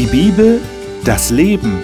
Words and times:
Die 0.00 0.06
Bibel, 0.06 0.62
das 1.04 1.28
Leben. 1.28 1.78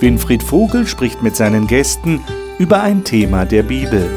Winfried 0.00 0.42
Vogel 0.42 0.88
spricht 0.88 1.22
mit 1.22 1.36
seinen 1.36 1.68
Gästen 1.68 2.20
über 2.58 2.82
ein 2.82 3.04
Thema 3.04 3.44
der 3.44 3.62
Bibel. 3.62 4.10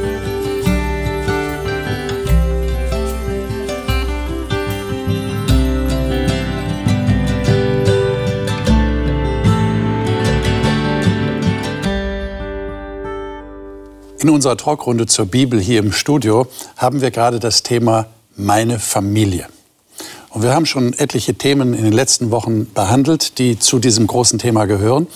In 14.19 14.31
unserer 14.31 14.57
Talkrunde 14.57 15.05
zur 15.05 15.27
Bibel 15.27 15.59
hier 15.59 15.81
im 15.81 15.91
Studio 15.91 16.47
haben 16.75 17.01
wir 17.01 17.11
gerade 17.11 17.39
das 17.39 17.61
Thema 17.61 18.07
meine 18.35 18.79
Familie. 18.79 19.45
Und 20.31 20.43
wir 20.43 20.53
haben 20.53 20.65
schon 20.65 20.93
etliche 20.93 21.33
Themen 21.33 21.73
in 21.73 21.83
den 21.83 21.91
letzten 21.91 22.31
Wochen 22.31 22.71
behandelt, 22.73 23.37
die 23.37 23.59
zu 23.59 23.79
diesem 23.79 24.07
großen 24.07 24.39
Thema 24.39 24.65
gehören. 24.65 25.07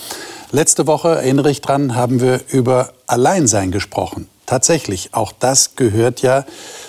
Letzte 0.51 0.87
Woche, 0.87 1.09
erinnere 1.09 1.49
ich 1.49 1.61
dran, 1.61 1.95
haben 1.95 2.19
wir 2.19 2.41
über 2.49 2.91
Alleinsein 3.07 3.71
gesprochen. 3.71 4.27
Tatsächlich, 4.45 5.13
auch 5.13 5.31
das 5.31 5.75
gehört 5.75 6.21
ja 6.21 6.45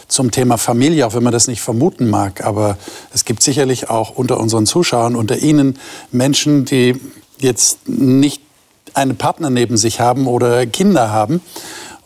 zum 0.08 0.32
Thema 0.32 0.58
Familie, 0.58 1.06
auch 1.06 1.14
wenn 1.14 1.22
man 1.22 1.32
das 1.32 1.46
nicht 1.46 1.60
vermuten 1.60 2.10
mag. 2.10 2.44
Aber 2.44 2.76
es 3.14 3.24
gibt 3.24 3.42
sicherlich 3.42 3.90
auch 3.90 4.10
unter 4.10 4.40
unseren 4.40 4.66
Zuschauern, 4.66 5.14
unter 5.14 5.38
Ihnen 5.38 5.78
Menschen, 6.10 6.64
die 6.64 7.00
jetzt 7.38 7.88
nicht 7.88 8.42
einen 8.92 9.16
Partner 9.16 9.50
neben 9.50 9.77
sich 9.77 10.00
haben 10.00 10.27
oder 10.27 10.66
Kinder 10.66 11.10
haben 11.10 11.40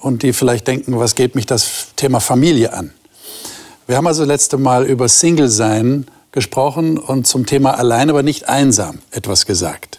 und 0.00 0.22
die 0.22 0.34
vielleicht 0.34 0.68
denken, 0.68 0.98
was 0.98 1.14
geht 1.14 1.34
mich 1.34 1.46
das 1.46 1.88
Thema 1.96 2.20
Familie 2.20 2.74
an? 2.74 2.92
Wir 3.90 3.96
haben 3.96 4.06
also 4.06 4.22
letzte 4.22 4.56
Mal 4.56 4.86
über 4.86 5.08
Single-Sein 5.08 6.06
gesprochen 6.30 6.96
und 6.96 7.26
zum 7.26 7.44
Thema 7.44 7.76
allein, 7.76 8.08
aber 8.08 8.22
nicht 8.22 8.48
einsam 8.48 9.00
etwas 9.10 9.46
gesagt. 9.46 9.98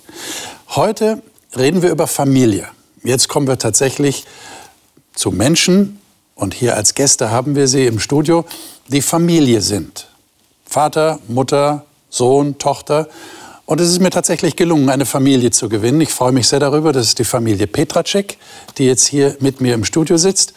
Heute 0.70 1.22
reden 1.58 1.82
wir 1.82 1.90
über 1.90 2.08
Familie. 2.08 2.70
Jetzt 3.04 3.28
kommen 3.28 3.50
wir 3.50 3.58
tatsächlich 3.58 4.24
zu 5.14 5.32
Menschen, 5.32 6.00
und 6.36 6.54
hier 6.54 6.78
als 6.78 6.96
Gäste 6.96 7.32
haben 7.32 7.58
wir 7.58 7.68
sie 7.68 7.86
im 7.86 8.00
Studio, 8.00 8.46
die 8.88 9.02
Familie 9.02 9.60
sind. 9.60 10.08
Vater, 10.66 11.20
Mutter, 11.28 11.86
Sohn, 12.10 12.58
Tochter. 12.60 13.10
Und 13.66 13.82
es 13.82 13.90
ist 13.90 14.00
mir 14.00 14.10
tatsächlich 14.10 14.56
gelungen, 14.56 14.90
eine 14.90 15.06
Familie 15.06 15.52
zu 15.52 15.68
gewinnen. 15.68 16.00
Ich 16.00 16.14
freue 16.14 16.32
mich 16.32 16.48
sehr 16.48 16.62
darüber. 16.62 16.94
Das 16.94 17.08
ist 17.08 17.20
die 17.20 17.26
Familie 17.26 17.68
Petracek, 17.68 18.38
die 18.78 18.86
jetzt 18.86 19.06
hier 19.06 19.36
mit 19.42 19.60
mir 19.60 19.74
im 19.74 19.84
Studio 19.84 20.16
sitzt. 20.16 20.54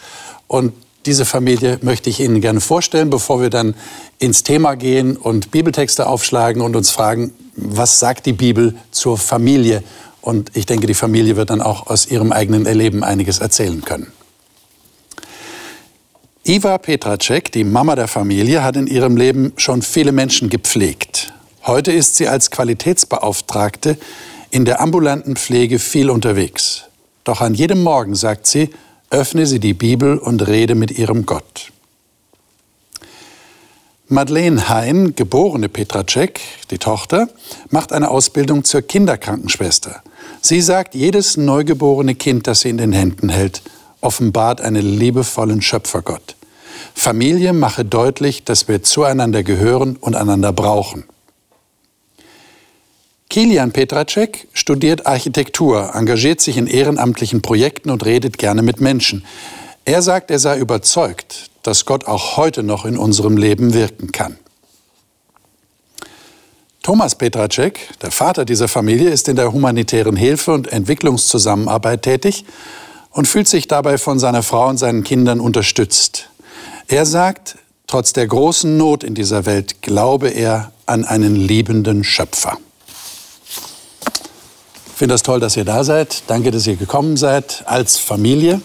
Und 0.46 0.72
diese 1.06 1.24
Familie 1.24 1.78
möchte 1.82 2.10
ich 2.10 2.20
Ihnen 2.20 2.40
gerne 2.40 2.60
vorstellen, 2.60 3.10
bevor 3.10 3.40
wir 3.40 3.50
dann 3.50 3.74
ins 4.18 4.42
Thema 4.42 4.74
gehen 4.74 5.16
und 5.16 5.50
Bibeltexte 5.50 6.06
aufschlagen 6.06 6.62
und 6.62 6.76
uns 6.76 6.90
fragen, 6.90 7.32
was 7.56 8.00
sagt 8.00 8.26
die 8.26 8.32
Bibel 8.32 8.74
zur 8.90 9.18
Familie? 9.18 9.82
Und 10.20 10.56
ich 10.56 10.66
denke, 10.66 10.86
die 10.86 10.94
Familie 10.94 11.36
wird 11.36 11.50
dann 11.50 11.60
auch 11.60 11.86
aus 11.86 12.06
ihrem 12.06 12.32
eigenen 12.32 12.66
Erleben 12.66 13.04
einiges 13.04 13.38
erzählen 13.38 13.82
können. 13.82 14.06
Iva 16.44 16.78
Petracek, 16.78 17.52
die 17.52 17.64
Mama 17.64 17.94
der 17.96 18.08
Familie, 18.08 18.62
hat 18.62 18.76
in 18.76 18.86
ihrem 18.86 19.16
Leben 19.16 19.52
schon 19.56 19.82
viele 19.82 20.12
Menschen 20.12 20.50
gepflegt. 20.50 21.32
Heute 21.66 21.92
ist 21.92 22.16
sie 22.16 22.28
als 22.28 22.50
Qualitätsbeauftragte 22.50 23.96
in 24.50 24.64
der 24.64 24.80
ambulanten 24.80 25.36
Pflege 25.36 25.78
viel 25.78 26.10
unterwegs. 26.10 26.84
Doch 27.24 27.40
an 27.40 27.54
jedem 27.54 27.82
Morgen, 27.82 28.14
sagt 28.14 28.46
sie, 28.46 28.70
öffne 29.14 29.46
sie 29.46 29.60
die 29.60 29.74
Bibel 29.74 30.18
und 30.18 30.46
rede 30.46 30.74
mit 30.74 30.90
ihrem 30.90 31.24
Gott. 31.24 31.70
Madeleine 34.08 34.68
Hein, 34.68 35.14
geborene 35.14 35.68
Petracek, 35.68 36.40
die 36.70 36.78
Tochter, 36.78 37.28
macht 37.70 37.92
eine 37.92 38.10
Ausbildung 38.10 38.64
zur 38.64 38.82
Kinderkrankenschwester. 38.82 40.02
Sie 40.40 40.60
sagt, 40.60 40.96
jedes 40.96 41.36
neugeborene 41.36 42.16
Kind, 42.16 42.48
das 42.48 42.60
sie 42.60 42.70
in 42.70 42.76
den 42.76 42.92
Händen 42.92 43.28
hält, 43.28 43.62
offenbart 44.00 44.60
einen 44.60 44.84
liebevollen 44.84 45.62
Schöpfergott. 45.62 46.34
Familie 46.94 47.52
mache 47.52 47.84
deutlich, 47.84 48.44
dass 48.44 48.66
wir 48.66 48.82
zueinander 48.82 49.42
gehören 49.44 49.96
und 49.96 50.16
einander 50.16 50.52
brauchen. 50.52 51.04
Kilian 53.34 53.72
Petracek 53.72 54.46
studiert 54.52 55.08
Architektur, 55.08 55.96
engagiert 55.96 56.40
sich 56.40 56.56
in 56.56 56.68
ehrenamtlichen 56.68 57.42
Projekten 57.42 57.90
und 57.90 58.04
redet 58.04 58.38
gerne 58.38 58.62
mit 58.62 58.80
Menschen. 58.80 59.24
Er 59.84 60.02
sagt, 60.02 60.30
er 60.30 60.38
sei 60.38 60.56
überzeugt, 60.56 61.50
dass 61.64 61.84
Gott 61.84 62.04
auch 62.04 62.36
heute 62.36 62.62
noch 62.62 62.84
in 62.84 62.96
unserem 62.96 63.36
Leben 63.36 63.74
wirken 63.74 64.12
kann. 64.12 64.38
Thomas 66.84 67.16
Petracek, 67.16 67.80
der 68.02 68.12
Vater 68.12 68.44
dieser 68.44 68.68
Familie, 68.68 69.10
ist 69.10 69.26
in 69.26 69.34
der 69.34 69.52
humanitären 69.52 70.14
Hilfe 70.14 70.52
und 70.52 70.68
Entwicklungszusammenarbeit 70.68 72.02
tätig 72.02 72.44
und 73.10 73.26
fühlt 73.26 73.48
sich 73.48 73.66
dabei 73.66 73.98
von 73.98 74.20
seiner 74.20 74.44
Frau 74.44 74.68
und 74.68 74.76
seinen 74.76 75.02
Kindern 75.02 75.40
unterstützt. 75.40 76.30
Er 76.86 77.04
sagt, 77.04 77.58
trotz 77.88 78.12
der 78.12 78.28
großen 78.28 78.76
Not 78.76 79.02
in 79.02 79.16
dieser 79.16 79.44
Welt 79.44 79.82
glaube 79.82 80.28
er 80.28 80.70
an 80.86 81.04
einen 81.04 81.34
liebenden 81.34 82.04
Schöpfer. 82.04 82.58
Ich 84.94 84.98
finde 84.98 85.14
das 85.14 85.24
toll, 85.24 85.40
dass 85.40 85.56
ihr 85.56 85.64
da 85.64 85.82
seid. 85.82 86.22
Danke, 86.28 86.52
dass 86.52 86.68
ihr 86.68 86.76
gekommen 86.76 87.16
seid 87.16 87.64
als 87.66 87.98
Familie. 87.98 88.60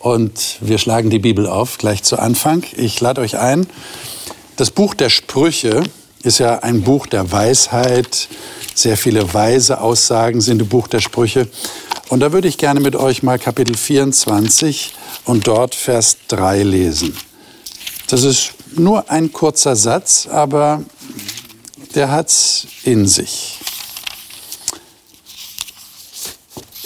Und 0.00 0.56
wir 0.60 0.76
schlagen 0.78 1.08
die 1.08 1.20
Bibel 1.20 1.46
auf, 1.46 1.78
gleich 1.78 2.02
zu 2.02 2.18
Anfang. 2.18 2.64
Ich 2.76 3.00
lade 3.00 3.20
euch 3.20 3.38
ein. 3.38 3.68
Das 4.56 4.72
Buch 4.72 4.94
der 4.94 5.08
Sprüche 5.08 5.84
ist 6.24 6.38
ja 6.38 6.64
ein 6.64 6.82
Buch 6.82 7.06
der 7.06 7.30
Weisheit. 7.30 8.26
Sehr 8.74 8.96
viele 8.96 9.34
weise 9.34 9.80
Aussagen 9.80 10.40
sind 10.40 10.62
im 10.62 10.66
Buch 10.66 10.88
der 10.88 11.00
Sprüche. 11.00 11.46
Und 12.08 12.18
da 12.18 12.32
würde 12.32 12.48
ich 12.48 12.58
gerne 12.58 12.80
mit 12.80 12.96
euch 12.96 13.22
mal 13.22 13.38
Kapitel 13.38 13.76
24 13.76 14.94
und 15.26 15.46
dort 15.46 15.76
Vers 15.76 16.16
3 16.26 16.64
lesen. 16.64 17.16
Das 18.08 18.24
ist 18.24 18.54
nur 18.74 19.12
ein 19.12 19.32
kurzer 19.32 19.76
Satz, 19.76 20.26
aber 20.28 20.82
der 21.94 22.10
hat's 22.10 22.66
in 22.82 23.06
sich. 23.06 23.60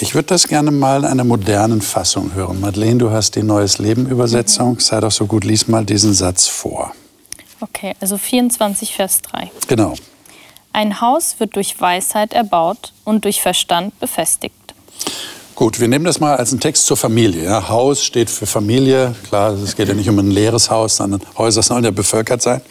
Ich 0.02 0.14
würde 0.14 0.28
das 0.28 0.48
gerne 0.48 0.70
mal 0.70 1.00
in 1.00 1.04
einer 1.04 1.24
modernen 1.24 1.82
Fassung 1.82 2.32
hören. 2.32 2.58
Madeleine, 2.58 2.96
du 2.96 3.10
hast 3.10 3.36
die 3.36 3.42
Neues 3.42 3.78
Leben 3.78 4.08
Übersetzung. 4.08 4.72
Mhm. 4.74 4.80
Sei 4.80 4.98
doch 4.98 5.10
so 5.10 5.26
gut, 5.26 5.44
lies 5.44 5.68
mal 5.68 5.84
diesen 5.84 6.14
Satz 6.14 6.46
vor. 6.46 6.94
Okay, 7.60 7.94
also 8.00 8.16
24 8.16 8.94
Vers 8.94 9.20
3. 9.20 9.50
Genau. 9.68 9.94
Ein 10.72 11.02
Haus 11.02 11.36
wird 11.38 11.54
durch 11.54 11.78
Weisheit 11.78 12.32
erbaut 12.32 12.94
und 13.04 13.26
durch 13.26 13.42
Verstand 13.42 13.98
befestigt. 14.00 14.54
Gut, 15.54 15.78
wir 15.78 15.88
nehmen 15.88 16.06
das 16.06 16.18
mal 16.18 16.36
als 16.36 16.52
einen 16.52 16.60
Text 16.60 16.86
zur 16.86 16.96
Familie. 16.96 17.44
Ja, 17.44 17.68
Haus 17.68 18.02
steht 18.02 18.30
für 18.30 18.46
Familie. 18.46 19.14
Klar, 19.28 19.52
es 19.52 19.76
geht 19.76 19.88
ja 19.88 19.94
nicht 19.94 20.08
um 20.08 20.18
ein 20.18 20.30
leeres 20.30 20.70
Haus, 20.70 20.96
sondern 20.96 21.20
Häuser 21.36 21.62
sollen 21.62 21.84
ja 21.84 21.90
bevölkert 21.90 22.40
sein. 22.40 22.62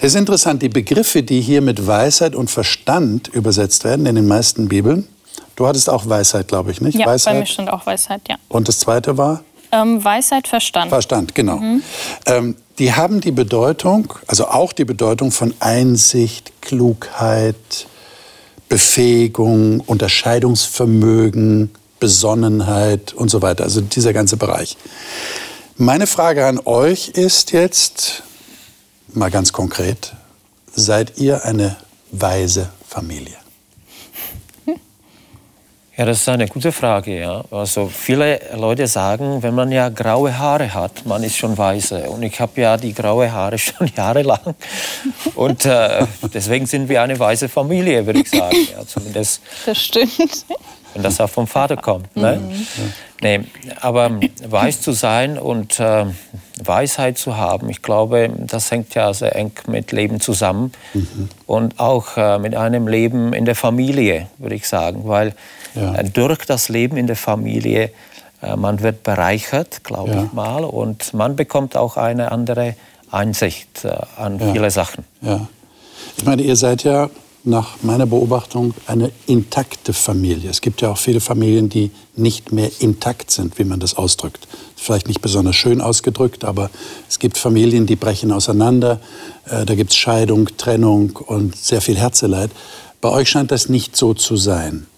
Es 0.00 0.14
ist 0.14 0.16
interessant, 0.16 0.60
die 0.62 0.68
Begriffe, 0.68 1.22
die 1.22 1.40
hier 1.40 1.60
mit 1.60 1.86
Weisheit 1.86 2.34
und 2.34 2.50
Verstand 2.50 3.28
übersetzt 3.28 3.84
werden 3.84 4.06
in 4.06 4.16
den 4.16 4.26
meisten 4.26 4.66
Bibeln, 4.66 5.06
Du 5.56 5.66
hattest 5.66 5.88
auch 5.88 6.06
Weisheit, 6.06 6.48
glaube 6.48 6.70
ich, 6.70 6.80
nicht? 6.80 6.98
Ja, 6.98 7.06
Weisheit. 7.06 7.34
bei 7.34 7.40
mir 7.40 7.46
stand 7.46 7.70
auch 7.70 7.86
Weisheit, 7.86 8.20
ja. 8.28 8.36
Und 8.48 8.68
das 8.68 8.78
zweite 8.78 9.16
war? 9.16 9.42
Ähm, 9.72 10.04
Weisheit, 10.04 10.46
Verstand. 10.46 10.90
Verstand, 10.90 11.34
genau. 11.34 11.56
Mhm. 11.56 11.82
Ähm, 12.26 12.56
die 12.78 12.92
haben 12.92 13.20
die 13.22 13.32
Bedeutung, 13.32 14.12
also 14.26 14.48
auch 14.48 14.72
die 14.72 14.84
Bedeutung 14.84 15.32
von 15.32 15.54
Einsicht, 15.60 16.52
Klugheit, 16.60 17.86
Befähigung, 18.68 19.80
Unterscheidungsvermögen, 19.80 21.70
Besonnenheit 21.98 23.14
und 23.14 23.30
so 23.30 23.40
weiter. 23.40 23.64
Also 23.64 23.80
dieser 23.80 24.12
ganze 24.12 24.36
Bereich. 24.36 24.76
Meine 25.78 26.06
Frage 26.06 26.46
an 26.46 26.60
euch 26.64 27.08
ist 27.08 27.52
jetzt, 27.52 28.22
mal 29.14 29.30
ganz 29.30 29.52
konkret, 29.52 30.12
seid 30.74 31.18
ihr 31.18 31.44
eine 31.44 31.76
weise 32.12 32.68
Familie? 32.86 33.45
Ja, 35.96 36.04
das 36.04 36.18
ist 36.18 36.28
eine 36.28 36.46
gute 36.46 36.72
Frage. 36.72 37.18
Ja. 37.18 37.42
Also 37.50 37.86
viele 37.86 38.38
Leute 38.54 38.86
sagen, 38.86 39.42
wenn 39.42 39.54
man 39.54 39.72
ja 39.72 39.88
graue 39.88 40.38
Haare 40.38 40.74
hat, 40.74 41.06
man 41.06 41.22
ist 41.22 41.38
schon 41.38 41.56
weise. 41.56 42.10
Und 42.10 42.22
ich 42.22 42.38
habe 42.38 42.60
ja 42.60 42.76
die 42.76 42.92
graue 42.92 43.32
Haare 43.32 43.56
schon 43.58 43.90
jahrelang. 43.96 44.54
Und 45.34 45.64
äh, 45.64 46.04
deswegen 46.34 46.66
sind 46.66 46.90
wir 46.90 47.00
eine 47.00 47.18
weise 47.18 47.48
Familie, 47.48 48.04
würde 48.04 48.20
ich 48.20 48.30
sagen. 48.30 48.56
Ja, 48.76 48.86
zumindest. 48.86 49.40
Das 49.64 49.78
stimmt. 49.78 50.44
Wenn 50.92 51.02
das 51.02 51.18
auch 51.18 51.30
vom 51.30 51.46
Vater 51.46 51.76
kommt. 51.78 52.14
Ne? 52.14 52.40
Mhm. 52.42 52.66
Nee, 53.22 53.40
aber 53.80 54.20
weis 54.46 54.82
zu 54.82 54.92
sein 54.92 55.38
und 55.38 55.80
äh, 55.80 56.04
Weisheit 56.62 57.16
zu 57.16 57.38
haben, 57.38 57.70
ich 57.70 57.80
glaube, 57.80 58.30
das 58.36 58.70
hängt 58.70 58.94
ja 58.94 59.14
sehr 59.14 59.34
eng 59.34 59.52
mit 59.66 59.92
Leben 59.92 60.20
zusammen. 60.20 60.72
Mhm. 60.92 61.30
Und 61.46 61.80
auch 61.80 62.18
äh, 62.18 62.38
mit 62.38 62.54
einem 62.54 62.86
Leben 62.86 63.32
in 63.32 63.46
der 63.46 63.54
Familie, 63.56 64.28
würde 64.36 64.54
ich 64.54 64.68
sagen. 64.68 65.02
Weil 65.04 65.34
ja. 65.76 65.94
Äh, 65.94 66.10
durch 66.10 66.44
das 66.44 66.68
Leben 66.68 66.96
in 66.96 67.06
der 67.06 67.16
Familie, 67.16 67.90
äh, 68.42 68.56
man 68.56 68.82
wird 68.82 69.02
bereichert, 69.02 69.84
glaube 69.84 70.10
ja. 70.10 70.24
ich 70.24 70.32
mal, 70.32 70.64
und 70.64 71.14
man 71.14 71.36
bekommt 71.36 71.76
auch 71.76 71.96
eine 71.96 72.32
andere 72.32 72.74
Einsicht 73.10 73.84
äh, 73.84 73.96
an 74.16 74.38
ja. 74.38 74.52
viele 74.52 74.70
Sachen. 74.70 75.04
Ja. 75.22 75.48
Ich 76.16 76.24
meine, 76.24 76.42
ihr 76.42 76.56
seid 76.56 76.84
ja 76.84 77.10
nach 77.44 77.76
meiner 77.82 78.06
Beobachtung 78.06 78.74
eine 78.86 79.12
intakte 79.26 79.92
Familie. 79.92 80.50
Es 80.50 80.60
gibt 80.60 80.80
ja 80.80 80.90
auch 80.90 80.98
viele 80.98 81.20
Familien, 81.20 81.68
die 81.68 81.92
nicht 82.16 82.50
mehr 82.50 82.70
intakt 82.80 83.30
sind, 83.30 83.58
wie 83.60 83.64
man 83.64 83.78
das 83.78 83.96
ausdrückt. 83.96 84.48
Vielleicht 84.74 85.06
nicht 85.06 85.20
besonders 85.20 85.54
schön 85.54 85.80
ausgedrückt, 85.80 86.44
aber 86.44 86.70
es 87.08 87.20
gibt 87.20 87.38
Familien, 87.38 87.86
die 87.86 87.94
brechen 87.94 88.32
auseinander. 88.32 88.98
Da 89.44 89.74
gibt 89.76 89.90
es 89.90 89.96
Scheidung, 89.96 90.48
Trennung 90.56 91.10
und 91.24 91.54
sehr 91.54 91.80
viel 91.80 91.96
Herzeleid. 91.96 92.50
Bei 93.00 93.10
euch 93.10 93.28
scheint 93.28 93.52
das 93.52 93.68
nicht 93.68 93.96
so 93.96 94.12
zu 94.12 94.36
sein. 94.36 94.88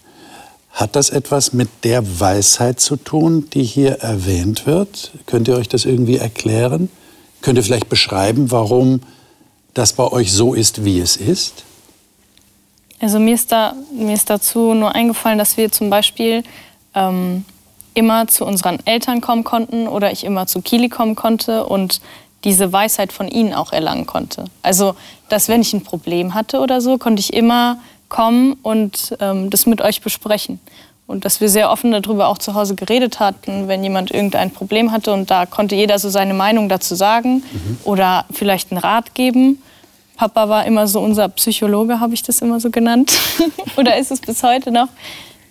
Hat 0.79 0.95
das 0.95 1.11
etwas 1.11 1.53
mit 1.53 1.69
der 1.83 2.21
Weisheit 2.21 2.79
zu 2.79 2.95
tun, 2.95 3.51
die 3.53 3.65
hier 3.65 3.95
erwähnt 3.95 4.65
wird? 4.65 5.11
Könnt 5.27 5.49
ihr 5.49 5.57
euch 5.57 5.69
das 5.69 5.85
irgendwie 5.85 6.19
erklären? 6.19 6.89
Könnt 7.41 7.59
ihr 7.59 7.65
vielleicht 7.65 7.89
beschreiben, 7.89 8.53
warum 8.53 9.01
das 9.75 9.93
bei 9.93 10.07
euch 10.07 10.33
so 10.33 10.55
ist, 10.55 10.85
wie 10.85 11.01
es 11.01 11.17
ist? 11.17 11.65
Also 13.01 13.19
mir 13.19 13.35
ist, 13.35 13.51
da, 13.51 13.75
mir 13.93 14.15
ist 14.15 14.31
dazu 14.31 14.73
nur 14.73 14.95
eingefallen, 14.95 15.37
dass 15.37 15.57
wir 15.57 15.73
zum 15.73 15.91
Beispiel 15.91 16.45
ähm, 16.95 17.45
immer 17.95 18.29
zu 18.29 18.45
unseren 18.47 18.79
Eltern 18.87 19.21
kommen 19.21 19.43
konnten 19.43 19.89
oder 19.89 20.13
ich 20.13 20.23
immer 20.23 20.47
zu 20.47 20.63
Kili 20.63 20.89
kommen 20.89 21.17
konnte 21.17 21.67
und 21.67 22.01
diese 22.45 22.73
Weisheit 22.73 23.13
von 23.13 23.27
ihnen 23.27 23.53
auch 23.53 23.73
erlangen 23.73 24.07
konnte. 24.07 24.45
Also, 24.63 24.95
dass 25.29 25.49
wenn 25.49 25.61
ich 25.61 25.73
ein 25.73 25.83
Problem 25.83 26.35
hatte 26.35 26.61
oder 26.61 26.81
so, 26.81 26.99
konnte 26.99 27.19
ich 27.19 27.33
immer 27.33 27.81
kommen 28.09 28.55
und 28.63 29.17
ähm, 29.21 29.51
das 29.51 29.67
mit 29.67 29.81
euch 29.81 30.01
besprechen. 30.01 30.61
Und 31.07 31.25
dass 31.25 31.41
wir 31.41 31.49
sehr 31.49 31.71
offen 31.71 31.91
darüber 31.91 32.29
auch 32.29 32.37
zu 32.37 32.55
Hause 32.55 32.75
geredet 32.75 33.19
hatten, 33.19 33.67
wenn 33.67 33.83
jemand 33.83 34.11
irgendein 34.11 34.51
Problem 34.51 34.93
hatte. 34.93 35.13
Und 35.13 35.31
da 35.31 35.47
konnte 35.47 35.75
jeder 35.75 35.99
so 35.99 36.11
seine 36.11 36.35
Meinung 36.35 36.69
dazu 36.69 36.95
sagen 36.95 37.37
mhm. 37.37 37.79
oder 37.85 38.27
vielleicht 38.31 38.71
einen 38.71 38.79
Rat 38.79 39.15
geben. 39.15 39.63
Papa 40.17 40.49
war 40.51 40.67
immer 40.67 40.87
so 40.87 41.01
unser 41.01 41.29
Psychologe, 41.31 42.01
habe 42.01 42.13
ich 42.13 42.23
das 42.23 42.41
immer 42.41 42.61
so 42.61 42.71
genannt. 42.71 43.11
oder 43.77 43.97
ist 43.97 44.11
es 44.11 44.21
bis 44.21 44.43
heute 44.43 44.71
noch, 44.71 44.89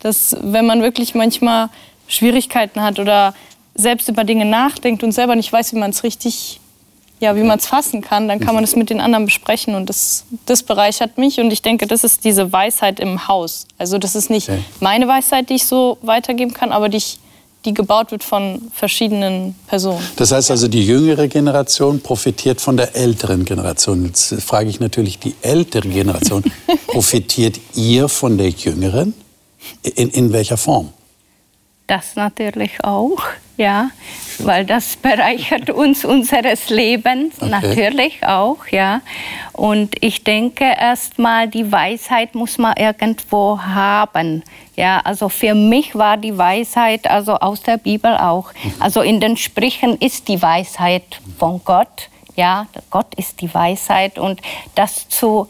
dass 0.01 0.35
wenn 0.41 0.65
man 0.65 0.83
wirklich 0.83 1.15
manchmal 1.15 1.69
Schwierigkeiten 2.07 2.81
hat 2.81 2.99
oder 2.99 3.33
selbst 3.73 4.09
über 4.09 4.23
Dinge 4.23 4.45
nachdenkt 4.45 5.03
und 5.03 5.11
selber 5.11 5.35
nicht 5.35 5.51
weiß, 5.51 5.73
wie 5.73 5.77
man 5.77 5.91
es 5.91 6.03
richtig, 6.03 6.59
ja, 7.19 7.35
wie 7.35 7.43
man 7.43 7.57
es 7.57 7.65
fassen 7.65 8.01
kann, 8.01 8.27
dann 8.27 8.39
kann 8.39 8.53
man 8.53 8.63
es 8.63 8.75
mit 8.75 8.89
den 8.89 8.99
anderen 8.99 9.25
besprechen 9.25 9.75
und 9.75 9.89
das, 9.89 10.25
das 10.45 10.63
bereichert 10.63 11.17
mich 11.17 11.39
und 11.39 11.51
ich 11.51 11.61
denke, 11.61 11.87
das 11.87 12.03
ist 12.03 12.23
diese 12.23 12.51
Weisheit 12.51 12.99
im 12.99 13.27
Haus. 13.27 13.65
Also 13.77 13.97
das 13.97 14.15
ist 14.15 14.29
nicht 14.29 14.49
meine 14.79 15.07
Weisheit, 15.07 15.49
die 15.49 15.55
ich 15.55 15.65
so 15.65 15.97
weitergeben 16.01 16.53
kann, 16.53 16.71
aber 16.71 16.89
die 16.89 16.97
ich 16.97 17.19
die 17.65 17.73
gebaut 17.73 18.11
wird 18.11 18.23
von 18.23 18.71
verschiedenen 18.73 19.55
Personen. 19.67 20.01
Das 20.15 20.31
heißt 20.31 20.51
also, 20.51 20.67
die 20.67 20.85
jüngere 20.85 21.27
Generation 21.27 21.99
profitiert 21.99 22.61
von 22.61 22.77
der 22.77 22.95
älteren 22.95 23.43
Generation. 23.43 24.05
Jetzt 24.05 24.41
frage 24.41 24.69
ich 24.69 24.79
natürlich 24.79 25.19
die 25.19 25.35
ältere 25.41 25.89
Generation, 25.89 26.43
profitiert 26.87 27.59
ihr 27.75 28.07
von 28.07 28.37
der 28.37 28.49
jüngeren? 28.49 29.13
In, 29.81 30.09
in 30.11 30.31
welcher 30.31 30.55
Form? 30.55 30.93
Das 31.87 32.15
natürlich 32.15 32.83
auch, 32.83 33.21
ja, 33.57 33.89
weil 34.37 34.65
das 34.65 34.95
bereichert 34.95 35.71
uns 35.71 36.05
unseres 36.05 36.69
Lebens 36.69 37.35
okay. 37.41 37.49
natürlich 37.49 38.23
auch, 38.23 38.67
ja. 38.69 39.01
Und 39.53 39.95
ich 40.03 40.23
denke 40.23 40.63
erstmal, 40.63 41.47
die 41.47 41.71
Weisheit 41.71 42.35
muss 42.35 42.59
man 42.59 42.75
irgendwo 42.77 43.59
haben. 43.59 44.43
Ja, 44.75 44.99
also 45.03 45.27
für 45.27 45.55
mich 45.55 45.95
war 45.95 46.17
die 46.17 46.37
Weisheit 46.37 47.09
also 47.09 47.33
aus 47.33 47.63
der 47.63 47.77
Bibel 47.77 48.15
auch. 48.15 48.53
Mhm. 48.53 48.73
Also 48.79 49.01
in 49.01 49.19
den 49.19 49.37
Sprüchen 49.37 49.97
ist 49.97 50.27
die 50.27 50.39
Weisheit 50.39 51.19
von 51.39 51.59
Gott. 51.65 52.09
Ja, 52.35 52.67
Gott 52.91 53.15
ist 53.15 53.41
die 53.41 53.51
Weisheit 53.51 54.19
und 54.19 54.39
das 54.75 55.09
zu 55.09 55.47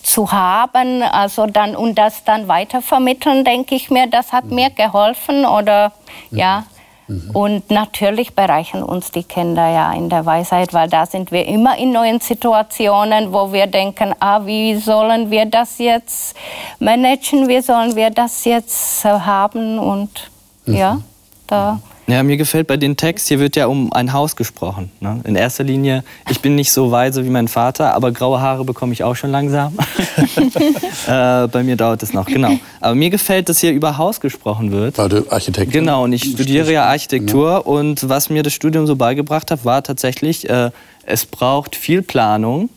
zu 0.00 0.30
haben, 0.30 1.02
also 1.02 1.46
dann 1.46 1.74
und 1.76 1.96
das 1.96 2.22
dann 2.24 2.46
weitervermitteln, 2.46 3.44
denke 3.44 3.74
ich 3.74 3.90
mir, 3.90 4.06
das 4.06 4.32
hat 4.32 4.44
mhm. 4.44 4.54
mir 4.54 4.70
geholfen 4.70 5.44
oder 5.44 5.92
ja. 6.30 6.64
Mhm. 7.08 7.30
Und 7.32 7.70
natürlich 7.70 8.34
bereichern 8.34 8.82
uns 8.82 9.10
die 9.10 9.24
Kinder 9.24 9.66
ja 9.68 9.92
in 9.94 10.10
der 10.10 10.26
Weisheit, 10.26 10.74
weil 10.74 10.88
da 10.88 11.06
sind 11.06 11.32
wir 11.32 11.46
immer 11.46 11.76
in 11.78 11.92
neuen 11.92 12.20
Situationen, 12.20 13.32
wo 13.32 13.52
wir 13.52 13.66
denken, 13.66 14.14
ah, 14.20 14.44
wie 14.44 14.76
sollen 14.76 15.30
wir 15.30 15.46
das 15.46 15.78
jetzt 15.78 16.36
managen, 16.78 17.48
wie 17.48 17.60
sollen 17.62 17.96
wir 17.96 18.10
das 18.10 18.44
jetzt 18.44 19.04
haben 19.04 19.78
und 19.78 20.30
mhm. 20.66 20.74
ja, 20.74 21.00
da 21.46 21.80
ja, 22.08 22.22
mir 22.22 22.38
gefällt 22.38 22.66
bei 22.66 22.78
dem 22.78 22.96
Text, 22.96 23.28
hier 23.28 23.38
wird 23.38 23.54
ja 23.54 23.66
um 23.66 23.92
ein 23.92 24.14
Haus 24.14 24.34
gesprochen. 24.34 24.90
Ne? 25.00 25.20
In 25.24 25.36
erster 25.36 25.62
Linie, 25.62 26.04
ich 26.30 26.40
bin 26.40 26.54
nicht 26.54 26.72
so 26.72 26.90
weise 26.90 27.24
wie 27.24 27.28
mein 27.28 27.48
Vater, 27.48 27.94
aber 27.94 28.12
graue 28.12 28.40
Haare 28.40 28.64
bekomme 28.64 28.94
ich 28.94 29.04
auch 29.04 29.14
schon 29.14 29.30
langsam. 29.30 29.74
äh, 31.06 31.46
bei 31.48 31.62
mir 31.62 31.76
dauert 31.76 32.02
es 32.02 32.14
noch, 32.14 32.24
genau. 32.24 32.58
Aber 32.80 32.94
mir 32.94 33.10
gefällt, 33.10 33.50
dass 33.50 33.58
hier 33.58 33.72
über 33.72 33.98
Haus 33.98 34.20
gesprochen 34.20 34.72
wird. 34.72 34.96
Weil 34.96 35.10
du 35.10 35.30
Architekt 35.30 35.70
Genau, 35.70 36.04
und 36.04 36.14
ich 36.14 36.24
studiere 36.24 36.72
ja 36.72 36.84
Architektur. 36.86 37.50
Ja. 37.50 37.58
Und 37.58 38.08
was 38.08 38.30
mir 38.30 38.42
das 38.42 38.54
Studium 38.54 38.86
so 38.86 38.96
beigebracht 38.96 39.50
hat, 39.50 39.66
war 39.66 39.82
tatsächlich, 39.82 40.48
äh, 40.48 40.70
es 41.04 41.26
braucht 41.26 41.76
viel 41.76 42.00
Planung 42.00 42.70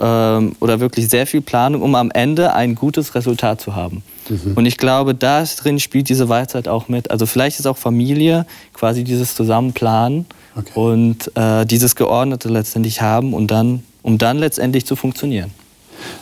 ähm, 0.00 0.54
oder 0.60 0.80
wirklich 0.80 1.08
sehr 1.08 1.26
viel 1.26 1.40
Planung, 1.40 1.82
um 1.82 1.94
am 1.96 2.10
Ende 2.10 2.54
ein 2.54 2.76
gutes 2.76 3.14
Resultat 3.14 3.60
zu 3.60 3.74
haben. 3.74 4.02
Mhm. 4.28 4.54
Und 4.54 4.66
ich 4.66 4.76
glaube, 4.76 5.14
da 5.14 5.44
drin 5.44 5.80
spielt 5.80 6.08
diese 6.08 6.28
Weisheit 6.28 6.68
auch 6.68 6.88
mit. 6.88 7.10
Also 7.10 7.26
vielleicht 7.26 7.58
ist 7.58 7.66
auch 7.66 7.76
Familie 7.76 8.46
quasi 8.72 9.04
dieses 9.04 9.34
Zusammenplanen 9.34 10.26
okay. 10.56 10.70
und 10.74 11.36
äh, 11.36 11.64
dieses 11.66 11.96
Geordnete 11.96 12.48
letztendlich 12.48 13.00
haben 13.00 13.34
und 13.34 13.50
dann, 13.50 13.82
um 14.02 14.18
dann 14.18 14.38
letztendlich 14.38 14.86
zu 14.86 14.96
funktionieren. 14.96 15.52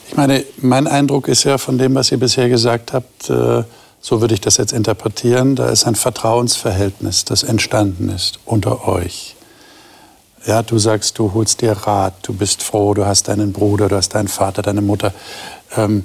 Ich 0.09 0.17
meine, 0.17 0.45
mein 0.59 0.87
Eindruck 0.87 1.29
ist 1.29 1.45
ja 1.45 1.59
von 1.59 1.79
dem, 1.79 1.95
was 1.95 2.11
ihr 2.11 2.19
bisher 2.19 2.49
gesagt 2.49 2.93
habt, 2.93 3.31
äh, 3.31 3.63
so 4.01 4.21
würde 4.21 4.35
ich 4.35 4.41
das 4.41 4.57
jetzt 4.57 4.73
interpretieren, 4.73 5.57
da 5.57 5.69
ist 5.69 5.85
ein 5.85 5.95
Vertrauensverhältnis, 5.95 7.25
das 7.25 7.43
entstanden 7.43 8.09
ist 8.09 8.39
unter 8.45 8.87
euch. 8.87 9.35
Ja, 10.47 10.63
du 10.63 10.79
sagst, 10.79 11.19
du 11.19 11.35
holst 11.35 11.61
dir 11.61 11.73
Rat, 11.73 12.15
du 12.23 12.33
bist 12.33 12.63
froh, 12.63 12.95
du 12.95 13.05
hast 13.05 13.29
deinen 13.29 13.53
Bruder, 13.53 13.89
du 13.89 13.97
hast 13.97 14.15
deinen 14.15 14.29
Vater, 14.29 14.63
deine 14.63 14.81
Mutter. 14.81 15.13
Ähm, 15.77 16.05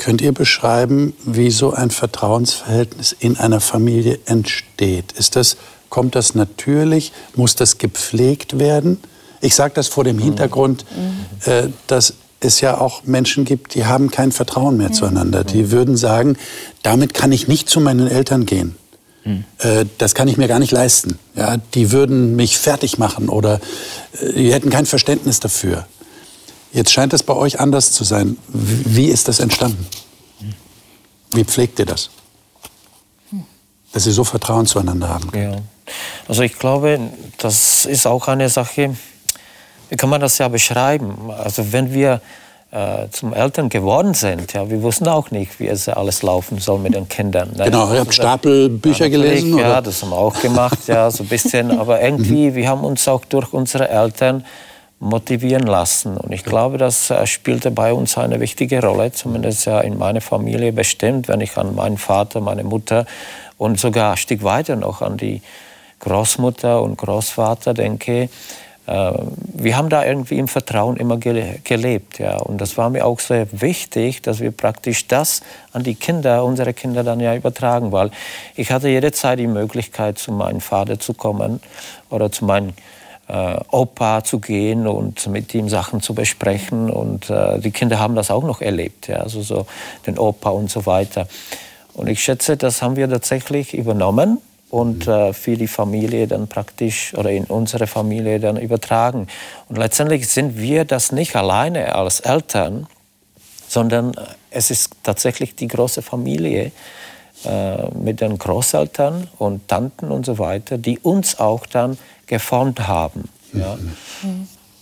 Könnt 0.00 0.22
ihr 0.22 0.32
beschreiben, 0.32 1.12
wie 1.26 1.50
so 1.50 1.74
ein 1.74 1.90
Vertrauensverhältnis 1.90 3.14
in 3.20 3.36
einer 3.36 3.60
Familie 3.60 4.18
entsteht? 4.24 5.12
Ist 5.12 5.36
das, 5.36 5.58
kommt 5.90 6.14
das 6.14 6.34
natürlich? 6.34 7.12
Muss 7.34 7.54
das 7.54 7.76
gepflegt 7.76 8.58
werden? 8.58 8.98
Ich 9.42 9.54
sage 9.54 9.74
das 9.74 9.88
vor 9.88 10.04
dem 10.04 10.16
mhm. 10.16 10.22
Hintergrund, 10.22 10.86
mhm. 10.96 11.52
äh, 11.52 11.68
dass 11.86 12.14
es 12.40 12.62
ja 12.62 12.80
auch 12.80 13.04
Menschen 13.04 13.44
gibt, 13.44 13.74
die 13.74 13.84
haben 13.84 14.10
kein 14.10 14.32
Vertrauen 14.32 14.78
mehr 14.78 14.88
mhm. 14.88 14.94
zueinander. 14.94 15.44
Die 15.44 15.70
würden 15.70 15.98
sagen, 15.98 16.38
damit 16.82 17.12
kann 17.12 17.30
ich 17.30 17.46
nicht 17.46 17.68
zu 17.68 17.78
meinen 17.78 18.08
Eltern 18.08 18.46
gehen. 18.46 18.76
Mhm. 19.26 19.44
Äh, 19.58 19.84
das 19.98 20.14
kann 20.14 20.28
ich 20.28 20.38
mir 20.38 20.48
gar 20.48 20.60
nicht 20.60 20.72
leisten. 20.72 21.18
Ja, 21.34 21.58
die 21.74 21.92
würden 21.92 22.36
mich 22.36 22.56
fertig 22.56 22.96
machen 22.96 23.28
oder 23.28 23.60
äh, 24.18 24.32
die 24.32 24.50
hätten 24.50 24.70
kein 24.70 24.86
Verständnis 24.86 25.40
dafür. 25.40 25.86
Jetzt 26.72 26.92
scheint 26.92 27.12
es 27.12 27.22
bei 27.22 27.34
euch 27.34 27.58
anders 27.58 27.92
zu 27.92 28.04
sein. 28.04 28.36
Wie 28.48 29.06
ist 29.06 29.28
das 29.28 29.40
entstanden? 29.40 29.86
Wie 31.32 31.44
pflegt 31.44 31.78
ihr 31.78 31.86
das? 31.86 32.10
Dass 33.92 34.06
ihr 34.06 34.12
so 34.12 34.24
Vertrauen 34.24 34.66
zueinander 34.66 35.08
haben 35.08 35.30
könnt. 35.30 35.54
Ja. 35.54 35.60
Also 36.28 36.42
ich 36.42 36.58
glaube, 36.58 37.00
das 37.38 37.84
ist 37.84 38.06
auch 38.06 38.28
eine 38.28 38.48
Sache, 38.48 38.94
wie 39.88 39.96
kann 39.96 40.08
man 40.08 40.20
das 40.20 40.38
ja 40.38 40.46
beschreiben? 40.46 41.30
Also 41.30 41.72
wenn 41.72 41.92
wir 41.92 42.20
äh, 42.70 43.08
zum 43.10 43.34
Eltern 43.34 43.68
geworden 43.68 44.14
sind, 44.14 44.52
ja, 44.52 44.70
wir 44.70 44.80
wussten 44.82 45.08
auch 45.08 45.32
nicht, 45.32 45.58
wie 45.58 45.66
es 45.66 45.88
alles 45.88 46.22
laufen 46.22 46.58
soll 46.58 46.78
mit 46.78 46.94
den 46.94 47.08
Kindern. 47.08 47.50
Ne? 47.56 47.64
Genau, 47.64 47.92
ihr 47.92 48.00
habt 48.00 48.14
Stapelbücher 48.14 49.06
ja, 49.06 49.10
gelesen? 49.10 49.54
Oder? 49.54 49.62
Ja, 49.62 49.80
das 49.80 50.02
haben 50.02 50.10
wir 50.10 50.18
auch 50.18 50.40
gemacht, 50.40 50.78
ja, 50.86 51.10
so 51.10 51.24
ein 51.24 51.28
bisschen. 51.28 51.70
Aber 51.80 52.00
irgendwie, 52.00 52.54
wir 52.54 52.68
haben 52.68 52.84
uns 52.84 53.08
auch 53.08 53.24
durch 53.24 53.52
unsere 53.52 53.88
Eltern 53.88 54.44
motivieren 55.00 55.66
lassen. 55.66 56.16
Und 56.18 56.30
ich 56.30 56.44
glaube, 56.44 56.78
das 56.78 57.10
äh, 57.10 57.26
spielte 57.26 57.70
bei 57.70 57.92
uns 57.92 58.16
eine 58.18 58.38
wichtige 58.38 58.82
Rolle, 58.82 59.10
zumindest 59.10 59.66
ja 59.66 59.80
in 59.80 59.98
meiner 59.98 60.20
Familie 60.20 60.72
bestimmt, 60.72 61.26
wenn 61.26 61.40
ich 61.40 61.56
an 61.56 61.74
meinen 61.74 61.96
Vater, 61.96 62.40
meine 62.40 62.64
Mutter 62.64 63.06
und 63.56 63.80
sogar 63.80 64.12
ein 64.12 64.16
Stück 64.18 64.44
weiter 64.44 64.76
noch 64.76 65.00
an 65.00 65.16
die 65.16 65.40
Großmutter 66.00 66.82
und 66.82 66.98
Großvater 66.98 67.72
denke. 67.72 68.28
Äh, 68.86 69.12
wir 69.54 69.76
haben 69.78 69.88
da 69.88 70.04
irgendwie 70.04 70.38
im 70.38 70.48
Vertrauen 70.48 70.98
immer 70.98 71.16
gelebt. 71.16 72.18
Ja. 72.18 72.36
Und 72.36 72.60
das 72.60 72.76
war 72.76 72.90
mir 72.90 73.06
auch 73.06 73.20
sehr 73.20 73.46
wichtig, 73.52 74.20
dass 74.20 74.40
wir 74.40 74.50
praktisch 74.50 75.08
das 75.08 75.40
an 75.72 75.82
die 75.82 75.94
Kinder, 75.94 76.44
unsere 76.44 76.74
Kinder 76.74 77.04
dann 77.04 77.20
ja 77.20 77.34
übertragen, 77.34 77.90
weil 77.90 78.10
ich 78.54 78.70
hatte 78.70 78.90
jederzeit 78.90 79.38
die 79.38 79.46
Möglichkeit, 79.46 80.18
zu 80.18 80.30
meinem 80.30 80.60
Vater 80.60 81.00
zu 81.00 81.14
kommen 81.14 81.60
oder 82.10 82.30
zu 82.30 82.44
meinen 82.44 82.74
äh, 83.30 83.60
Opa 83.70 84.24
zu 84.24 84.40
gehen 84.40 84.86
und 84.86 85.26
mit 85.28 85.54
ihm 85.54 85.68
Sachen 85.68 86.00
zu 86.00 86.14
besprechen. 86.14 86.90
Und 86.90 87.30
äh, 87.30 87.58
die 87.60 87.70
Kinder 87.70 87.98
haben 87.98 88.14
das 88.14 88.30
auch 88.30 88.42
noch 88.42 88.60
erlebt, 88.60 89.08
ja, 89.08 89.18
also 89.18 89.42
so 89.42 89.66
den 90.06 90.18
Opa 90.18 90.50
und 90.50 90.70
so 90.70 90.86
weiter. 90.86 91.28
Und 91.94 92.08
ich 92.08 92.22
schätze, 92.22 92.56
das 92.56 92.82
haben 92.82 92.96
wir 92.96 93.08
tatsächlich 93.08 93.74
übernommen 93.74 94.38
und 94.70 95.06
äh, 95.06 95.32
für 95.32 95.56
die 95.56 95.68
Familie 95.68 96.26
dann 96.26 96.48
praktisch 96.48 97.14
oder 97.14 97.30
in 97.30 97.44
unsere 97.44 97.86
Familie 97.86 98.40
dann 98.40 98.56
übertragen. 98.56 99.26
Und 99.68 99.78
letztendlich 99.78 100.28
sind 100.28 100.58
wir 100.58 100.84
das 100.84 101.12
nicht 101.12 101.36
alleine 101.36 101.94
als 101.94 102.20
Eltern, 102.20 102.86
sondern 103.68 104.12
es 104.50 104.70
ist 104.70 104.92
tatsächlich 105.02 105.54
die 105.54 105.68
große 105.68 106.02
Familie 106.02 106.72
äh, 107.44 107.88
mit 107.94 108.20
den 108.20 108.38
Großeltern 108.38 109.28
und 109.38 109.68
Tanten 109.68 110.10
und 110.10 110.26
so 110.26 110.38
weiter, 110.38 110.78
die 110.78 110.98
uns 110.98 111.38
auch 111.38 111.66
dann 111.66 111.98
geformt 112.30 112.86
haben. 112.86 113.28
Ja, 113.52 113.76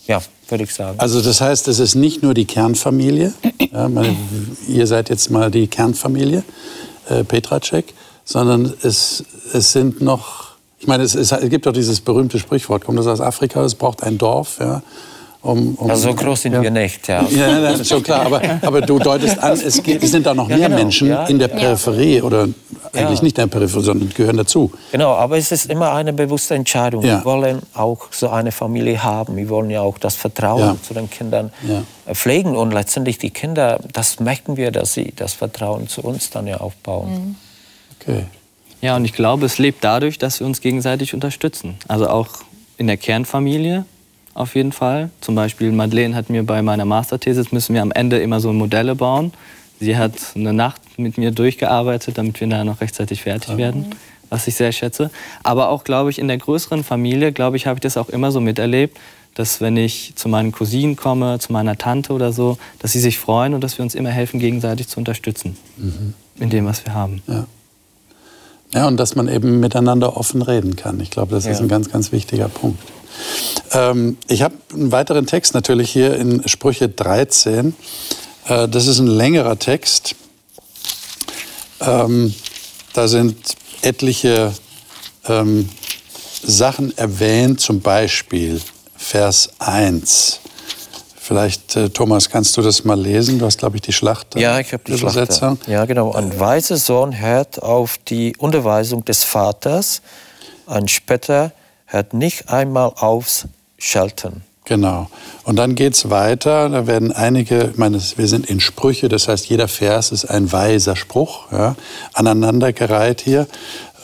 ja 0.07 0.21
würde 0.47 0.63
ich 0.63 0.73
sagen. 0.73 0.99
Also 0.99 1.21
das 1.21 1.41
heißt, 1.41 1.67
es 1.67 1.79
ist 1.79 1.95
nicht 1.95 2.23
nur 2.23 2.33
die 2.33 2.45
Kernfamilie, 2.45 3.33
ja, 3.71 3.89
meine, 3.89 4.15
ihr 4.67 4.87
seid 4.87 5.09
jetzt 5.09 5.29
mal 5.31 5.51
die 5.51 5.67
Kernfamilie, 5.67 6.43
äh, 7.09 7.23
Petracek, 7.23 7.93
sondern 8.23 8.73
es, 8.83 9.23
es 9.51 9.71
sind 9.73 9.99
noch, 10.01 10.49
ich 10.79 10.87
meine, 10.87 11.03
es, 11.03 11.15
es, 11.15 11.33
gibt 11.49 11.65
doch 11.65 11.73
dieses 11.73 12.01
berühmte 12.01 12.37
Sprichwort, 12.39 12.85
kommt 12.85 12.99
das 12.99 13.07
aus 13.07 13.19
Afrika, 13.19 13.63
es 13.65 13.75
braucht 13.75 14.03
ein 14.03 14.17
Dorf, 14.17 14.57
ja, 14.59 14.83
um, 15.41 15.75
um, 15.75 15.89
also 15.89 16.09
so 16.09 16.15
groß 16.15 16.41
sind 16.41 16.53
ja. 16.53 16.61
wir 16.61 16.71
nicht, 16.71 17.07
ja. 17.07 17.25
Ja, 17.29 17.61
das 17.61 17.79
ist 17.79 17.89
schon 17.89 18.03
klar. 18.03 18.25
Aber, 18.25 18.41
aber 18.61 18.81
du 18.81 18.99
deutest 18.99 19.39
an, 19.39 19.53
es, 19.53 19.81
geht, 19.83 20.03
es 20.03 20.11
sind 20.11 20.25
da 20.25 20.33
noch 20.33 20.49
ja, 20.49 20.57
mehr 20.57 20.67
genau. 20.67 20.81
Menschen 20.81 21.07
ja. 21.07 21.25
in 21.27 21.39
der 21.39 21.47
Peripherie 21.47 22.21
oder 22.21 22.49
eigentlich 22.91 23.21
nicht 23.21 23.37
in 23.37 23.43
der 23.43 23.47
Peripherie, 23.47 23.83
sondern 23.83 24.09
gehören 24.09 24.35
dazu. 24.35 24.69
Genau, 24.91 25.13
aber 25.13 25.37
es 25.37 25.53
ist 25.53 25.67
immer 25.67 25.93
eine 25.93 26.11
bewusste 26.11 26.55
Entscheidung. 26.55 27.03
Wir 27.03 27.23
wollen 27.23 27.61
auch 27.73 28.11
so 28.11 28.29
eine 28.29 28.51
Familie 28.51 29.01
haben. 29.01 29.37
Wir 29.37 29.47
wollen 29.47 29.69
ja 29.69 29.79
auch 29.79 29.97
das 29.97 30.15
Vertrauen 30.15 30.81
zu 30.83 30.93
den 30.93 31.09
Kindern 31.09 31.51
pflegen 32.11 32.57
und 32.57 32.71
letztendlich 32.71 33.17
die 33.17 33.29
Kinder, 33.29 33.79
das 33.93 34.19
merken 34.19 34.57
wir, 34.57 34.71
dass 34.71 34.93
sie 34.93 35.13
das 35.15 35.33
Vertrauen 35.33 35.87
zu 35.87 36.01
uns 36.01 36.29
dann 36.31 36.47
ja 36.47 36.57
aufbauen. 36.57 37.11
Mhm. 37.11 37.35
Okay. 38.01 38.25
Ja, 38.81 38.95
und 38.95 39.05
ich 39.05 39.13
glaube, 39.13 39.45
es 39.45 39.57
lebt 39.57 39.83
dadurch, 39.83 40.17
dass 40.17 40.39
wir 40.39 40.47
uns 40.47 40.61
gegenseitig 40.61 41.13
unterstützen. 41.13 41.75
Also 41.87 42.09
auch 42.09 42.27
in 42.77 42.87
der 42.87 42.97
Kernfamilie 42.97 43.85
auf 44.39 44.55
jeden 44.55 44.71
Fall. 44.71 45.09
Zum 45.19 45.35
Beispiel 45.35 45.71
Madeleine 45.71 46.15
hat 46.15 46.29
mir 46.29 46.43
bei 46.43 46.61
meiner 46.61 46.85
Masterthesis, 46.85 47.51
müssen 47.51 47.75
wir 47.75 47.81
am 47.81 47.91
Ende 47.91 48.19
immer 48.19 48.39
so 48.39 48.53
Modelle 48.53 48.95
bauen. 48.95 49.33
Sie 49.81 49.97
hat 49.97 50.13
eine 50.33 50.53
Nacht 50.53 50.81
mit 50.97 51.17
mir 51.17 51.31
durchgearbeitet, 51.31 52.17
damit 52.17 52.39
wir 52.39 52.47
da 52.47 52.63
noch 52.63 52.79
rechtzeitig 52.79 53.23
fertig 53.23 53.57
werden, 53.57 53.87
was 54.29 54.47
ich 54.47 54.55
sehr 54.55 54.71
schätze. 54.71 55.09
Aber 55.43 55.69
auch, 55.69 55.83
glaube 55.83 56.09
ich, 56.09 56.19
in 56.19 56.29
der 56.29 56.37
größeren 56.37 56.85
Familie, 56.85 57.33
glaube 57.33 57.57
ich, 57.57 57.67
habe 57.67 57.77
ich 57.77 57.81
das 57.81 57.97
auch 57.97 58.07
immer 58.07 58.31
so 58.31 58.39
miterlebt, 58.39 58.97
dass 59.35 59.59
wenn 59.59 59.75
ich 59.75 60.13
zu 60.15 60.29
meinen 60.29 60.53
Cousinen 60.53 60.95
komme, 60.95 61.39
zu 61.39 61.51
meiner 61.51 61.77
Tante 61.77 62.13
oder 62.13 62.31
so, 62.31 62.57
dass 62.79 62.93
sie 62.93 62.99
sich 62.99 63.19
freuen 63.19 63.53
und 63.53 63.61
dass 63.61 63.77
wir 63.77 63.83
uns 63.83 63.93
immer 63.93 64.09
helfen, 64.09 64.39
gegenseitig 64.39 64.87
zu 64.87 64.99
unterstützen 64.99 65.57
mhm. 65.77 66.13
in 66.39 66.49
dem, 66.49 66.65
was 66.65 66.85
wir 66.85 66.93
haben. 66.93 67.21
Ja. 67.27 67.45
ja, 68.73 68.87
und 68.87 68.97
dass 68.97 69.15
man 69.15 69.27
eben 69.27 69.59
miteinander 69.59 70.15
offen 70.15 70.41
reden 70.41 70.77
kann. 70.77 70.99
Ich 71.01 71.11
glaube, 71.11 71.31
das 71.31 71.43
ja. 71.45 71.51
ist 71.51 71.59
ein 71.59 71.67
ganz, 71.67 71.89
ganz 71.91 72.13
wichtiger 72.13 72.47
Punkt. 72.47 72.81
Ähm, 73.71 74.17
ich 74.27 74.41
habe 74.41 74.55
einen 74.73 74.91
weiteren 74.91 75.25
Text 75.25 75.53
natürlich 75.53 75.91
hier 75.91 76.15
in 76.15 76.47
Sprüche 76.47 76.89
13. 76.89 77.75
Äh, 78.47 78.67
das 78.67 78.87
ist 78.87 78.99
ein 78.99 79.07
längerer 79.07 79.57
Text. 79.59 80.15
Ähm, 81.81 82.33
da 82.93 83.07
sind 83.07 83.37
etliche 83.81 84.53
ähm, 85.27 85.69
Sachen 86.43 86.97
erwähnt, 86.97 87.61
zum 87.61 87.81
Beispiel 87.81 88.61
Vers 88.97 89.49
1. 89.59 90.39
Vielleicht, 91.15 91.75
äh, 91.75 91.89
Thomas, 91.89 92.29
kannst 92.29 92.57
du 92.57 92.61
das 92.61 92.83
mal 92.85 92.99
lesen? 92.99 93.37
Du 93.37 93.45
hast, 93.45 93.59
glaube 93.59 93.77
ich, 93.77 93.83
die 93.83 93.93
Schlacht. 93.93 94.35
Ja, 94.35 94.59
ich 94.59 94.73
habe 94.73 94.83
die 94.87 94.93
Übersetzung. 94.93 95.57
Schlacht. 95.57 95.67
Ja, 95.67 95.85
genau. 95.85 96.11
Ein 96.13 96.39
weiser 96.39 96.77
Sohn 96.77 97.19
hört 97.19 97.61
auf 97.61 97.99
die 98.07 98.35
Unterweisung 98.37 99.05
des 99.05 99.23
Vaters, 99.23 100.01
ein 100.65 100.87
Spötter 100.87 101.51
hört 101.89 102.13
nicht 102.13 102.49
einmal 102.49 102.93
aufs 102.95 103.47
Schalten. 103.77 104.43
Genau. 104.65 105.09
Und 105.43 105.55
dann 105.55 105.73
geht 105.73 105.95
es 105.95 106.11
weiter. 106.11 106.69
Da 106.69 106.85
werden 106.85 107.11
einige, 107.11 107.71
ich 107.71 107.77
meine, 107.77 107.99
wir 108.15 108.27
sind 108.27 108.45
in 108.45 108.59
Sprüche, 108.59 109.09
das 109.09 109.27
heißt, 109.27 109.47
jeder 109.49 109.67
Vers 109.67 110.11
ist 110.11 110.25
ein 110.25 110.51
weiser 110.51 110.95
Spruch, 110.95 111.51
ja, 111.51 111.75
aneinandergereiht 112.13 113.21
hier. 113.21 113.47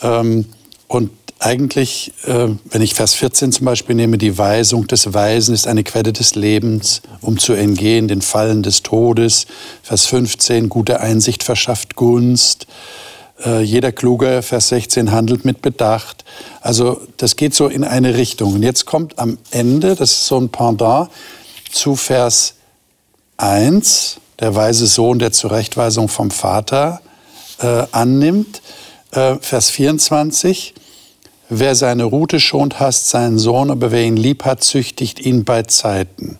Ähm, 0.02 0.46
und 0.88 1.10
eigentlich, 1.38 2.12
äh, 2.24 2.48
wenn 2.64 2.82
ich 2.82 2.94
Vers 2.94 3.14
14 3.14 3.52
zum 3.52 3.66
Beispiel 3.66 3.94
nehme, 3.94 4.18
die 4.18 4.38
Weisung 4.38 4.88
des 4.88 5.12
Weisen 5.14 5.54
ist 5.54 5.68
eine 5.68 5.84
Quelle 5.84 6.12
des 6.12 6.34
Lebens, 6.34 7.02
um 7.20 7.38
zu 7.38 7.52
entgehen 7.52 8.08
den 8.08 8.22
Fallen 8.22 8.64
des 8.64 8.82
Todes. 8.82 9.46
Vers 9.82 10.06
15, 10.06 10.68
gute 10.68 11.00
Einsicht 11.00 11.44
verschafft 11.44 11.94
Gunst. 11.94 12.66
Äh, 13.44 13.62
jeder 13.62 13.92
Kluge, 13.92 14.42
Vers 14.42 14.68
16, 14.68 15.12
handelt 15.12 15.44
mit 15.44 15.62
Bedacht. 15.62 16.24
Also 16.60 17.00
das 17.16 17.36
geht 17.36 17.54
so 17.54 17.68
in 17.68 17.84
eine 17.84 18.16
Richtung. 18.16 18.54
Und 18.54 18.62
jetzt 18.62 18.86
kommt 18.86 19.18
am 19.18 19.38
Ende, 19.50 19.94
das 19.94 20.12
ist 20.12 20.26
so 20.26 20.38
ein 20.38 20.48
Pendant, 20.48 21.10
zu 21.70 21.96
Vers 21.96 22.54
1, 23.36 24.18
der 24.40 24.54
weise 24.54 24.86
Sohn, 24.86 25.18
der 25.18 25.32
Zurechtweisung 25.32 26.08
vom 26.08 26.30
Vater 26.30 27.00
äh, 27.58 27.84
annimmt. 27.92 28.62
Äh, 29.12 29.36
Vers 29.40 29.70
24, 29.70 30.74
wer 31.48 31.74
seine 31.74 32.04
Rute 32.04 32.40
schont, 32.40 32.80
hasst 32.80 33.08
seinen 33.08 33.38
Sohn, 33.38 33.70
aber 33.70 33.90
wer 33.90 34.04
ihn 34.04 34.16
lieb 34.16 34.44
hat, 34.44 34.64
züchtigt 34.64 35.20
ihn 35.20 35.44
bei 35.44 35.62
Zeiten. 35.62 36.38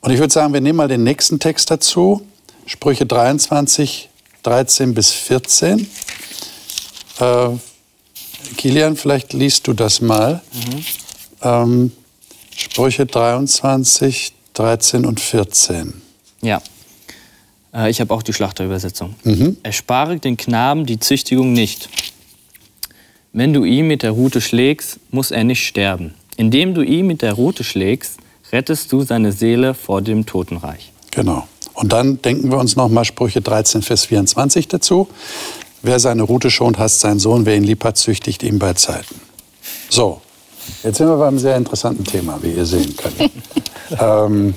Und 0.00 0.10
ich 0.10 0.18
würde 0.18 0.32
sagen, 0.32 0.52
wir 0.52 0.60
nehmen 0.60 0.76
mal 0.76 0.88
den 0.88 1.02
nächsten 1.02 1.38
Text 1.38 1.70
dazu. 1.70 2.22
Sprüche 2.66 3.06
23, 3.06 4.10
13 4.44 4.94
bis 4.94 5.10
14. 5.10 5.86
Äh, 7.18 7.48
Kilian, 8.56 8.96
vielleicht 8.96 9.32
liest 9.32 9.66
du 9.66 9.72
das 9.72 10.00
mal. 10.00 10.40
Mhm. 10.52 10.84
Ähm, 11.42 11.92
Sprüche 12.56 13.06
23, 13.06 14.32
13 14.54 15.04
und 15.06 15.20
14. 15.20 16.00
Ja. 16.42 16.62
Äh, 17.74 17.90
ich 17.90 18.00
habe 18.00 18.14
auch 18.14 18.22
die 18.22 18.32
Schlachterübersetzung. 18.32 19.16
Mhm. 19.24 19.56
Erspare 19.62 20.18
den 20.18 20.36
Knaben 20.36 20.86
die 20.86 21.00
Züchtigung 21.00 21.52
nicht. 21.52 21.88
Wenn 23.32 23.52
du 23.52 23.64
ihn 23.64 23.88
mit 23.88 24.02
der 24.02 24.12
Rute 24.12 24.40
schlägst, 24.40 25.00
muss 25.10 25.30
er 25.30 25.42
nicht 25.42 25.66
sterben. 25.66 26.14
Indem 26.36 26.74
du 26.74 26.82
ihn 26.82 27.06
mit 27.06 27.22
der 27.22 27.32
Rute 27.32 27.64
schlägst, 27.64 28.18
rettest 28.52 28.92
du 28.92 29.02
seine 29.02 29.32
Seele 29.32 29.74
vor 29.74 30.02
dem 30.02 30.26
Totenreich. 30.26 30.92
Genau. 31.10 31.48
Und 31.74 31.92
dann 31.92 32.22
denken 32.22 32.50
wir 32.50 32.58
uns 32.58 32.76
nochmal 32.76 33.04
Sprüche 33.04 33.40
13, 33.40 33.82
Vers 33.82 34.06
24 34.06 34.68
dazu. 34.68 35.08
Wer 35.82 35.98
seine 35.98 36.22
Rute 36.22 36.50
schont, 36.50 36.78
hasst 36.78 37.00
seinen 37.00 37.18
Sohn. 37.18 37.44
Wer 37.44 37.56
ihn 37.56 37.64
lieb 37.64 37.84
hat, 37.84 37.98
züchtigt 37.98 38.42
ihn 38.42 38.58
bei 38.58 38.72
Zeiten. 38.72 39.20
So, 39.90 40.20
jetzt 40.82 40.98
sind 40.98 41.08
wir 41.08 41.16
bei 41.16 41.28
einem 41.28 41.38
sehr 41.38 41.56
interessanten 41.56 42.04
Thema, 42.04 42.38
wie 42.42 42.52
ihr 42.52 42.64
sehen 42.64 42.96
könnt. 42.96 43.30
ähm, 44.00 44.54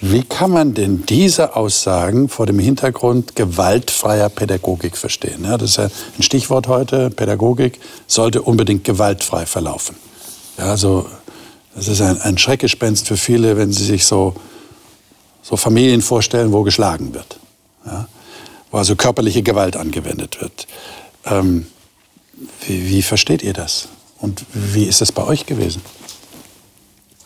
wie 0.00 0.22
kann 0.22 0.50
man 0.50 0.72
denn 0.72 1.04
diese 1.06 1.56
Aussagen 1.56 2.30
vor 2.30 2.46
dem 2.46 2.58
Hintergrund 2.58 3.36
gewaltfreier 3.36 4.30
Pädagogik 4.30 4.96
verstehen? 4.96 5.44
Ja, 5.44 5.58
das 5.58 5.70
ist 5.70 5.76
ja 5.76 5.84
ein 6.16 6.22
Stichwort 6.22 6.68
heute. 6.68 7.10
Pädagogik 7.10 7.78
sollte 8.06 8.40
unbedingt 8.40 8.82
gewaltfrei 8.84 9.44
verlaufen. 9.44 9.96
Ja, 10.56 10.64
also, 10.64 11.06
das 11.74 11.86
ist 11.88 12.00
ein, 12.00 12.18
ein 12.22 12.38
Schreckgespenst 12.38 13.06
für 13.06 13.18
viele, 13.18 13.58
wenn 13.58 13.72
sie 13.72 13.84
sich 13.84 14.06
so 14.06 14.34
so 15.50 15.56
Familien 15.56 16.00
vorstellen, 16.00 16.52
wo 16.52 16.62
geschlagen 16.62 17.12
wird, 17.12 17.40
ja? 17.84 18.06
wo 18.70 18.78
also 18.78 18.94
körperliche 18.94 19.42
Gewalt 19.42 19.76
angewendet 19.76 20.40
wird. 20.40 20.68
Ähm, 21.26 21.66
wie, 22.66 22.88
wie, 22.88 23.02
versteht 23.02 23.42
ihr 23.42 23.52
das? 23.52 23.88
Und 24.20 24.44
wie 24.52 24.84
ist 24.84 25.02
es 25.02 25.10
bei 25.10 25.24
euch 25.24 25.46
gewesen? 25.46 25.82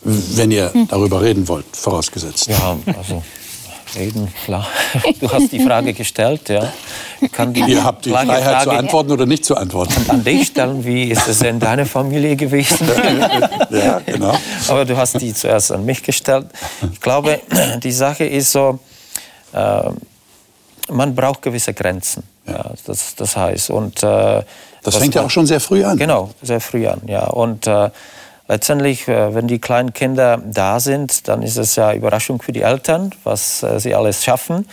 Wenn 0.02 0.50
ihr 0.50 0.72
darüber 0.88 1.22
reden 1.22 1.48
wollt, 1.48 1.66
vorausgesetzt. 1.72 2.46
Ja, 2.46 2.78
also 2.96 3.22
reden, 3.96 4.32
klar. 4.44 4.66
Du 5.20 5.30
hast 5.30 5.52
die 5.52 5.60
Frage 5.60 5.92
gestellt, 5.92 6.48
ja. 6.48 6.72
Kann 7.32 7.52
die 7.52 7.60
Ihr 7.60 7.82
habt 7.82 8.04
die 8.04 8.10
Freiheit 8.10 8.42
Frage 8.42 8.64
zu 8.64 8.70
antworten 8.70 9.12
oder 9.12 9.26
nicht 9.26 9.44
zu 9.44 9.56
antworten. 9.56 9.94
An, 10.08 10.16
an 10.16 10.24
dich 10.24 10.48
stellen, 10.48 10.84
wie 10.84 11.04
ist 11.04 11.26
es 11.28 11.42
in 11.42 11.60
deiner 11.60 11.86
Familie 11.86 12.36
gewesen? 12.36 12.88
ja, 13.70 14.00
genau. 14.04 14.36
Aber 14.68 14.84
du 14.84 14.96
hast 14.96 15.20
die 15.20 15.32
zuerst 15.32 15.72
an 15.72 15.84
mich 15.84 16.02
gestellt. 16.02 16.46
Ich 16.92 17.00
glaube, 17.00 17.40
die 17.82 17.92
Sache 17.92 18.24
ist 18.24 18.52
so, 18.52 18.78
äh, 19.52 19.90
man 20.90 21.14
braucht 21.14 21.42
gewisse 21.42 21.72
Grenzen. 21.72 22.24
Ja. 22.46 22.72
das, 22.84 23.14
das 23.14 23.36
heißt. 23.36 23.70
Und, 23.70 24.02
äh, 24.02 24.42
das 24.82 24.96
fängt 24.96 25.14
ja 25.14 25.22
auch 25.22 25.30
schon 25.30 25.46
sehr 25.46 25.60
früh 25.60 25.82
an. 25.82 25.96
Genau, 25.96 26.30
sehr 26.42 26.60
früh 26.60 26.86
an, 26.86 27.00
ja. 27.06 27.24
Und 27.24 27.66
äh, 27.66 27.90
letztendlich, 28.48 29.08
äh, 29.08 29.34
wenn 29.34 29.46
die 29.46 29.58
kleinen 29.58 29.92
Kinder 29.92 30.40
da 30.44 30.80
sind, 30.80 31.28
dann 31.28 31.42
ist 31.42 31.56
es 31.56 31.76
ja 31.76 31.92
Überraschung 31.92 32.42
für 32.42 32.52
die 32.52 32.62
Eltern, 32.62 33.12
was 33.24 33.62
äh, 33.62 33.80
sie 33.80 33.94
alles 33.94 34.24
schaffen 34.24 34.68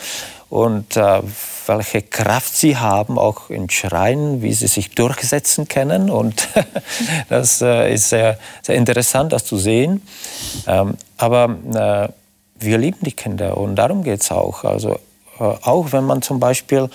und 0.49 0.97
äh, 0.97 1.21
welche 1.67 2.01
Kraft 2.01 2.55
sie 2.55 2.75
haben, 2.77 3.17
auch 3.17 3.49
in 3.49 3.69
Schreien, 3.69 4.41
wie 4.41 4.53
sie 4.53 4.67
sich 4.67 4.91
durchsetzen 4.91 5.67
können. 5.67 6.09
Und 6.09 6.49
das 7.29 7.61
ist 7.61 8.09
sehr, 8.09 8.37
sehr 8.61 8.75
interessant, 8.75 9.31
das 9.31 9.45
zu 9.45 9.57
sehen. 9.57 10.01
Ähm, 10.67 10.97
aber 11.17 11.55
wir 12.59 12.77
lieben 12.77 12.97
die 13.01 13.13
Kinder 13.13 13.57
und 13.57 13.75
darum 13.75 14.03
geht 14.03 14.21
es 14.21 14.31
auch. 14.31 14.63
Also 14.65 14.99
auch 15.39 15.91
wenn 15.93 16.03
man 16.03 16.21
zum 16.21 16.39
Beispiel 16.39 16.89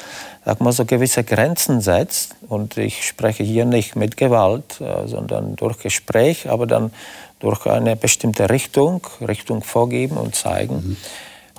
sag 0.47 0.61
mal, 0.61 0.73
so 0.73 0.85
gewisse 0.85 1.25
Grenzen 1.25 1.81
setzt. 1.81 2.36
Und 2.49 2.77
ich 2.77 3.07
spreche 3.07 3.43
hier 3.43 3.65
nicht 3.65 3.97
mit 3.97 4.17
Gewalt, 4.17 4.81
äh, 4.81 5.07
sondern 5.09 5.57
durch 5.57 5.79
Gespräch, 5.79 6.49
aber 6.49 6.67
dann 6.67 6.93
durch 7.41 7.67
eine 7.67 7.97
bestimmte 7.97 8.51
Richtung, 8.51 9.07
Richtung 9.27 9.63
vorgeben 9.63 10.17
und 10.17 10.35
zeigen. 10.35 10.75
Mhm. 10.75 10.97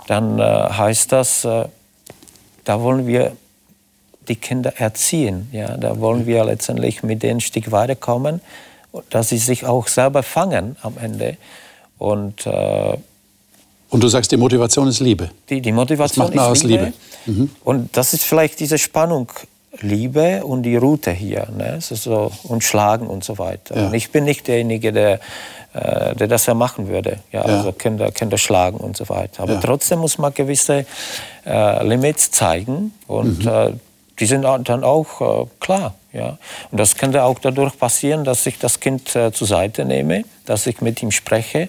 dann 0.08 0.39
äh, 0.39 0.44
heißt 0.44 1.12
das, 1.12 1.44
äh, 1.44 1.65
da 2.63 2.82
wollen 2.82 3.08
wir 3.08 3.34
die 4.27 4.36
Kinder 4.36 4.74
erziehen. 4.77 5.50
Ja? 5.51 5.77
Da 5.77 6.00
wollen 6.00 6.25
wir 6.25 6.44
letztendlich 6.46 7.03
mit 7.03 7.24
denen 7.24 7.38
ein 7.38 7.41
Stück 7.41 7.72
weiterkommen, 7.72 8.41
dass 9.10 9.29
sie 9.29 9.38
sich 9.38 9.65
auch 9.65 9.88
selber 9.88 10.24
fangen 10.24 10.75
am 10.82 10.98
Ende. 10.98 11.38
Und, 11.98 12.46
äh, 12.46 12.98
und 13.89 14.03
du 14.03 14.08
sagst, 14.08 14.32
die 14.32 14.38
Motivation 14.38 14.88
ist 14.88 15.00
Liebe. 15.00 15.29
Die, 15.50 15.62
die 15.62 15.72
Motivation 15.72 16.27
das 16.27 16.36
macht 16.36 16.36
man 16.36 16.46
ist 16.46 16.51
aus 16.51 16.63
Liebe. 16.63 16.94
Liebe. 17.25 17.39
Mhm. 17.41 17.50
Und 17.63 17.98
das 17.98 18.13
ist 18.13 18.24
vielleicht 18.24 18.60
diese 18.60 18.77
Spannung 18.77 19.32
Liebe 19.81 20.46
und 20.46 20.63
die 20.63 20.75
Route 20.75 21.12
hier. 21.12 21.48
Ne? 21.55 21.77
So, 21.79 22.31
und 22.43 22.63
Schlagen 22.63 23.07
und 23.07 23.24
so 23.24 23.38
weiter. 23.38 23.75
Ja. 23.75 23.88
Und 23.88 23.93
ich 23.93 24.12
bin 24.12 24.24
nicht 24.25 24.48
derjenige, 24.48 24.91
der, 24.91 25.19
äh, 25.74 26.15
der 26.15 26.27
das 26.27 26.46
ja 26.46 26.53
machen 26.53 26.88
würde. 26.88 27.19
Ja, 27.31 27.48
ja. 27.48 27.57
Also 27.57 27.72
Kinder, 27.72 28.12
Kinder 28.12 28.38
schlagen 28.38 28.77
und 28.77 28.98
so 28.98 29.07
weiter. 29.10 29.43
Aber 29.43 29.53
ja. 29.53 29.60
trotzdem 29.60 30.00
muss 30.00 30.17
man 30.17 30.34
gewisse 30.34 30.86
äh, 31.46 31.86
Limits 31.86 32.31
zeigen. 32.31 32.93
Und 33.07 33.46
mhm. 33.46 33.51
äh, 33.51 33.74
die 34.19 34.25
sind 34.25 34.43
dann 34.43 34.84
auch 34.84 35.22
äh, 35.43 35.46
klar. 35.60 35.96
Ja. 36.13 36.38
Und 36.72 36.79
das 36.79 36.96
könnte 36.96 37.24
auch 37.24 37.39
dadurch 37.39 37.77
passieren, 37.77 38.24
dass 38.24 38.46
ich 38.46 38.57
das 38.57 38.79
Kind 38.79 39.15
äh, 39.15 39.31
zur 39.31 39.48
Seite 39.48 39.86
nehme, 39.86 40.24
dass 40.46 40.65
ich 40.65 40.81
mit 40.81 41.01
ihm 41.03 41.12
spreche. 41.12 41.67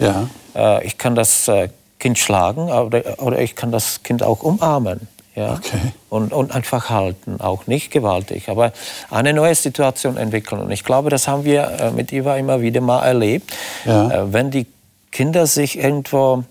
Äh, 0.55 0.87
ich 0.87 0.97
kann 0.97 1.15
das 1.15 1.51
Kind 1.99 2.19
schlagen, 2.19 2.71
oder, 2.71 3.21
oder 3.21 3.41
ich 3.41 3.57
kann 3.57 3.73
das 3.73 4.03
Kind 4.03 4.23
auch 4.23 4.43
umarmen. 4.43 5.09
Ja? 5.39 5.55
Okay. 5.55 5.93
Und, 6.11 6.33
und 6.33 6.53
einfach 6.53 6.91
halten, 6.91 7.41
auch 7.41 7.69
nicht 7.69 7.93
gewaltig, 7.93 8.49
aber 8.49 8.73
eine 9.09 9.33
neue 9.33 9.55
Situation 9.55 10.17
entwickeln. 10.17 10.61
Und 10.61 10.73
ich 10.73 10.83
glaube, 10.83 11.11
das 11.11 11.29
haben 11.29 11.45
wir 11.45 11.63
äh, 11.81 11.91
mit 11.93 12.11
Iva 12.13 12.37
immer 12.37 12.61
wieder 12.61 12.81
mal 12.81 13.05
erlebt. 13.05 13.53
Ja. 13.85 14.11
Äh, 14.11 14.33
wenn 14.33 14.51
die 14.51 14.67
Kinder 15.13 15.47
sich 15.47 15.79
irgendwo 15.79 16.43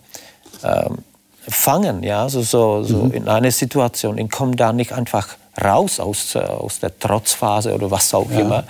ähm, 0.64 1.00
fangen, 1.50 2.02
ja, 2.04 2.30
so, 2.30 2.42
so, 2.42 2.84
so 2.84 3.04
mhm. 3.04 3.12
in 3.12 3.28
eine 3.28 3.52
Situation, 3.52 4.20
und 4.20 4.32
kommen 4.32 4.56
da 4.56 4.72
nicht 4.72 4.94
einfach 4.94 5.36
raus 5.62 6.00
aus, 6.00 6.36
äh, 6.36 6.40
aus 6.40 6.80
der 6.80 6.98
Trotzphase 6.98 7.76
oder 7.76 7.92
was 7.92 8.14
auch 8.14 8.32
ja. 8.32 8.40
immer. 8.40 8.64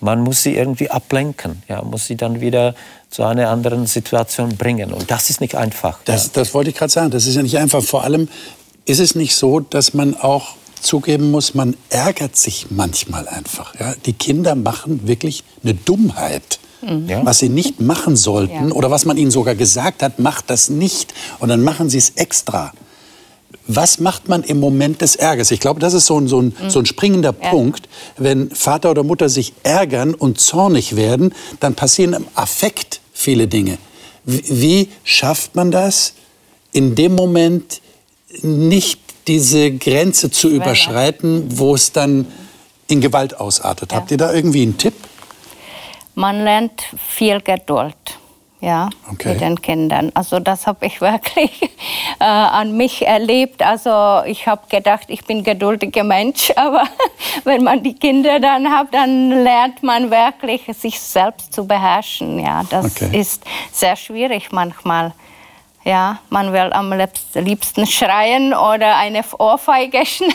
Man 0.00 0.20
muss 0.20 0.42
sie 0.42 0.56
irgendwie 0.56 0.90
ablenken, 0.90 1.62
ja, 1.68 1.80
muss 1.82 2.06
sie 2.06 2.16
dann 2.16 2.40
wieder 2.40 2.74
zu 3.08 3.22
einer 3.22 3.50
anderen 3.50 3.86
Situation 3.86 4.56
bringen. 4.56 4.92
Und 4.92 5.12
das 5.12 5.30
ist 5.30 5.40
nicht 5.40 5.54
einfach. 5.54 6.00
Das, 6.04 6.26
ja. 6.26 6.30
das 6.34 6.52
wollte 6.54 6.70
ich 6.70 6.76
gerade 6.76 6.92
sagen. 6.92 7.10
Das 7.12 7.26
ist 7.26 7.36
ja 7.36 7.42
nicht 7.42 7.56
einfach. 7.56 7.82
Vor 7.82 8.02
allem, 8.02 8.28
ist 8.86 9.00
es 9.00 9.14
nicht 9.14 9.34
so, 9.34 9.60
dass 9.60 9.94
man 9.94 10.16
auch 10.16 10.56
zugeben 10.80 11.30
muss, 11.30 11.54
man 11.54 11.76
ärgert 11.88 12.36
sich 12.36 12.66
manchmal 12.70 13.26
einfach. 13.26 13.74
Ja? 13.78 13.94
Die 14.04 14.12
Kinder 14.12 14.54
machen 14.54 15.06
wirklich 15.08 15.42
eine 15.62 15.74
Dummheit. 15.74 16.58
Mhm. 16.82 17.08
Ja. 17.08 17.24
Was 17.24 17.38
sie 17.38 17.48
nicht 17.48 17.80
machen 17.80 18.16
sollten 18.16 18.68
ja. 18.68 18.74
oder 18.74 18.90
was 18.90 19.06
man 19.06 19.16
ihnen 19.16 19.30
sogar 19.30 19.54
gesagt 19.54 20.02
hat, 20.02 20.18
macht 20.18 20.50
das 20.50 20.68
nicht. 20.68 21.14
Und 21.38 21.48
dann 21.48 21.62
machen 21.62 21.88
sie 21.88 21.98
es 21.98 22.10
extra. 22.10 22.72
Was 23.66 23.98
macht 23.98 24.28
man 24.28 24.42
im 24.42 24.60
Moment 24.60 25.00
des 25.00 25.16
Ärgers? 25.16 25.50
Ich 25.50 25.60
glaube, 25.60 25.80
das 25.80 25.94
ist 25.94 26.04
so 26.04 26.20
ein, 26.20 26.28
so 26.28 26.42
ein, 26.42 26.54
mhm. 26.60 26.68
so 26.68 26.80
ein 26.80 26.86
springender 26.86 27.32
Punkt. 27.32 27.88
Wenn 28.18 28.50
Vater 28.50 28.90
oder 28.90 29.02
Mutter 29.02 29.30
sich 29.30 29.54
ärgern 29.62 30.12
und 30.12 30.38
zornig 30.38 30.96
werden, 30.96 31.32
dann 31.60 31.74
passieren 31.74 32.12
im 32.12 32.26
Affekt 32.34 33.00
viele 33.14 33.48
Dinge. 33.48 33.78
Wie 34.24 34.88
schafft 35.04 35.54
man 35.54 35.70
das, 35.70 36.12
in 36.72 36.94
dem 36.94 37.14
Moment 37.14 37.80
nicht 38.42 39.00
diese 39.26 39.72
Grenze 39.72 40.30
zu 40.30 40.48
überschreiten, 40.48 41.58
wo 41.58 41.74
es 41.74 41.92
dann 41.92 42.26
in 42.88 43.00
Gewalt 43.00 43.40
ausartet. 43.40 43.92
Ja. 43.92 43.98
Habt 43.98 44.10
ihr 44.10 44.18
da 44.18 44.32
irgendwie 44.32 44.62
einen 44.62 44.76
Tipp? 44.76 44.94
Man 46.14 46.44
lernt 46.44 46.82
viel 46.96 47.40
Geduld 47.40 47.96
ja, 48.64 48.88
okay. 49.10 49.30
mit 49.30 49.40
den 49.40 49.60
Kindern. 49.60 50.10
Also 50.14 50.40
das 50.40 50.66
habe 50.66 50.86
ich 50.86 51.00
wirklich 51.00 51.62
äh, 52.18 52.24
an 52.24 52.76
mich 52.76 53.06
erlebt. 53.06 53.62
Also 53.62 54.22
ich 54.26 54.46
habe 54.46 54.62
gedacht, 54.68 55.04
ich 55.08 55.24
bin 55.24 55.44
geduldiger 55.44 56.04
Mensch, 56.04 56.50
aber 56.56 56.84
wenn 57.44 57.62
man 57.62 57.82
die 57.82 57.94
Kinder 57.94 58.40
dann 58.40 58.68
hat, 58.70 58.88
dann 58.92 59.30
lernt 59.30 59.82
man 59.82 60.10
wirklich, 60.10 60.62
sich 60.78 60.98
selbst 60.98 61.52
zu 61.52 61.66
beherrschen. 61.66 62.38
Ja, 62.38 62.64
das 62.68 62.86
okay. 62.86 63.18
ist 63.18 63.42
sehr 63.72 63.96
schwierig 63.96 64.50
manchmal. 64.50 65.12
Ja, 65.84 66.18
man 66.30 66.52
will 66.52 66.72
am 66.72 66.92
liebsten 67.34 67.86
schreien 67.86 68.54
oder 68.54 68.96
eine 68.96 69.22
Ohrfeige 69.38 70.04
schnell. 70.06 70.32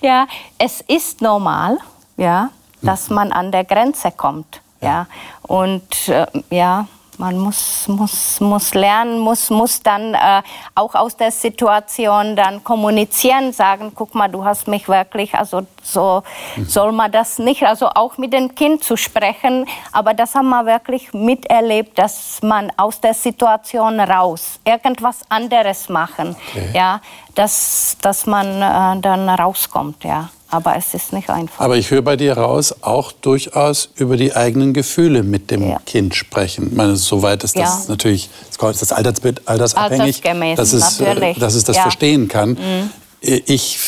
ja, 0.00 0.26
es 0.58 0.80
ist 0.80 1.20
normal, 1.20 1.78
ja, 2.16 2.48
dass 2.80 3.10
man 3.10 3.32
an 3.32 3.52
der 3.52 3.64
Grenze 3.64 4.10
kommt. 4.10 4.62
Ja, 4.80 5.06
und 5.42 6.08
äh, 6.08 6.26
ja, 6.50 6.88
man 7.22 7.38
muss, 7.38 7.86
muss, 7.86 8.40
muss 8.40 8.74
lernen, 8.74 9.20
muss, 9.20 9.48
muss 9.48 9.80
dann 9.80 10.14
äh, 10.14 10.42
auch 10.74 10.96
aus 10.96 11.16
der 11.16 11.30
Situation 11.30 12.34
dann 12.34 12.64
kommunizieren, 12.64 13.52
sagen, 13.52 13.92
guck 13.94 14.16
mal, 14.16 14.28
du 14.28 14.44
hast 14.44 14.66
mich 14.66 14.88
wirklich, 14.88 15.32
also 15.36 15.62
so 15.84 16.24
mhm. 16.56 16.66
soll 16.66 16.90
man 16.90 17.12
das 17.12 17.38
nicht, 17.38 17.62
also 17.62 17.88
auch 17.90 18.18
mit 18.18 18.32
dem 18.32 18.56
Kind 18.56 18.82
zu 18.82 18.96
sprechen, 18.96 19.66
aber 19.92 20.14
das 20.14 20.34
haben 20.34 20.48
wir 20.48 20.66
wirklich 20.66 21.12
miterlebt, 21.12 21.96
dass 21.96 22.42
man 22.42 22.72
aus 22.76 23.00
der 23.00 23.14
Situation 23.14 24.00
raus 24.00 24.58
irgendwas 24.64 25.20
anderes 25.28 25.88
machen, 25.88 26.34
okay. 26.50 26.70
ja, 26.74 27.00
dass, 27.36 27.96
dass 28.00 28.26
man 28.26 28.48
äh, 28.48 29.00
dann 29.00 29.28
rauskommt, 29.28 30.02
ja. 30.02 30.28
Aber 30.52 30.76
es 30.76 30.92
ist 30.92 31.14
nicht 31.14 31.30
einfach. 31.30 31.64
Aber 31.64 31.78
ich 31.78 31.90
höre 31.90 32.02
bei 32.02 32.14
dir 32.14 32.36
raus, 32.36 32.74
auch 32.82 33.10
durchaus 33.10 33.88
über 33.96 34.18
die 34.18 34.36
eigenen 34.36 34.74
Gefühle 34.74 35.22
mit 35.22 35.50
dem 35.50 35.66
ja. 35.66 35.78
Kind 35.86 36.14
sprechen. 36.14 36.68
Ich 36.68 36.76
meine, 36.76 36.94
soweit 36.96 37.42
ist 37.42 37.56
das 37.56 37.84
ja. 37.84 37.88
natürlich, 37.88 38.28
ist 38.50 38.82
das 38.82 38.92
Altersbild 38.92 39.48
altersabhängig, 39.48 40.20
dass 40.56 40.74
es, 40.74 41.00
äh, 41.00 41.04
natürlich. 41.04 41.38
dass 41.38 41.54
es 41.54 41.64
das 41.64 41.76
ja. 41.76 41.82
verstehen 41.82 42.28
kann. 42.28 42.50
Mhm. 42.50 42.90
Ich 43.22 43.78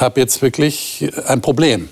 habe 0.00 0.18
jetzt 0.18 0.42
wirklich 0.42 1.08
ein 1.26 1.40
Problem. 1.40 1.88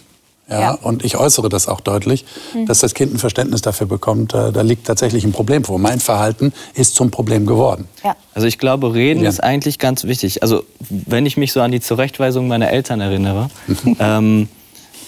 Ja, 0.48 0.60
ja, 0.60 0.70
Und 0.74 1.04
ich 1.04 1.16
äußere 1.16 1.48
das 1.48 1.66
auch 1.66 1.80
deutlich, 1.80 2.24
mhm. 2.54 2.66
dass 2.66 2.78
das 2.78 2.94
Kind 2.94 3.12
ein 3.12 3.18
Verständnis 3.18 3.62
dafür 3.62 3.88
bekommt, 3.88 4.32
da, 4.32 4.52
da, 4.52 4.60
liegt 4.60 4.86
tatsächlich 4.86 5.24
ein 5.24 5.32
Problem 5.32 5.64
vor. 5.64 5.80
Mein 5.80 5.98
Verhalten 5.98 6.52
ist 6.74 6.94
zum 6.94 7.10
Problem 7.10 7.46
geworden. 7.46 7.88
Ja. 8.04 8.14
Also 8.32 8.46
ich 8.46 8.58
glaube, 8.58 8.94
reden 8.94 9.24
ja. 9.24 9.28
ist 9.28 9.42
eigentlich 9.42 9.80
ganz 9.80 10.04
wichtig. 10.04 10.42
Also 10.42 10.62
wenn 10.88 11.26
ich 11.26 11.36
mich 11.36 11.52
so 11.52 11.60
an 11.60 11.72
die 11.72 11.80
Zurechtweisung 11.80 12.46
meiner 12.46 12.70
Eltern 12.70 13.00
erinnere, 13.00 13.50
mhm. 13.66 13.96
ähm, 14.00 14.48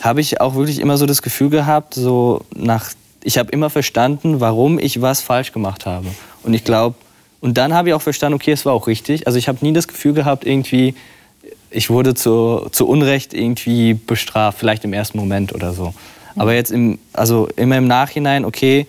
habe 0.01 0.21
ich 0.21 0.41
auch 0.41 0.57
wirklich 0.57 0.81
immer 0.81 0.97
so 0.97 1.07
das 1.07 1.23
Gefühl 1.23 1.51
gehabt, 1.51 1.95
so 1.95 2.43
nach, 2.55 2.91
ich 3.23 3.39
habe 3.39 3.51
immer 3.53 3.71
verstanden, 3.71 4.41
warum 4.41 4.81
ich 4.81 5.01
was 5.03 5.21
falsch 5.21 5.53
gemacht 5.53 5.87
habe. 5.87 6.09
Und 6.43 6.55
ich 6.55 6.65
glaube, 6.65 6.97
und 7.41 7.57
dann 7.59 7.75
habe 7.75 7.91
ich 7.91 7.95
auch 7.95 8.03
verstanden, 8.03 8.35
okay, 8.35 8.51
es 8.51 8.65
war 8.67 8.73
auch 8.73 8.89
richtig. 8.89 9.27
Also 9.29 9.39
ich 9.39 9.49
habe 9.49 9.59
nie 9.61 9.73
das 9.73 9.87
Gefühl 9.87 10.15
gehabt, 10.15 10.45
irgendwie, 10.45 10.95
ich 11.71 11.91
wurde 11.91 12.15
zu, 12.15 12.69
zu 12.73 12.87
Unrecht 12.89 13.35
irgendwie 13.35 13.95
bestraft, 13.95 14.59
vielleicht 14.59 14.85
im 14.85 14.93
ersten 14.93 15.19
Moment 15.19 15.55
oder 15.55 15.73
so. 15.73 15.95
Aber 16.37 16.55
jetzt 16.55 16.71
im, 16.71 16.99
also 17.13 17.49
immer 17.57 17.77
im 17.77 17.87
Nachhinein, 17.87 18.45
okay, 18.45 18.87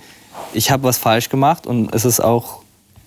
ich 0.53 0.71
habe 0.71 0.83
was 0.83 0.97
falsch 0.97 1.29
gemacht 1.29 1.67
und 1.67 1.93
es 1.93 2.05
ist 2.05 2.19
auch 2.19 2.59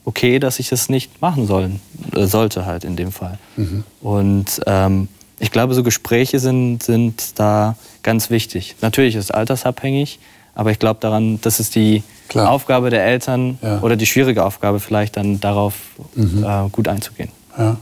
okay, 0.04 0.38
dass 0.38 0.58
ich 0.58 0.68
das 0.68 0.88
nicht 0.88 1.22
machen 1.22 1.46
sollen, 1.46 1.80
äh, 2.14 2.26
sollte 2.26 2.66
halt 2.66 2.84
in 2.84 2.96
dem 2.96 3.12
Fall. 3.12 3.38
Mhm. 3.56 3.84
Und 4.00 4.60
ähm, 4.66 5.08
ich 5.38 5.50
glaube, 5.50 5.74
so 5.74 5.82
Gespräche 5.82 6.38
sind, 6.38 6.82
sind 6.82 7.38
da 7.38 7.76
ganz 8.02 8.30
wichtig. 8.30 8.76
Natürlich 8.80 9.14
ist 9.14 9.24
es 9.24 9.30
altersabhängig, 9.30 10.18
aber 10.54 10.70
ich 10.70 10.78
glaube 10.78 11.00
daran, 11.00 11.40
das 11.42 11.60
ist 11.60 11.74
die 11.74 12.02
Klar. 12.28 12.50
Aufgabe 12.50 12.90
der 12.90 13.04
Eltern 13.04 13.58
ja. 13.62 13.80
oder 13.80 13.96
die 13.96 14.06
schwierige 14.06 14.44
Aufgabe 14.44 14.80
vielleicht 14.80 15.16
dann 15.16 15.40
darauf 15.40 15.74
mhm. 16.14 16.44
äh, 16.44 16.68
gut 16.70 16.88
einzugehen. 16.88 17.30
Ja. 17.56 17.76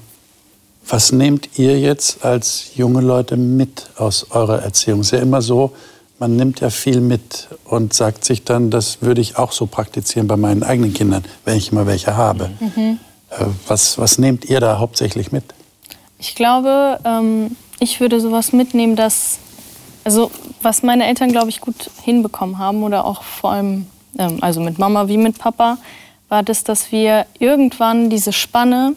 Was 0.88 1.12
nehmt 1.12 1.58
ihr 1.58 1.78
jetzt 1.78 2.24
als 2.24 2.72
junge 2.74 3.00
Leute 3.00 3.36
mit 3.36 3.90
aus 3.96 4.26
eurer 4.30 4.62
Erziehung? 4.62 5.00
Es 5.00 5.08
ist 5.08 5.12
ja 5.12 5.18
immer 5.20 5.42
so, 5.42 5.72
man 6.18 6.36
nimmt 6.36 6.60
ja 6.60 6.70
viel 6.70 7.00
mit 7.00 7.48
und 7.64 7.94
sagt 7.94 8.24
sich 8.24 8.44
dann, 8.44 8.70
das 8.70 9.00
würde 9.00 9.20
ich 9.20 9.38
auch 9.38 9.52
so 9.52 9.66
praktizieren 9.66 10.28
bei 10.28 10.36
meinen 10.36 10.62
eigenen 10.62 10.92
Kindern, 10.92 11.24
wenn 11.44 11.56
ich 11.56 11.72
mal 11.72 11.86
welche 11.86 12.16
habe. 12.16 12.50
Mhm. 12.60 12.98
Äh, 13.30 13.46
was, 13.66 13.98
was 13.98 14.18
nehmt 14.18 14.44
ihr 14.44 14.60
da 14.60 14.78
hauptsächlich 14.78 15.32
mit? 15.32 15.44
Ich 16.18 16.34
glaube, 16.34 17.00
ähm, 17.04 17.56
ich 17.78 18.00
würde 18.00 18.20
sowas 18.20 18.52
mitnehmen, 18.52 18.96
dass, 18.96 19.38
also 20.04 20.30
was 20.60 20.82
meine 20.82 21.06
Eltern, 21.06 21.32
glaube 21.32 21.48
ich, 21.48 21.60
gut 21.60 21.90
hinbekommen 22.02 22.58
haben 22.58 22.82
oder 22.82 23.06
auch 23.06 23.22
vor 23.22 23.52
allem, 23.52 23.86
ähm, 24.18 24.38
also 24.42 24.60
mit 24.60 24.78
Mama 24.78 25.08
wie 25.08 25.16
mit 25.16 25.38
Papa, 25.38 25.78
war 26.28 26.42
das, 26.42 26.64
dass 26.64 26.92
wir 26.92 27.26
irgendwann 27.38 28.10
diese 28.10 28.32
Spanne 28.32 28.94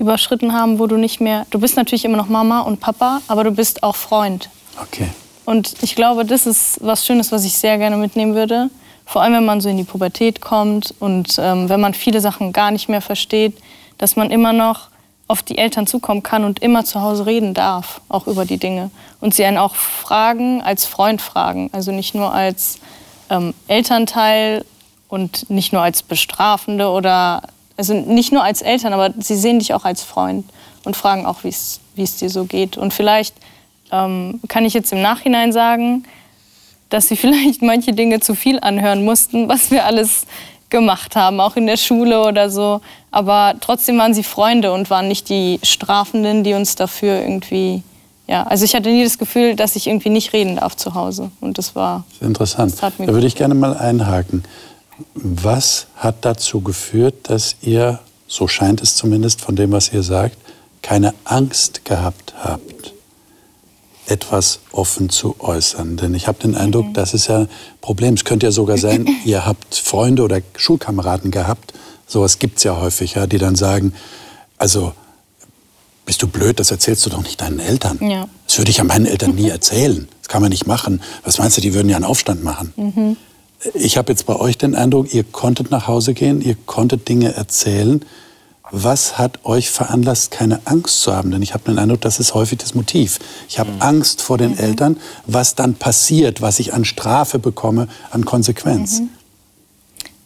überschritten 0.00 0.52
haben, 0.54 0.78
wo 0.78 0.86
du 0.86 0.96
nicht 0.96 1.20
mehr, 1.20 1.46
du 1.50 1.60
bist 1.60 1.76
natürlich 1.76 2.04
immer 2.04 2.16
noch 2.16 2.28
Mama 2.28 2.60
und 2.60 2.80
Papa, 2.80 3.20
aber 3.28 3.44
du 3.44 3.50
bist 3.50 3.82
auch 3.82 3.94
Freund. 3.94 4.48
Okay. 4.82 5.08
Und 5.44 5.74
ich 5.82 5.94
glaube, 5.94 6.24
das 6.24 6.46
ist 6.46 6.78
was 6.80 7.04
Schönes, 7.04 7.30
was 7.32 7.44
ich 7.44 7.52
sehr 7.52 7.76
gerne 7.76 7.96
mitnehmen 7.96 8.34
würde. 8.34 8.70
Vor 9.04 9.22
allem, 9.22 9.34
wenn 9.34 9.44
man 9.44 9.60
so 9.60 9.68
in 9.68 9.76
die 9.76 9.84
Pubertät 9.84 10.40
kommt 10.40 10.94
und 11.00 11.36
ähm, 11.38 11.68
wenn 11.68 11.80
man 11.80 11.92
viele 11.94 12.20
Sachen 12.20 12.52
gar 12.52 12.70
nicht 12.70 12.88
mehr 12.88 13.00
versteht, 13.02 13.58
dass 13.98 14.16
man 14.16 14.30
immer 14.30 14.52
noch 14.52 14.88
auf 15.28 15.42
die 15.42 15.58
Eltern 15.58 15.86
zukommen 15.86 16.22
kann 16.22 16.44
und 16.44 16.60
immer 16.60 16.84
zu 16.84 17.02
Hause 17.02 17.26
reden 17.26 17.52
darf, 17.52 18.00
auch 18.08 18.26
über 18.26 18.44
die 18.44 18.56
Dinge. 18.56 18.90
Und 19.20 19.34
sie 19.34 19.44
einen 19.44 19.58
auch 19.58 19.74
fragen, 19.74 20.62
als 20.62 20.86
Freund 20.86 21.20
fragen. 21.20 21.68
Also 21.72 21.92
nicht 21.92 22.14
nur 22.14 22.32
als 22.32 22.78
ähm, 23.28 23.52
Elternteil 23.68 24.64
und 25.08 25.50
nicht 25.50 25.72
nur 25.72 25.82
als 25.82 26.02
Bestrafende 26.02 26.88
oder 26.88 27.42
Also 27.80 27.94
nicht 27.94 28.30
nur 28.30 28.44
als 28.44 28.60
Eltern, 28.60 28.92
aber 28.92 29.14
sie 29.20 29.36
sehen 29.36 29.58
dich 29.58 29.72
auch 29.72 29.86
als 29.86 30.02
Freund 30.02 30.44
und 30.84 30.96
fragen 30.96 31.24
auch, 31.24 31.44
wie 31.44 31.48
es 31.48 32.16
dir 32.16 32.28
so 32.28 32.44
geht. 32.44 32.76
Und 32.76 32.92
vielleicht 32.92 33.34
ähm, 33.90 34.38
kann 34.48 34.66
ich 34.66 34.74
jetzt 34.74 34.92
im 34.92 35.00
Nachhinein 35.00 35.50
sagen, 35.50 36.04
dass 36.90 37.08
sie 37.08 37.16
vielleicht 37.24 37.62
manche 37.62 37.94
Dinge 37.94 38.20
zu 38.20 38.34
viel 38.34 38.60
anhören 38.60 39.02
mussten, 39.02 39.48
was 39.48 39.70
wir 39.70 39.86
alles 39.86 40.26
gemacht 40.68 41.16
haben, 41.16 41.40
auch 41.40 41.56
in 41.56 41.66
der 41.66 41.78
Schule 41.78 42.22
oder 42.22 42.50
so. 42.50 42.82
Aber 43.12 43.54
trotzdem 43.62 43.96
waren 43.96 44.12
sie 44.12 44.24
Freunde 44.24 44.74
und 44.74 44.90
waren 44.90 45.08
nicht 45.08 45.30
die 45.30 45.58
Strafenden, 45.62 46.44
die 46.44 46.52
uns 46.52 46.74
dafür 46.74 47.18
irgendwie. 47.18 47.82
Ja, 48.26 48.42
also 48.42 48.66
ich 48.66 48.74
hatte 48.74 48.90
nie 48.90 49.04
das 49.04 49.16
Gefühl, 49.16 49.56
dass 49.56 49.74
ich 49.74 49.86
irgendwie 49.86 50.10
nicht 50.10 50.34
reden 50.34 50.56
darf 50.56 50.76
zu 50.76 50.92
Hause. 50.92 51.30
Und 51.40 51.56
das 51.56 51.74
war. 51.74 52.04
Das 52.18 52.28
interessant. 52.28 52.74
Das 52.78 52.92
da 52.98 53.06
würde 53.06 53.26
ich 53.26 53.36
gerne 53.36 53.54
mal 53.54 53.74
einhaken. 53.74 54.44
Was 55.14 55.86
hat 55.96 56.24
dazu 56.24 56.60
geführt, 56.60 57.14
dass 57.30 57.56
ihr, 57.60 58.00
so 58.26 58.48
scheint 58.48 58.80
es 58.80 58.96
zumindest 58.96 59.40
von 59.40 59.56
dem, 59.56 59.72
was 59.72 59.92
ihr 59.92 60.02
sagt, 60.02 60.36
keine 60.82 61.14
Angst 61.24 61.84
gehabt 61.84 62.34
habt? 62.42 62.70
etwas 64.10 64.60
offen 64.72 65.08
zu 65.08 65.36
äußern. 65.38 65.96
Denn 65.96 66.14
ich 66.14 66.26
habe 66.26 66.38
den 66.38 66.56
Eindruck, 66.56 66.86
mhm. 66.86 66.92
das 66.94 67.14
ist 67.14 67.28
ja 67.28 67.40
ein 67.40 67.48
Problem. 67.80 68.14
Es 68.14 68.24
könnte 68.24 68.46
ja 68.46 68.52
sogar 68.52 68.76
sein, 68.76 69.08
ihr 69.24 69.46
habt 69.46 69.74
Freunde 69.74 70.22
oder 70.22 70.40
Schulkameraden 70.56 71.30
gehabt, 71.30 71.72
sowas 72.06 72.38
gibt 72.38 72.58
es 72.58 72.64
ja 72.64 72.80
häufig, 72.80 73.14
ja, 73.14 73.26
die 73.26 73.38
dann 73.38 73.56
sagen, 73.56 73.94
also 74.58 74.92
bist 76.04 76.22
du 76.22 76.26
blöd, 76.26 76.58
das 76.58 76.70
erzählst 76.70 77.06
du 77.06 77.10
doch 77.10 77.22
nicht 77.22 77.40
deinen 77.40 77.60
Eltern. 77.60 77.98
Ja. 78.02 78.28
Das 78.46 78.58
würde 78.58 78.70
ich 78.70 78.78
ja 78.78 78.84
meinen 78.84 79.06
Eltern 79.06 79.34
nie 79.34 79.48
erzählen. 79.48 80.08
Das 80.20 80.28
kann 80.28 80.42
man 80.42 80.50
nicht 80.50 80.66
machen. 80.66 81.02
Was 81.22 81.38
meinst 81.38 81.56
du, 81.56 81.60
die 81.60 81.72
würden 81.72 81.88
ja 81.88 81.96
einen 81.96 82.04
Aufstand 82.04 82.42
machen? 82.42 82.72
Mhm. 82.76 83.16
Ich 83.74 83.98
habe 83.98 84.12
jetzt 84.12 84.26
bei 84.26 84.36
euch 84.36 84.56
den 84.56 84.74
Eindruck, 84.74 85.12
ihr 85.12 85.24
konntet 85.24 85.70
nach 85.70 85.86
Hause 85.86 86.14
gehen, 86.14 86.40
ihr 86.40 86.56
konntet 86.66 87.08
Dinge 87.08 87.34
erzählen 87.34 88.04
was 88.70 89.18
hat 89.18 89.44
euch 89.44 89.70
veranlasst, 89.70 90.30
keine 90.30 90.60
Angst 90.64 91.02
zu 91.02 91.14
haben? 91.14 91.30
Denn 91.30 91.42
ich 91.42 91.54
habe 91.54 91.64
den 91.64 91.78
Eindruck, 91.78 92.00
das 92.00 92.20
ist 92.20 92.34
häufig 92.34 92.58
das 92.58 92.74
Motiv. 92.74 93.18
Ich 93.48 93.58
habe 93.58 93.70
mhm. 93.70 93.82
Angst 93.82 94.22
vor 94.22 94.38
den 94.38 94.52
mhm. 94.52 94.58
Eltern, 94.58 95.00
was 95.26 95.54
dann 95.54 95.74
passiert, 95.74 96.40
was 96.40 96.58
ich 96.58 96.72
an 96.72 96.84
Strafe 96.84 97.38
bekomme, 97.38 97.88
an 98.10 98.24
Konsequenz. 98.24 99.00
Mhm. 99.00 99.10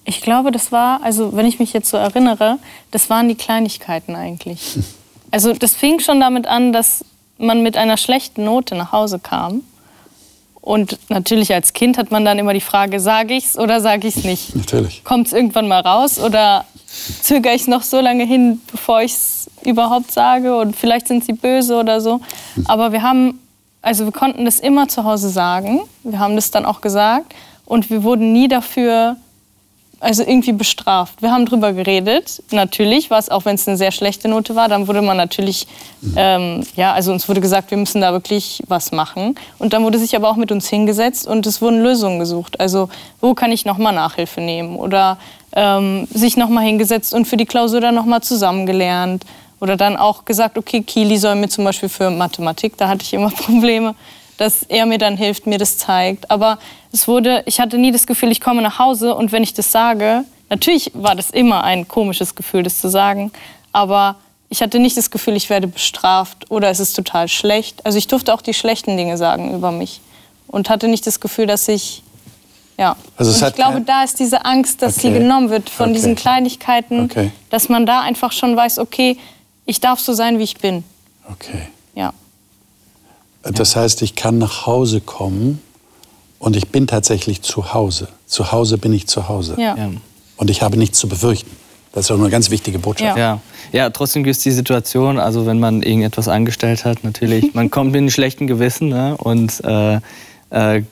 Ich 0.04 0.20
glaube, 0.20 0.52
das 0.52 0.70
war, 0.70 1.02
also 1.02 1.34
wenn 1.34 1.46
ich 1.46 1.58
mich 1.58 1.72
jetzt 1.72 1.88
so 1.88 1.96
erinnere, 1.96 2.58
das 2.90 3.08
waren 3.08 3.28
die 3.28 3.36
Kleinigkeiten 3.36 4.14
eigentlich. 4.14 4.78
Also 5.30 5.52
das 5.52 5.74
fing 5.74 5.98
schon 5.98 6.20
damit 6.20 6.46
an, 6.46 6.72
dass 6.72 7.04
man 7.38 7.64
mit 7.64 7.76
einer 7.76 7.96
schlechten 7.96 8.44
Note 8.44 8.76
nach 8.76 8.92
Hause 8.92 9.18
kam. 9.18 9.62
Und 10.64 10.98
natürlich 11.10 11.52
als 11.52 11.74
Kind 11.74 11.98
hat 11.98 12.10
man 12.10 12.24
dann 12.24 12.38
immer 12.38 12.54
die 12.54 12.60
Frage, 12.62 12.98
sage 12.98 13.34
ich's 13.34 13.58
oder 13.58 13.82
sage 13.82 14.08
ich's 14.08 14.24
nicht? 14.24 14.56
Natürlich. 14.56 15.04
Kommt 15.04 15.26
es 15.26 15.34
irgendwann 15.34 15.68
mal 15.68 15.82
raus 15.82 16.18
oder 16.18 16.64
zögere 17.20 17.52
ich 17.52 17.66
noch 17.66 17.82
so 17.82 18.00
lange 18.00 18.24
hin, 18.24 18.62
bevor 18.72 19.02
ich 19.02 19.12
es 19.12 19.50
überhaupt 19.62 20.10
sage 20.10 20.56
und 20.56 20.74
vielleicht 20.74 21.06
sind 21.06 21.22
sie 21.22 21.34
böse 21.34 21.76
oder 21.76 22.00
so. 22.00 22.22
Aber 22.64 22.92
wir 22.92 23.02
haben, 23.02 23.40
also 23.82 24.06
wir 24.06 24.12
konnten 24.12 24.46
das 24.46 24.58
immer 24.58 24.88
zu 24.88 25.04
Hause 25.04 25.28
sagen. 25.28 25.82
Wir 26.02 26.18
haben 26.18 26.34
das 26.34 26.50
dann 26.50 26.64
auch 26.64 26.80
gesagt 26.80 27.34
und 27.66 27.90
wir 27.90 28.02
wurden 28.02 28.32
nie 28.32 28.48
dafür 28.48 29.16
also 30.00 30.22
irgendwie 30.22 30.52
bestraft. 30.52 31.22
Wir 31.22 31.30
haben 31.30 31.46
drüber 31.46 31.72
geredet, 31.72 32.42
natürlich, 32.50 33.10
was 33.10 33.28
auch 33.28 33.44
wenn 33.44 33.54
es 33.54 33.66
eine 33.66 33.76
sehr 33.76 33.92
schlechte 33.92 34.28
Note 34.28 34.54
war, 34.54 34.68
dann 34.68 34.88
wurde 34.88 35.02
man 35.02 35.16
natürlich, 35.16 35.66
ähm, 36.16 36.66
ja, 36.76 36.92
also 36.92 37.12
uns 37.12 37.28
wurde 37.28 37.40
gesagt, 37.40 37.70
wir 37.70 37.78
müssen 37.78 38.00
da 38.00 38.12
wirklich 38.12 38.62
was 38.68 38.92
machen. 38.92 39.34
Und 39.58 39.72
dann 39.72 39.82
wurde 39.84 39.98
sich 39.98 40.14
aber 40.16 40.30
auch 40.30 40.36
mit 40.36 40.52
uns 40.52 40.68
hingesetzt 40.68 41.26
und 41.26 41.46
es 41.46 41.62
wurden 41.62 41.82
Lösungen 41.82 42.18
gesucht. 42.18 42.60
Also 42.60 42.88
wo 43.20 43.34
kann 43.34 43.52
ich 43.52 43.64
nochmal 43.64 43.94
Nachhilfe 43.94 44.40
nehmen 44.40 44.76
oder 44.76 45.18
ähm, 45.54 46.06
sich 46.12 46.36
nochmal 46.36 46.64
hingesetzt 46.64 47.14
und 47.14 47.26
für 47.26 47.36
die 47.36 47.46
Klausur 47.46 47.80
dann 47.80 47.94
nochmal 47.94 48.22
zusammengelernt. 48.22 49.24
Oder 49.60 49.76
dann 49.76 49.96
auch 49.96 50.24
gesagt, 50.24 50.58
okay, 50.58 50.82
Kili 50.82 51.16
soll 51.16 51.36
mir 51.36 51.48
zum 51.48 51.64
Beispiel 51.64 51.88
für 51.88 52.10
Mathematik, 52.10 52.76
da 52.76 52.88
hatte 52.88 53.02
ich 53.02 53.14
immer 53.14 53.30
Probleme, 53.46 53.94
dass 54.36 54.62
er 54.64 54.86
mir 54.86 54.98
dann 54.98 55.16
hilft, 55.16 55.46
mir 55.46 55.58
das 55.58 55.78
zeigt. 55.78 56.30
Aber 56.30 56.58
es 56.92 57.08
wurde, 57.08 57.42
ich 57.46 57.60
hatte 57.60 57.78
nie 57.78 57.92
das 57.92 58.06
Gefühl, 58.06 58.30
ich 58.30 58.40
komme 58.40 58.62
nach 58.62 58.78
Hause 58.78 59.14
und 59.14 59.32
wenn 59.32 59.42
ich 59.42 59.54
das 59.54 59.70
sage, 59.70 60.24
natürlich 60.50 60.90
war 60.94 61.14
das 61.14 61.30
immer 61.30 61.64
ein 61.64 61.88
komisches 61.88 62.34
Gefühl, 62.34 62.62
das 62.62 62.80
zu 62.80 62.88
sagen, 62.88 63.32
aber 63.72 64.16
ich 64.48 64.62
hatte 64.62 64.78
nicht 64.78 64.96
das 64.96 65.10
Gefühl, 65.10 65.34
ich 65.34 65.50
werde 65.50 65.66
bestraft 65.66 66.50
oder 66.50 66.70
es 66.70 66.78
ist 66.78 66.94
total 66.94 67.28
schlecht. 67.28 67.84
Also 67.84 67.98
ich 67.98 68.06
durfte 68.06 68.32
auch 68.32 68.42
die 68.42 68.54
schlechten 68.54 68.96
Dinge 68.96 69.16
sagen 69.16 69.52
über 69.52 69.72
mich 69.72 70.00
und 70.46 70.70
hatte 70.70 70.86
nicht 70.86 71.06
das 71.06 71.18
Gefühl, 71.18 71.46
dass 71.46 71.66
ich 71.66 72.02
ja. 72.76 72.96
Also 73.16 73.30
und 73.30 73.50
ich 73.50 73.54
glaube, 73.54 73.80
da 73.80 74.02
ist 74.02 74.18
diese 74.18 74.44
Angst, 74.44 74.82
dass 74.82 74.98
okay. 74.98 75.08
sie 75.08 75.18
genommen 75.18 75.50
wird 75.50 75.70
von 75.70 75.86
okay. 75.86 75.94
diesen 75.94 76.14
Kleinigkeiten, 76.16 77.04
okay. 77.04 77.30
dass 77.50 77.68
man 77.68 77.86
da 77.86 78.00
einfach 78.00 78.32
schon 78.32 78.56
weiß, 78.56 78.78
okay, 78.78 79.16
ich 79.64 79.80
darf 79.80 80.00
so 80.00 80.12
sein, 80.12 80.38
wie 80.38 80.44
ich 80.44 80.58
bin. 80.58 80.84
Okay. 81.30 81.68
Ja. 83.44 83.50
Das 83.52 83.76
heißt, 83.76 84.02
ich 84.02 84.14
kann 84.14 84.38
nach 84.38 84.66
Hause 84.66 85.00
kommen 85.00 85.60
und 86.38 86.56
ich 86.56 86.68
bin 86.68 86.86
tatsächlich 86.86 87.42
zu 87.42 87.74
Hause. 87.74 88.08
Zu 88.26 88.52
Hause 88.52 88.78
bin 88.78 88.92
ich 88.92 89.06
zu 89.06 89.28
Hause. 89.28 89.56
Ja. 89.58 89.76
Und 90.36 90.50
ich 90.50 90.62
habe 90.62 90.76
nichts 90.76 90.98
zu 90.98 91.08
befürchten. 91.08 91.50
Das 91.92 92.06
ist 92.06 92.10
auch 92.10 92.18
eine 92.18 92.28
ganz 92.28 92.50
wichtige 92.50 92.80
Botschaft. 92.80 93.16
Ja, 93.16 93.40
ja. 93.70 93.90
trotzdem 93.90 94.24
gibt 94.24 94.36
es 94.36 94.42
die 94.42 94.50
Situation, 94.50 95.20
also 95.20 95.46
wenn 95.46 95.60
man 95.60 95.82
irgendetwas 95.82 96.26
angestellt 96.26 96.84
hat, 96.84 97.04
natürlich, 97.04 97.54
man 97.54 97.70
kommt 97.70 97.92
mit 97.92 97.98
einem 97.98 98.10
schlechten 98.10 98.48
Gewissen 98.48 98.88
ne? 98.88 99.16
und 99.16 99.62
äh, 99.64 100.00
äh, 100.50 100.82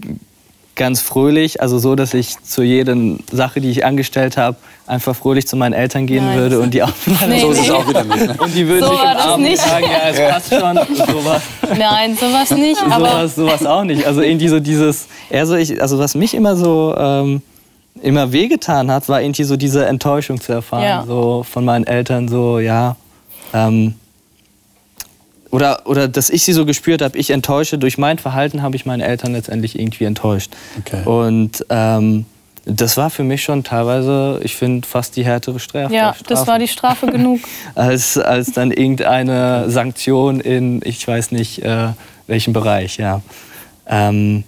ganz 0.74 1.00
fröhlich, 1.00 1.60
also 1.60 1.78
so, 1.78 1.94
dass 1.94 2.14
ich 2.14 2.40
zu 2.42 2.62
jeder 2.62 2.96
Sache, 3.30 3.60
die 3.60 3.70
ich 3.70 3.84
angestellt 3.84 4.36
habe, 4.36 4.56
einfach 4.86 5.14
fröhlich 5.14 5.46
zu 5.46 5.56
meinen 5.56 5.74
Eltern 5.74 6.06
gehen 6.06 6.24
Nein. 6.24 6.38
würde 6.38 6.60
und 6.60 6.72
die 6.72 6.82
auch 6.82 6.90
nee, 7.28 7.40
so 7.40 7.50
ist 7.50 7.60
es 7.60 7.70
auch 7.70 7.86
wieder 7.88 8.04
nicht. 8.04 8.26
Ne? 8.26 8.36
Und 8.38 8.54
die 8.54 8.66
würden 8.66 8.84
so 8.84 8.90
sich 8.90 9.02
im 9.02 9.08
Arm 9.08 9.42
nicht. 9.42 9.58
sagen, 9.58 9.84
ja, 9.84 10.08
es 10.08 10.18
passt 10.18 10.50
schon. 10.50 10.96
Sowas. 11.06 11.42
Nein, 11.78 12.16
sowas 12.16 12.50
nicht. 12.52 12.82
Aber 12.82 13.28
sowas, 13.28 13.34
sowas 13.34 13.66
auch 13.66 13.84
nicht. 13.84 14.06
Also 14.06 14.22
irgendwie 14.22 14.48
so 14.48 14.60
dieses, 14.60 15.08
eher 15.30 15.46
so 15.46 15.54
ich, 15.54 15.80
also 15.80 15.98
was 15.98 16.14
mich 16.14 16.34
immer 16.34 16.56
so 16.56 16.94
ähm, 16.96 17.42
immer 18.02 18.32
wehgetan 18.32 18.90
hat, 18.90 19.08
war 19.08 19.20
irgendwie 19.20 19.44
so 19.44 19.56
diese 19.56 19.86
Enttäuschung 19.86 20.40
zu 20.40 20.52
erfahren, 20.52 20.84
ja. 20.84 21.04
so 21.06 21.44
von 21.48 21.64
meinen 21.64 21.86
Eltern, 21.86 22.28
so 22.28 22.58
ja. 22.58 22.96
Ähm, 23.54 23.94
oder, 25.52 25.82
oder 25.84 26.08
dass 26.08 26.30
ich 26.30 26.42
sie 26.44 26.54
so 26.54 26.64
gespürt 26.64 27.02
habe, 27.02 27.16
ich 27.18 27.30
enttäusche, 27.30 27.76
durch 27.76 27.98
mein 27.98 28.18
Verhalten 28.18 28.62
habe 28.62 28.74
ich 28.74 28.86
meine 28.86 29.04
Eltern 29.04 29.32
letztendlich 29.32 29.78
irgendwie 29.78 30.04
enttäuscht. 30.04 30.50
Okay. 30.78 31.04
Und 31.04 31.64
ähm, 31.68 32.24
das 32.64 32.96
war 32.96 33.10
für 33.10 33.22
mich 33.22 33.42
schon 33.42 33.62
teilweise, 33.62 34.40
ich 34.42 34.56
finde, 34.56 34.88
fast 34.88 35.14
die 35.14 35.24
härtere 35.24 35.60
Strafe. 35.60 35.94
Ja, 35.94 36.16
das 36.26 36.46
war 36.46 36.58
die 36.58 36.68
Strafe 36.68 37.06
genug. 37.06 37.40
als, 37.74 38.16
als 38.16 38.52
dann 38.52 38.70
irgendeine 38.70 39.68
Sanktion 39.68 40.40
in, 40.40 40.80
ich 40.84 41.06
weiß 41.06 41.32
nicht, 41.32 41.62
äh, 41.62 41.88
welchem 42.26 42.54
Bereich, 42.54 42.96
ja. 42.96 43.20
Ähm, 43.86 44.44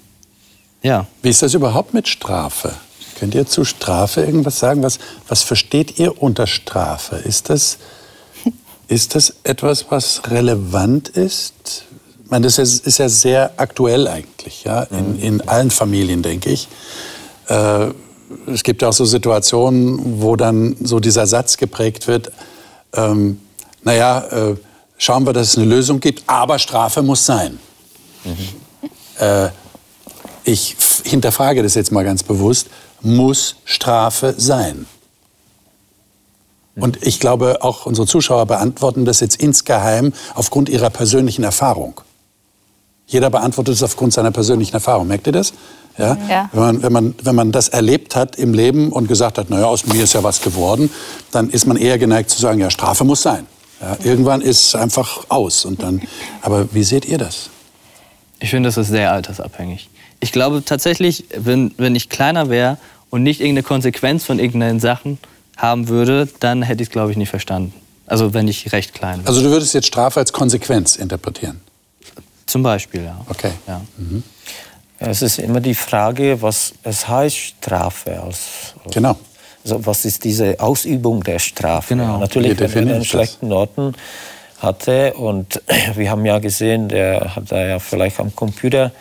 ja. 0.82 1.06
Wie 1.20 1.28
ist 1.28 1.42
das 1.42 1.52
überhaupt 1.52 1.92
mit 1.92 2.08
Strafe? 2.08 2.72
Könnt 3.18 3.34
ihr 3.34 3.46
zu 3.46 3.66
Strafe 3.66 4.22
irgendwas 4.22 4.58
sagen? 4.58 4.82
Was, 4.82 4.98
was 5.28 5.42
versteht 5.42 5.98
ihr 5.98 6.22
unter 6.22 6.46
Strafe? 6.46 7.16
Ist 7.16 7.50
das 7.50 7.78
ist 8.88 9.14
das 9.14 9.34
etwas, 9.44 9.86
was 9.90 10.22
relevant 10.30 11.08
ist? 11.08 11.84
Ich 12.24 12.30
meine, 12.30 12.46
das 12.46 12.58
ist 12.58 12.98
ja 12.98 13.08
sehr 13.08 13.52
aktuell 13.56 14.08
eigentlich, 14.08 14.64
ja, 14.64 14.82
in, 14.84 15.18
in 15.18 15.40
allen 15.48 15.70
Familien, 15.70 16.22
denke 16.22 16.50
ich. 16.50 16.68
Äh, 17.48 17.88
es 18.46 18.62
gibt 18.62 18.82
ja 18.82 18.88
auch 18.88 18.92
so 18.92 19.04
Situationen, 19.04 20.20
wo 20.22 20.36
dann 20.36 20.76
so 20.82 21.00
dieser 21.00 21.26
Satz 21.26 21.56
geprägt 21.56 22.08
wird, 22.08 22.32
ähm, 22.94 23.40
naja, 23.82 24.20
äh, 24.30 24.56
schauen 24.96 25.26
wir, 25.26 25.32
dass 25.32 25.48
es 25.48 25.58
eine 25.58 25.66
Lösung 25.66 26.00
gibt, 26.00 26.24
aber 26.26 26.58
Strafe 26.58 27.02
muss 27.02 27.26
sein. 27.26 27.58
Mhm. 28.24 28.34
Äh, 29.20 29.50
ich 30.44 30.76
hinterfrage 31.04 31.62
das 31.62 31.74
jetzt 31.74 31.92
mal 31.92 32.04
ganz 32.04 32.22
bewusst, 32.22 32.68
muss 33.00 33.56
Strafe 33.64 34.34
sein? 34.36 34.86
Und 36.76 37.06
ich 37.06 37.20
glaube, 37.20 37.58
auch 37.62 37.86
unsere 37.86 38.06
Zuschauer 38.06 38.46
beantworten 38.46 39.04
das 39.04 39.20
jetzt 39.20 39.36
insgeheim 39.36 40.12
aufgrund 40.34 40.68
ihrer 40.68 40.90
persönlichen 40.90 41.44
Erfahrung. 41.44 42.00
Jeder 43.06 43.30
beantwortet 43.30 43.74
es 43.74 43.82
aufgrund 43.82 44.12
seiner 44.12 44.30
persönlichen 44.30 44.74
Erfahrung. 44.74 45.06
Merkt 45.06 45.26
ihr 45.26 45.32
das? 45.32 45.52
Ja? 45.98 46.16
ja. 46.28 46.50
Wenn, 46.52 46.60
man, 46.60 46.82
wenn, 46.82 46.92
man, 46.92 47.14
wenn 47.22 47.34
man 47.34 47.52
das 47.52 47.68
erlebt 47.68 48.16
hat 48.16 48.36
im 48.36 48.54
Leben 48.54 48.90
und 48.90 49.06
gesagt 49.06 49.38
hat, 49.38 49.50
naja, 49.50 49.66
aus 49.66 49.86
mir 49.86 50.02
ist 50.02 50.14
ja 50.14 50.22
was 50.22 50.40
geworden, 50.40 50.90
dann 51.30 51.50
ist 51.50 51.66
man 51.66 51.76
eher 51.76 51.98
geneigt 51.98 52.30
zu 52.30 52.40
sagen, 52.40 52.60
ja, 52.60 52.70
Strafe 52.70 53.04
muss 53.04 53.22
sein. 53.22 53.46
Ja, 53.80 53.96
irgendwann 54.02 54.40
ist 54.40 54.68
es 54.68 54.74
einfach 54.74 55.26
aus. 55.28 55.64
Und 55.64 55.82
dann, 55.82 56.00
aber 56.40 56.72
wie 56.72 56.82
seht 56.82 57.04
ihr 57.04 57.18
das? 57.18 57.50
Ich 58.40 58.50
finde, 58.50 58.68
das 58.68 58.78
ist 58.78 58.88
sehr 58.88 59.12
altersabhängig. 59.12 59.90
Ich 60.20 60.32
glaube 60.32 60.64
tatsächlich, 60.64 61.24
wenn, 61.36 61.72
wenn 61.76 61.94
ich 61.94 62.08
kleiner 62.08 62.48
wäre 62.48 62.78
und 63.10 63.22
nicht 63.22 63.40
irgendeine 63.40 63.62
Konsequenz 63.62 64.24
von 64.24 64.38
irgendeinen 64.38 64.80
Sachen 64.80 65.18
haben 65.56 65.88
würde, 65.88 66.28
dann 66.40 66.62
hätte 66.62 66.82
ich 66.82 66.88
es, 66.88 66.92
glaube 66.92 67.10
ich, 67.10 67.16
nicht 67.16 67.30
verstanden. 67.30 67.72
Also 68.06 68.34
wenn 68.34 68.48
ich 68.48 68.72
recht 68.72 68.94
klein 68.94 69.20
wäre. 69.20 69.28
Also 69.28 69.42
du 69.42 69.50
würdest 69.50 69.74
jetzt 69.74 69.86
Strafe 69.86 70.20
als 70.20 70.32
Konsequenz 70.32 70.96
interpretieren? 70.96 71.60
Zum 72.46 72.62
Beispiel, 72.62 73.04
ja. 73.04 73.20
Okay. 73.28 73.52
Ja. 73.66 73.80
Mhm. 73.96 74.22
Es 74.98 75.22
ist 75.22 75.38
immer 75.38 75.60
die 75.60 75.74
Frage, 75.74 76.40
was 76.40 76.74
es 76.82 77.08
heißt 77.08 77.36
Strafe. 77.36 78.20
Als, 78.22 78.74
genau. 78.90 79.16
also 79.64 79.84
was 79.86 80.04
ist 80.04 80.24
diese 80.24 80.60
Ausübung 80.60 81.22
der 81.22 81.38
Strafe? 81.38 81.96
Genau. 81.96 82.18
Natürlich, 82.18 82.58
wenn 82.58 82.88
er 82.88 82.96
einen 82.96 83.04
schlechten 83.04 83.48
Noten 83.48 83.94
hatte 84.60 85.14
und 85.14 85.62
wir 85.94 86.10
haben 86.10 86.24
ja 86.24 86.38
gesehen, 86.38 86.88
der 86.88 87.34
hat 87.34 87.50
da 87.50 87.66
ja 87.66 87.78
vielleicht 87.78 88.20
am 88.20 88.34
Computer 88.34 88.92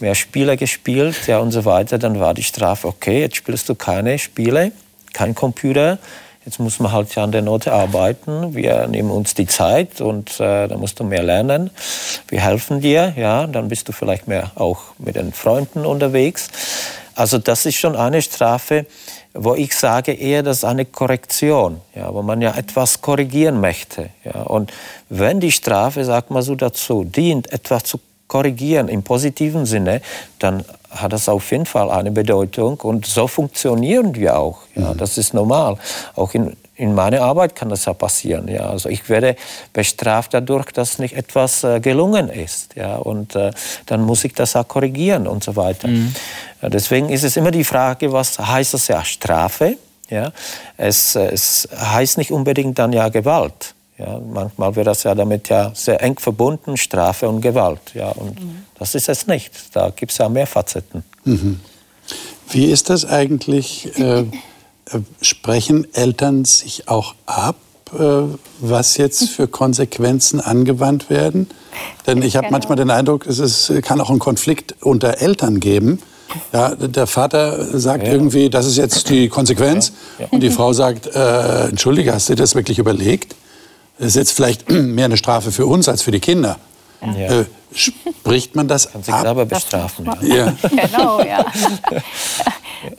mehr 0.00 0.14
Spiele 0.14 0.56
gespielt 0.56 1.26
ja, 1.26 1.38
und 1.38 1.52
so 1.52 1.64
weiter, 1.64 1.98
dann 1.98 2.20
war 2.20 2.34
die 2.34 2.42
Strafe, 2.42 2.88
okay, 2.88 3.20
jetzt 3.20 3.36
spielst 3.36 3.68
du 3.68 3.74
keine 3.74 4.18
Spiele, 4.18 4.72
kein 5.12 5.34
Computer, 5.34 5.98
jetzt 6.44 6.58
muss 6.58 6.80
man 6.80 6.92
halt 6.92 7.14
ja 7.14 7.24
an 7.24 7.32
der 7.32 7.42
Note 7.42 7.72
arbeiten, 7.72 8.54
wir 8.54 8.86
nehmen 8.86 9.10
uns 9.10 9.34
die 9.34 9.46
Zeit 9.46 10.00
und 10.00 10.40
äh, 10.40 10.68
dann 10.68 10.80
musst 10.80 10.98
du 11.00 11.04
mehr 11.04 11.22
lernen, 11.22 11.70
wir 12.28 12.40
helfen 12.40 12.80
dir, 12.80 13.14
ja, 13.16 13.46
dann 13.46 13.68
bist 13.68 13.88
du 13.88 13.92
vielleicht 13.92 14.26
mehr 14.26 14.50
auch 14.54 14.80
mit 14.98 15.16
den 15.16 15.32
Freunden 15.32 15.84
unterwegs. 15.84 16.48
Also 17.14 17.38
das 17.38 17.66
ist 17.66 17.76
schon 17.76 17.96
eine 17.96 18.22
Strafe, 18.22 18.86
wo 19.34 19.54
ich 19.54 19.76
sage 19.76 20.12
eher, 20.12 20.42
das 20.42 20.58
ist 20.58 20.64
eine 20.64 20.86
Korrektion, 20.86 21.80
ja, 21.94 22.12
wo 22.12 22.22
man 22.22 22.40
ja 22.40 22.56
etwas 22.56 23.00
korrigieren 23.00 23.60
möchte. 23.60 24.10
Ja. 24.24 24.42
Und 24.42 24.72
wenn 25.08 25.38
die 25.38 25.52
Strafe, 25.52 26.04
sagt 26.04 26.30
man 26.30 26.42
so 26.42 26.54
dazu, 26.54 27.04
dient, 27.04 27.52
etwas 27.52 27.84
zu 27.84 28.00
korrigieren 28.26 28.88
im 28.88 29.02
positiven 29.02 29.66
Sinne, 29.66 30.00
dann 30.38 30.64
hat 30.90 31.12
das 31.12 31.28
auf 31.28 31.50
jeden 31.52 31.66
Fall 31.66 31.90
eine 31.90 32.10
Bedeutung. 32.10 32.80
Und 32.80 33.06
so 33.06 33.26
funktionieren 33.26 34.14
wir 34.14 34.38
auch. 34.38 34.58
Ja, 34.74 34.92
mhm. 34.92 34.98
Das 34.98 35.18
ist 35.18 35.34
normal. 35.34 35.76
Auch 36.16 36.34
in, 36.34 36.56
in 36.74 36.94
meiner 36.94 37.22
Arbeit 37.22 37.54
kann 37.54 37.68
das 37.68 37.84
ja 37.84 37.94
passieren. 37.94 38.48
Ja. 38.48 38.70
Also 38.70 38.88
ich 38.88 39.08
werde 39.08 39.36
bestraft 39.72 40.34
dadurch, 40.34 40.72
dass 40.72 40.98
nicht 40.98 41.16
etwas 41.16 41.62
äh, 41.62 41.80
gelungen 41.80 42.28
ist. 42.28 42.74
Ja. 42.74 42.96
Und 42.96 43.36
äh, 43.36 43.52
dann 43.86 44.02
muss 44.02 44.24
ich 44.24 44.34
das 44.34 44.56
auch 44.56 44.66
korrigieren 44.66 45.26
und 45.26 45.44
so 45.44 45.56
weiter. 45.56 45.88
Mhm. 45.88 46.14
Ja, 46.60 46.68
deswegen 46.68 47.08
ist 47.08 47.22
es 47.22 47.36
immer 47.36 47.52
die 47.52 47.64
Frage, 47.64 48.12
was 48.12 48.38
heißt 48.38 48.74
das 48.74 48.88
ja 48.88 49.04
Strafe? 49.04 49.76
Ja. 50.08 50.32
Es, 50.76 51.14
es 51.14 51.68
heißt 51.72 52.18
nicht 52.18 52.32
unbedingt 52.32 52.78
dann 52.78 52.92
ja 52.92 53.08
Gewalt. 53.08 53.74
Ja, 54.00 54.18
manchmal 54.18 54.74
wird 54.76 54.86
das 54.86 55.02
ja 55.02 55.14
damit 55.14 55.50
ja 55.50 55.72
sehr 55.74 56.02
eng 56.02 56.18
verbunden, 56.18 56.78
Strafe 56.78 57.28
und 57.28 57.42
Gewalt. 57.42 57.80
Ja, 57.92 58.08
und 58.08 58.40
mhm. 58.40 58.64
das 58.78 58.94
ist 58.94 59.10
es 59.10 59.26
nicht. 59.26 59.52
Da 59.74 59.90
gibt 59.90 60.12
es 60.12 60.18
ja 60.18 60.28
mehr 60.30 60.46
Facetten. 60.46 61.04
Mhm. 61.24 61.60
Wie 62.48 62.66
ist 62.66 62.88
das 62.88 63.04
eigentlich? 63.04 63.94
Äh, 63.98 64.20
äh, 64.20 64.26
sprechen 65.20 65.86
Eltern 65.94 66.44
sich 66.46 66.88
auch 66.88 67.14
ab, 67.26 67.56
äh, 67.92 68.22
was 68.60 68.96
jetzt 68.96 69.28
für 69.28 69.46
Konsequenzen 69.46 70.40
angewandt 70.40 71.10
werden? 71.10 71.48
Denn 72.06 72.22
ich 72.22 72.36
habe 72.36 72.46
genau. 72.46 72.56
manchmal 72.56 72.76
den 72.76 72.90
Eindruck, 72.90 73.26
es 73.26 73.38
ist, 73.38 73.70
kann 73.82 74.00
auch 74.00 74.10
einen 74.10 74.18
Konflikt 74.18 74.76
unter 74.80 75.20
Eltern 75.20 75.60
geben. 75.60 76.00
Ja, 76.52 76.74
der 76.74 77.06
Vater 77.06 77.78
sagt 77.78 78.06
ja. 78.06 78.12
irgendwie, 78.12 78.50
das 78.50 78.66
ist 78.66 78.76
jetzt 78.76 79.10
die 79.10 79.28
Konsequenz. 79.28 79.92
Ja. 80.18 80.26
Und 80.30 80.40
die 80.40 80.50
Frau 80.50 80.72
sagt, 80.72 81.06
äh, 81.06 81.68
entschuldige, 81.68 82.14
hast 82.14 82.28
du 82.28 82.34
dir 82.34 82.42
das 82.42 82.54
wirklich 82.54 82.78
überlegt? 82.78 83.34
Das 84.00 84.08
ist 84.08 84.16
jetzt 84.16 84.32
vielleicht 84.32 84.70
mehr 84.70 85.04
eine 85.04 85.18
Strafe 85.18 85.52
für 85.52 85.66
uns 85.66 85.88
als 85.88 86.02
für 86.02 86.10
die 86.10 86.20
Kinder. 86.20 86.56
Ja. 87.02 87.40
Äh, 87.40 87.44
spricht 87.72 88.56
man 88.56 88.66
das 88.66 88.90
Kann 88.90 89.02
sich 89.02 89.12
ab? 89.12 89.20
selber 89.20 89.44
bestrafen. 89.44 90.10
Ja. 90.22 90.52
Genau, 90.70 91.22
ja. 91.22 91.44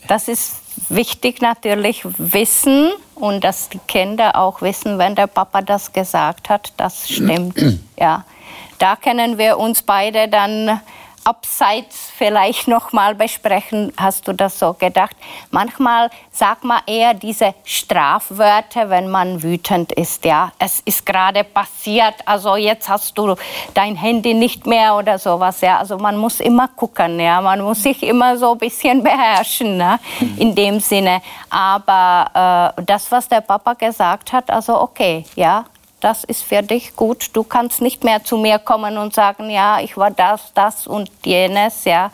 Das 0.07 0.27
ist 0.27 0.57
wichtig 0.89 1.41
natürlich 1.41 2.03
wissen 2.19 2.91
und 3.15 3.43
dass 3.43 3.69
die 3.69 3.79
Kinder 3.87 4.35
auch 4.35 4.61
wissen, 4.61 4.99
wenn 4.99 5.15
der 5.15 5.25
Papa 5.25 5.63
das 5.63 5.91
gesagt 5.91 6.49
hat, 6.49 6.71
das 6.77 7.09
stimmt. 7.09 7.55
ja. 7.99 8.23
Da 8.77 8.95
können 8.95 9.39
wir 9.39 9.57
uns 9.57 9.81
beide 9.81 10.27
dann 10.27 10.81
abseits 11.23 12.11
vielleicht 12.15 12.67
noch 12.67 12.91
mal 12.91 13.15
besprechen. 13.15 13.93
Hast 13.97 14.27
du 14.27 14.33
das 14.33 14.57
so 14.57 14.73
gedacht? 14.73 15.15
Manchmal 15.49 16.09
sagt 16.31 16.63
man 16.63 16.81
eher 16.87 17.13
diese 17.13 17.53
Strafwörter, 17.63 18.89
wenn 18.89 19.09
man 19.09 19.43
wütend 19.43 19.91
ist. 19.93 20.25
Ja, 20.25 20.51
es 20.59 20.79
ist 20.81 21.05
gerade 21.05 21.43
passiert. 21.43 22.15
Also 22.25 22.55
jetzt 22.55 22.89
hast 22.89 23.17
du 23.17 23.35
dein 23.73 23.95
Handy 23.95 24.33
nicht 24.33 24.65
mehr 24.65 24.95
oder 24.95 25.19
sowas. 25.19 25.61
Ja, 25.61 25.77
also 25.79 25.97
man 25.97 26.17
muss 26.17 26.39
immer 26.39 26.67
gucken. 26.67 27.19
Ja, 27.19 27.41
man 27.41 27.61
muss 27.61 27.83
sich 27.83 28.01
immer 28.03 28.37
so 28.37 28.53
ein 28.53 28.57
bisschen 28.57 29.03
beherrschen. 29.03 29.77
Ne? 29.77 29.99
In 30.37 30.55
dem 30.55 30.79
Sinne. 30.79 31.21
Aber 31.49 32.73
äh, 32.77 32.83
das, 32.83 33.11
was 33.11 33.27
der 33.27 33.41
Papa 33.41 33.73
gesagt 33.73 34.33
hat, 34.33 34.49
also 34.49 34.79
okay, 34.81 35.25
ja, 35.35 35.65
das 36.01 36.23
ist 36.23 36.43
für 36.43 36.61
dich 36.61 36.95
gut. 36.95 37.29
Du 37.33 37.43
kannst 37.43 37.81
nicht 37.81 38.03
mehr 38.03 38.23
zu 38.23 38.37
mir 38.37 38.59
kommen 38.59 38.97
und 38.97 39.13
sagen, 39.13 39.49
ja, 39.49 39.79
ich 39.79 39.95
war 39.97 40.11
das, 40.11 40.51
das 40.53 40.87
und 40.87 41.09
jenes, 41.23 41.85
ja. 41.85 42.11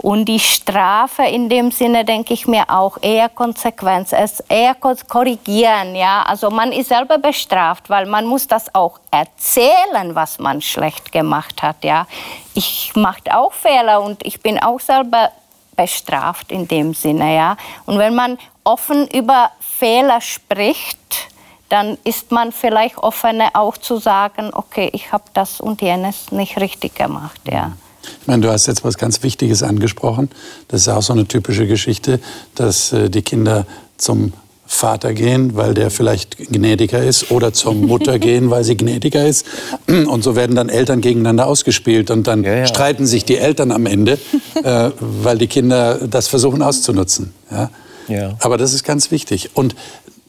Und 0.00 0.26
die 0.26 0.38
Strafe 0.38 1.24
in 1.24 1.48
dem 1.48 1.72
Sinne 1.72 2.04
denke 2.04 2.32
ich 2.32 2.46
mir 2.46 2.70
auch 2.70 2.98
eher 3.02 3.28
Konsequenz, 3.28 4.12
es 4.12 4.38
eher 4.48 4.76
korrigieren, 4.76 5.96
ja. 5.96 6.22
Also 6.22 6.50
man 6.50 6.70
ist 6.70 6.88
selber 6.88 7.18
bestraft, 7.18 7.90
weil 7.90 8.06
man 8.06 8.24
muss 8.24 8.46
das 8.46 8.72
auch 8.74 9.00
erzählen, 9.10 10.14
was 10.14 10.38
man 10.38 10.62
schlecht 10.62 11.10
gemacht 11.10 11.62
hat, 11.62 11.82
ja. 11.82 12.06
Ich 12.54 12.92
mache 12.94 13.22
auch 13.32 13.52
Fehler 13.52 14.00
und 14.00 14.24
ich 14.24 14.40
bin 14.40 14.62
auch 14.62 14.78
selber 14.78 15.32
bestraft 15.74 16.52
in 16.52 16.68
dem 16.68 16.94
Sinne, 16.94 17.34
ja. 17.34 17.56
Und 17.84 17.98
wenn 17.98 18.14
man 18.14 18.38
offen 18.62 19.08
über 19.08 19.50
Fehler 19.58 20.20
spricht, 20.20 21.28
dann 21.68 21.98
ist 22.04 22.30
man 22.30 22.52
vielleicht 22.52 22.98
offener 22.98 23.50
auch 23.54 23.76
zu 23.76 23.98
sagen, 23.98 24.50
okay, 24.52 24.90
ich 24.92 25.12
habe 25.12 25.24
das 25.34 25.60
und 25.60 25.82
jenes 25.82 26.32
nicht 26.32 26.58
richtig 26.58 26.94
gemacht. 26.94 27.40
Ja. 27.50 27.72
Ich 28.20 28.26
meine, 28.26 28.42
du 28.42 28.50
hast 28.50 28.66
jetzt 28.66 28.84
was 28.84 28.96
ganz 28.96 29.22
Wichtiges 29.22 29.62
angesprochen. 29.62 30.30
Das 30.68 30.82
ist 30.82 30.86
ja 30.86 30.96
auch 30.96 31.02
so 31.02 31.12
eine 31.12 31.26
typische 31.26 31.66
Geschichte, 31.66 32.20
dass 32.54 32.92
äh, 32.92 33.10
die 33.10 33.22
Kinder 33.22 33.66
zum 33.96 34.32
Vater 34.66 35.14
gehen, 35.14 35.56
weil 35.56 35.72
der 35.72 35.90
vielleicht 35.90 36.36
gnädiger 36.36 37.02
ist, 37.02 37.30
oder 37.30 37.54
zur 37.54 37.74
Mutter 37.74 38.18
gehen, 38.18 38.50
weil 38.50 38.64
sie 38.64 38.76
gnädiger 38.76 39.26
ist. 39.26 39.46
Und 39.86 40.22
so 40.22 40.36
werden 40.36 40.56
dann 40.56 40.68
Eltern 40.68 41.00
gegeneinander 41.00 41.46
ausgespielt 41.46 42.10
und 42.10 42.26
dann 42.26 42.44
ja, 42.44 42.54
ja. 42.54 42.66
streiten 42.66 43.06
sich 43.06 43.24
die 43.24 43.38
Eltern 43.38 43.72
am 43.72 43.86
Ende, 43.86 44.18
äh, 44.62 44.90
weil 45.00 45.38
die 45.38 45.46
Kinder 45.46 46.06
das 46.06 46.28
versuchen 46.28 46.62
auszunutzen. 46.62 47.32
Ja? 47.50 47.70
Ja. 48.08 48.34
Aber 48.40 48.58
das 48.58 48.74
ist 48.74 48.84
ganz 48.84 49.10
wichtig. 49.10 49.50
Und 49.54 49.74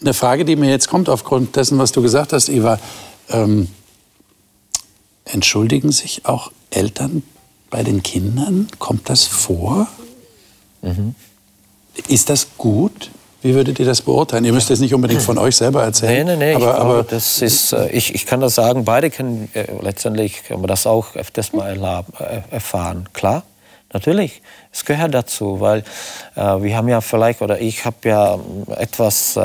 eine 0.01 0.13
Frage, 0.13 0.45
die 0.45 0.55
mir 0.55 0.69
jetzt 0.69 0.88
kommt 0.88 1.09
aufgrund 1.09 1.55
dessen, 1.55 1.77
was 1.77 1.91
du 1.91 2.01
gesagt 2.01 2.33
hast, 2.33 2.49
Eva. 2.49 2.79
Ähm, 3.29 3.67
entschuldigen 5.25 5.91
sich 5.91 6.25
auch 6.25 6.51
Eltern 6.71 7.23
bei 7.69 7.83
den 7.83 8.03
Kindern? 8.03 8.67
Kommt 8.79 9.09
das 9.09 9.25
vor? 9.25 9.88
Mhm. 10.81 11.15
Ist 12.07 12.29
das 12.29 12.47
gut? 12.57 13.12
Wie 13.41 13.53
würdet 13.55 13.79
ihr 13.79 13.85
das 13.85 14.01
beurteilen? 14.01 14.43
Ihr 14.43 14.51
müsst 14.51 14.69
es 14.69 14.81
nicht 14.81 14.93
unbedingt 14.93 15.21
von 15.21 15.38
euch 15.38 15.55
selber 15.55 15.83
erzählen. 15.83 16.27
Nein, 16.27 16.39
nein, 16.39 16.53
nein. 16.53 16.62
Aber, 16.62 16.73
ich, 16.73 16.79
aber 16.81 17.03
das 17.03 17.41
ist, 17.41 17.71
äh, 17.71 17.89
ich, 17.89 18.13
ich 18.13 18.25
kann 18.25 18.41
das 18.41 18.55
sagen, 18.55 18.83
beide 18.83 19.09
können 19.09 19.49
äh, 19.53 19.65
letztendlich 19.81 20.41
haben 20.49 20.62
wir 20.62 20.67
das 20.67 20.85
auch 20.85 21.15
öfters 21.15 21.53
mal 21.53 22.03
äh, 22.19 22.53
erfahren. 22.53 23.07
Klar, 23.13 23.43
natürlich. 23.93 24.41
Es 24.73 24.83
gehört 24.83 25.13
dazu, 25.13 25.62
weil 25.62 25.85
äh, 26.35 26.41
wir 26.62 26.75
haben 26.75 26.89
ja 26.89 26.99
vielleicht, 26.99 27.41
oder 27.41 27.62
ich 27.62 27.85
habe 27.85 28.09
ja 28.09 28.39
etwas 28.75 29.39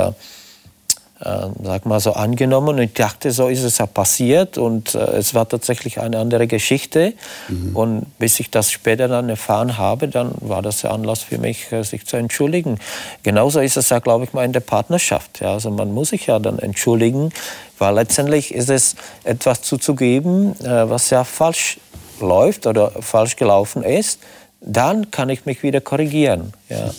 äh, 1.21 1.47
sag 1.63 1.87
mal 1.87 2.01
so 2.01 2.13
angenommen 2.13 2.71
und 2.71 2.79
ich 2.79 2.93
dachte, 2.93 3.31
so 3.31 3.49
ist 3.49 3.63
es 3.63 3.79
ja 3.79 3.87
passiert 3.87 4.59
und 4.59 4.95
äh, 4.95 4.99
es 5.17 5.35
war 5.35 5.49
tatsächlich 5.49 6.01
eine 6.01 6.19
andere 6.19 6.47
Geschichte 6.47 7.15
mhm. 7.49 7.77
und 7.77 8.19
bis 8.19 8.41
ich 8.41 8.51
das 8.51 8.71
später 8.71 9.07
dann 9.07 9.29
erfahren 9.29 9.79
habe, 9.79 10.09
dann 10.09 10.33
war 10.41 10.61
das 10.61 10.81
der 10.81 10.93
Anlass 10.93 11.23
für 11.23 11.39
mich, 11.39 11.71
äh, 11.73 11.85
sich 11.85 12.07
zu 12.07 12.17
entschuldigen. 12.17 12.79
Genauso 13.23 13.61
ist 13.61 13.77
es 13.77 13.91
ja, 13.91 14.01
glaube 14.01 14.25
ich, 14.25 14.33
mal 14.33 14.45
in 14.45 14.53
der 14.53 14.61
Partnerschaft. 14.61 15.41
Ja, 15.41 15.53
also 15.53 15.71
man 15.71 15.93
muss 15.93 16.11
sich 16.11 16.27
ja 16.27 16.39
dann 16.39 16.59
entschuldigen, 16.59 17.31
weil 17.79 17.95
letztendlich 17.95 18.53
ist 18.53 18.71
es 18.71 18.97
etwas 19.23 19.63
zuzugeben, 19.63 20.59
äh, 20.61 20.91
was 20.91 21.11
ja 21.11 21.25
falsch 21.25 21.79
läuft 22.21 22.67
oder 22.67 22.91
falsch 23.01 23.37
gelaufen 23.37 23.83
ist 23.83 24.21
dann 24.67 25.11
kann 25.11 25.29
ich 25.29 25.45
mich 25.45 25.63
wieder 25.63 25.81
korrigieren. 25.81 26.53
Ja. 26.69 26.91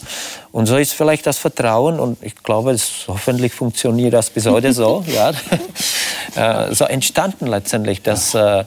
Und 0.52 0.68
so 0.68 0.78
ist 0.78 0.94
vielleicht 0.94 1.26
das 1.26 1.38
Vertrauen, 1.38 2.00
und 2.00 2.22
ich 2.22 2.36
glaube, 2.36 2.72
es, 2.72 3.06
hoffentlich 3.08 3.54
funktioniert 3.54 4.14
das 4.14 4.30
bis 4.30 4.46
heute 4.46 4.72
so, 4.72 5.04
ja, 6.36 6.68
äh, 6.70 6.74
so 6.74 6.86
entstanden 6.86 7.48
letztendlich, 7.48 8.04
dass, 8.04 8.36
äh, 8.36 8.66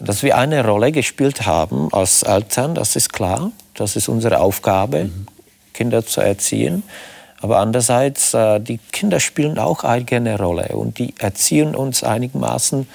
dass 0.00 0.22
wir 0.22 0.36
eine 0.36 0.66
Rolle 0.66 0.90
gespielt 0.90 1.46
haben 1.46 1.88
als 1.92 2.24
Eltern, 2.24 2.74
das 2.74 2.96
ist 2.96 3.12
klar, 3.12 3.52
das 3.74 3.94
ist 3.96 4.08
unsere 4.08 4.40
Aufgabe, 4.40 5.04
mhm. 5.04 5.26
Kinder 5.72 6.04
zu 6.04 6.20
erziehen. 6.20 6.82
Aber 7.40 7.58
andererseits, 7.58 8.34
äh, 8.34 8.60
die 8.60 8.78
Kinder 8.92 9.20
spielen 9.20 9.58
auch 9.58 9.84
eigene 9.84 10.38
Rolle 10.38 10.68
und 10.74 10.98
die 10.98 11.14
erziehen 11.18 11.74
uns 11.74 12.04
einigermaßen 12.04 12.88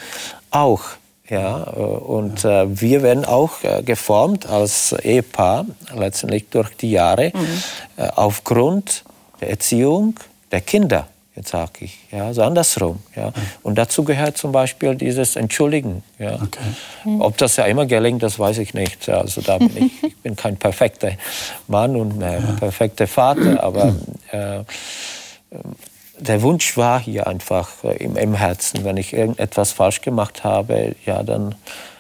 auch. 0.51 0.83
Ja, 1.30 1.74
äh, 1.76 1.80
und 1.80 2.46
äh, 2.46 2.82
wir 2.82 3.04
werden 3.04 3.26
auch 3.26 3.63
äh, 3.63 3.84
geformt 3.84 4.46
als 4.46 4.94
Ehepaar, 4.94 5.66
letztendlich 5.96 6.50
durch 6.50 6.76
die 6.78 6.92
Jahre, 6.92 7.32
mhm. 7.34 7.63
äh, 7.98 8.08
aufgrund 8.16 9.04
der 9.42 9.50
Erziehung 9.50 10.16
der 10.52 10.62
Kinder, 10.62 11.08
jetzt 11.36 11.50
sage 11.50 11.72
ich, 11.82 11.98
ja, 12.12 12.34
so 12.34 12.44
andersrum. 12.44 13.00
Ja. 13.16 13.28
Mhm. 13.28 13.34
Und 13.63 13.78
dazu 13.78 14.04
gehört 14.04 14.38
zum 14.38 14.52
Beispiel 14.52 14.96
dieses 14.96 15.36
Entschuldigen. 15.36 16.04
Ja. 16.18 16.36
Okay. 16.36 16.60
Mhm. 17.04 17.22
Ob 17.22 17.38
das 17.38 17.58
ja 17.58 17.66
immer 17.66 17.86
gelingt, 17.86 18.24
das 18.24 18.40
weiß 18.40 18.60
ich 18.60 18.74
nicht. 18.74 19.10
Also 19.10 19.42
da 19.42 19.58
bin 19.58 19.76
ich, 19.76 20.04
ich 20.04 20.18
bin 20.18 20.36
kein 20.36 20.56
perfekter 20.58 21.12
Mann 21.68 21.96
und 21.96 22.22
äh, 22.22 22.40
ja. 22.40 22.52
perfekter 22.58 23.08
Vater, 23.08 23.62
aber 23.62 23.96
äh, 24.32 24.63
der 26.19 26.41
Wunsch 26.41 26.77
war 26.77 26.99
hier 26.99 27.27
einfach 27.27 27.84
äh, 27.84 27.97
im, 28.03 28.15
im, 28.15 28.34
Herzen. 28.34 28.84
Wenn 28.84 28.97
ich 28.97 29.13
irgendetwas 29.13 29.71
falsch 29.71 30.01
gemacht 30.01 30.43
habe, 30.43 30.95
ja, 31.06 31.23
dann 31.23 31.56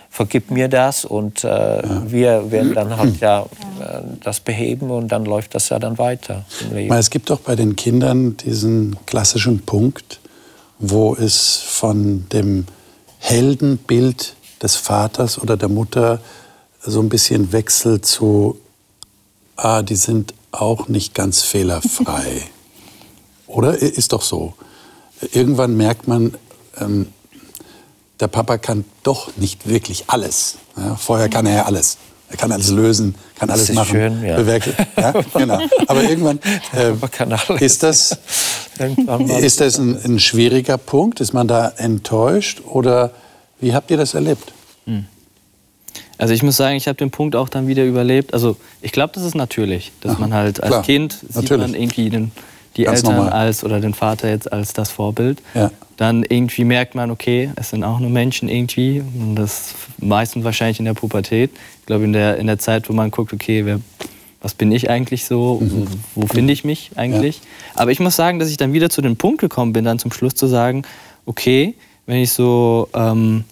vergib 0.09 0.49
mir 0.49 0.67
das 0.67 1.05
und 1.05 1.43
äh, 1.43 1.47
ja. 1.47 2.03
wir 2.07 2.51
werden 2.51 2.73
dann 2.73 2.97
halt 2.97 3.19
ja 3.19 3.41
äh, 3.79 4.01
das 4.23 4.39
beheben 4.39 4.89
und 4.89 5.09
dann 5.09 5.25
läuft 5.25 5.53
das 5.53 5.69
ja 5.69 5.77
dann 5.77 5.97
weiter 5.97 6.45
im 6.61 6.75
Leben. 6.75 6.95
Es 6.95 7.09
gibt 7.09 7.29
doch 7.29 7.39
bei 7.39 7.55
den 7.55 7.75
Kindern 7.75 8.35
diesen 8.37 8.97
klassischen 9.05 9.59
Punkt, 9.59 10.19
wo 10.79 11.15
es 11.15 11.57
von 11.57 12.27
dem 12.29 12.65
Heldenbild 13.19 14.35
des 14.61 14.75
Vaters 14.75 15.39
oder 15.39 15.55
der 15.55 15.69
Mutter 15.69 16.19
so 16.81 16.99
ein 16.99 17.09
bisschen 17.09 17.51
wechselt 17.51 18.05
zu, 18.05 18.57
ah, 19.55 19.81
die 19.83 19.95
sind 19.95 20.33
auch 20.51 20.87
nicht 20.87 21.13
ganz 21.13 21.43
fehlerfrei. 21.43 22.41
Oder? 23.47 23.77
Ist 23.77 24.13
doch 24.13 24.21
so. 24.21 24.53
Irgendwann 25.31 25.75
merkt 25.75 26.07
man, 26.07 26.35
ähm, 26.79 27.07
der 28.19 28.27
Papa 28.27 28.57
kann 28.57 28.85
doch 29.03 29.35
nicht 29.37 29.67
wirklich 29.67 30.05
alles. 30.07 30.57
Ja, 30.75 30.95
vorher 30.95 31.29
kann 31.29 31.45
er 31.45 31.55
ja 31.55 31.65
alles. 31.65 31.97
Er 32.29 32.35
kann 32.35 32.51
alles 32.51 32.69
lösen, 32.71 33.15
kann 33.39 33.49
alles 33.49 33.71
machen. 33.71 33.91
Schön, 33.91 34.23
ja. 34.23 34.41
ja. 34.41 35.13
genau. 35.33 35.61
Aber 35.87 36.03
irgendwann 36.03 36.39
äh, 36.73 36.93
ist 37.63 37.83
das, 37.83 38.17
ist 39.39 39.61
das 39.61 39.77
ein, 39.77 39.97
ein, 40.03 40.19
schwieriger 40.19 40.77
Punkt? 40.77 41.21
Ist 41.21 41.33
man 41.33 41.47
da 41.47 41.69
enttäuscht? 41.77 42.61
Oder 42.65 43.11
wie 43.61 43.73
habt 43.73 43.91
ihr 43.91 43.97
das 43.97 44.13
erlebt? 44.13 44.51
Hm. 44.85 45.05
Also 46.17 46.33
ich 46.33 46.43
muss 46.43 46.57
sagen, 46.57 46.75
ich 46.75 46.87
habe 46.87 46.97
den 46.97 47.11
Punkt 47.11 47.35
auch 47.35 47.47
dann 47.47 47.67
wieder 47.67 47.85
überlebt. 47.85 48.33
Also 48.33 48.57
ich 48.81 48.91
glaube, 48.91 49.13
das 49.13 49.23
ist 49.23 49.35
natürlich, 49.35 49.93
dass 50.01 50.17
man 50.19 50.33
halt 50.33 50.61
als 50.61 50.71
klar, 50.71 50.83
Kind 50.83 51.13
sieht 51.13 51.35
natürlich. 51.35 51.61
man 51.61 51.75
irgendwie 51.75 52.09
den 52.09 52.31
die 52.77 52.83
Ganz 52.83 52.99
Eltern 52.99 53.15
normal. 53.15 53.33
als 53.33 53.63
oder 53.63 53.79
den 53.79 53.93
Vater 53.93 54.29
jetzt 54.29 54.51
als 54.51 54.73
das 54.73 54.89
Vorbild. 54.91 55.41
Ja. 55.53 55.71
Dann 55.97 56.23
irgendwie 56.23 56.63
merkt 56.63 56.93
man, 56.95 57.09
okay, 57.09 57.51
es 57.55 57.71
sind 57.71 57.83
auch 57.83 57.99
nur 57.99 58.09
Menschen 58.09 58.47
irgendwie. 58.47 59.01
Und 59.01 59.35
das 59.35 59.73
meistens 59.97 60.43
wahrscheinlich 60.43 60.79
in 60.79 60.85
der 60.85 60.93
Pubertät. 60.93 61.51
Ich 61.79 61.85
glaube, 61.87 62.03
in 62.03 62.13
der, 62.13 62.37
in 62.37 62.47
der 62.47 62.59
Zeit, 62.59 62.87
wo 62.87 62.93
man 62.93 63.09
guckt, 63.09 63.33
okay, 63.33 63.65
wer, 63.65 63.79
was 64.41 64.53
bin 64.53 64.71
ich 64.71 64.89
eigentlich 64.89 65.25
so? 65.25 65.59
Mhm. 65.59 65.87
Wo, 66.13 66.21
wo 66.21 66.27
finde 66.27 66.53
ich 66.53 66.63
mich 66.63 66.91
eigentlich? 66.95 67.37
Ja. 67.37 67.81
Aber 67.81 67.91
ich 67.91 67.99
muss 67.99 68.15
sagen, 68.15 68.37
dass 68.39 68.49
ich 68.49 68.57
dann 68.57 68.73
wieder 68.73 68.89
zu 68.89 69.01
dem 69.01 69.17
Punkt 69.17 69.41
gekommen 69.41 69.73
bin, 69.73 69.83
dann 69.83 69.97
zum 69.97 70.11
Schluss 70.11 70.35
zu 70.35 70.45
sagen, 70.47 70.83
okay, 71.25 71.73
wenn 72.05 72.21
ich 72.21 72.31
so 72.31 72.89
ähm, 72.93 73.43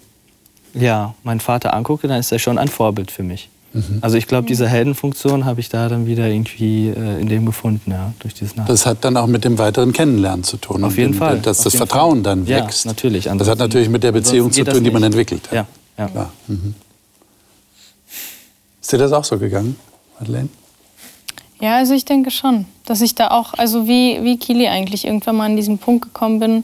ja, 0.75 1.15
meinen 1.23 1.39
Vater 1.39 1.73
angucke, 1.73 2.07
dann 2.07 2.19
ist 2.19 2.31
er 2.31 2.39
schon 2.39 2.57
ein 2.57 2.67
Vorbild 2.67 3.09
für 3.09 3.23
mich. 3.23 3.49
Mhm. 3.75 3.99
Also 3.99 4.17
ich 4.17 4.25
glaube, 4.25 4.47
diese 4.47 4.69
Heldenfunktion 4.69 5.43
habe 5.43 5.59
ich 5.59 5.67
da 5.67 5.89
dann 5.89 6.05
wieder 6.05 6.29
irgendwie 6.29 6.87
äh, 6.87 7.19
in 7.19 7.27
dem 7.27 7.45
gefunden, 7.45 7.91
ja, 7.91 8.13
durch 8.19 8.33
dieses 8.33 8.55
Nach 8.55 8.65
Das 8.65 8.85
hat 8.85 9.03
dann 9.03 9.17
auch 9.17 9.27
mit 9.27 9.43
dem 9.43 9.57
weiteren 9.57 9.91
Kennenlernen 9.91 10.45
zu 10.45 10.55
tun. 10.55 10.83
Auf 10.85 10.97
jeden 10.97 11.11
dem, 11.11 11.17
Fall. 11.17 11.39
Dass 11.39 11.59
Auf 11.59 11.65
das 11.65 11.75
Vertrauen 11.75 12.23
Fall. 12.23 12.23
dann 12.23 12.47
wächst. 12.47 12.85
Ja, 12.85 12.91
natürlich. 12.91 13.25
das 13.25 13.49
hat 13.49 13.59
natürlich 13.59 13.89
mit 13.89 14.03
der 14.03 14.13
Beziehung 14.13 14.51
zu 14.51 14.63
tun, 14.63 14.81
die 14.81 14.91
man 14.91 15.03
entwickelt 15.03 15.51
hat. 15.51 15.53
Ja, 15.53 15.67
ja. 15.97 16.09
ja. 16.15 16.29
Mhm. 16.47 16.73
Ist 18.81 18.93
dir 18.93 18.97
das 18.97 19.11
auch 19.11 19.25
so 19.25 19.37
gegangen, 19.37 19.75
Madeleine? 20.19 20.47
Ja, 21.59 21.77
also 21.77 21.93
ich 21.93 22.05
denke 22.05 22.31
schon, 22.31 22.65
dass 22.85 23.01
ich 23.01 23.15
da 23.15 23.29
auch, 23.29 23.53
also 23.55 23.87
wie, 23.87 24.23
wie 24.23 24.37
Kili 24.37 24.67
eigentlich 24.67 25.05
irgendwann 25.05 25.35
mal 25.35 25.45
an 25.45 25.57
diesen 25.57 25.79
Punkt 25.79 26.03
gekommen 26.03 26.39
bin, 26.39 26.63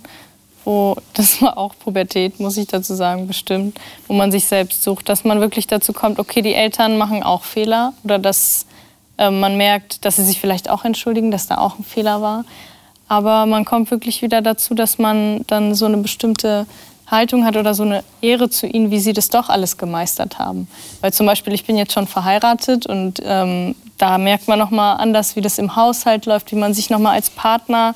wo, 0.65 0.95
das 1.13 1.41
war 1.41 1.57
auch 1.57 1.73
Pubertät, 1.77 2.39
muss 2.39 2.57
ich 2.57 2.67
dazu 2.67 2.93
sagen, 2.95 3.27
bestimmt, 3.27 3.79
wo 4.07 4.13
man 4.13 4.31
sich 4.31 4.45
selbst 4.45 4.83
sucht, 4.83 5.09
dass 5.09 5.23
man 5.23 5.39
wirklich 5.39 5.67
dazu 5.67 5.93
kommt, 5.93 6.19
okay, 6.19 6.41
die 6.41 6.53
Eltern 6.53 6.97
machen 6.97 7.23
auch 7.23 7.43
Fehler 7.43 7.93
oder 8.03 8.19
dass 8.19 8.65
äh, 9.17 9.29
man 9.29 9.57
merkt, 9.57 10.05
dass 10.05 10.17
sie 10.17 10.23
sich 10.25 10.39
vielleicht 10.39 10.69
auch 10.69 10.85
entschuldigen, 10.85 11.31
dass 11.31 11.47
da 11.47 11.57
auch 11.57 11.79
ein 11.79 11.83
Fehler 11.83 12.21
war. 12.21 12.45
Aber 13.07 13.45
man 13.45 13.65
kommt 13.65 13.91
wirklich 13.91 14.21
wieder 14.21 14.41
dazu, 14.41 14.73
dass 14.73 14.97
man 14.97 15.41
dann 15.47 15.75
so 15.75 15.85
eine 15.85 15.97
bestimmte 15.97 16.65
Haltung 17.07 17.45
hat 17.45 17.57
oder 17.57 17.73
so 17.73 17.83
eine 17.83 18.03
Ehre 18.21 18.49
zu 18.49 18.65
ihnen, 18.67 18.89
wie 18.89 18.99
sie 18.99 19.11
das 19.11 19.27
doch 19.27 19.49
alles 19.49 19.77
gemeistert 19.77 20.39
haben. 20.39 20.67
Weil 21.01 21.11
zum 21.11 21.25
Beispiel, 21.25 21.53
ich 21.53 21.65
bin 21.65 21.77
jetzt 21.77 21.91
schon 21.91 22.07
verheiratet 22.07 22.85
und 22.85 23.21
ähm, 23.23 23.75
da 23.97 24.17
merkt 24.17 24.47
man 24.47 24.57
nochmal 24.57 24.97
anders, 24.97 25.35
wie 25.35 25.41
das 25.41 25.57
im 25.57 25.75
Haushalt 25.75 26.25
läuft, 26.25 26.51
wie 26.51 26.55
man 26.55 26.73
sich 26.73 26.89
nochmal 26.89 27.15
als 27.15 27.29
Partner 27.29 27.95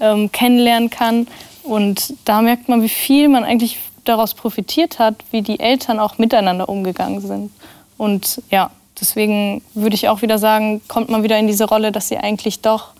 ähm, 0.00 0.32
kennenlernen 0.32 0.90
kann. 0.90 1.28
Und 1.66 2.14
da 2.24 2.42
merkt 2.42 2.68
man, 2.68 2.82
wie 2.82 2.88
viel 2.88 3.28
man 3.28 3.44
eigentlich 3.44 3.78
daraus 4.04 4.34
profitiert 4.34 4.98
hat, 4.98 5.16
wie 5.30 5.42
die 5.42 5.58
Eltern 5.60 5.98
auch 5.98 6.18
miteinander 6.18 6.68
umgegangen 6.68 7.20
sind. 7.20 7.50
Und 7.98 8.40
ja, 8.50 8.70
deswegen 9.00 9.62
würde 9.74 9.94
ich 9.94 10.08
auch 10.08 10.22
wieder 10.22 10.38
sagen, 10.38 10.80
kommt 10.88 11.08
man 11.08 11.22
wieder 11.22 11.38
in 11.38 11.46
diese 11.46 11.64
Rolle, 11.64 11.92
dass 11.92 12.08
sie 12.08 12.16
eigentlich 12.16 12.60
doch 12.60 12.90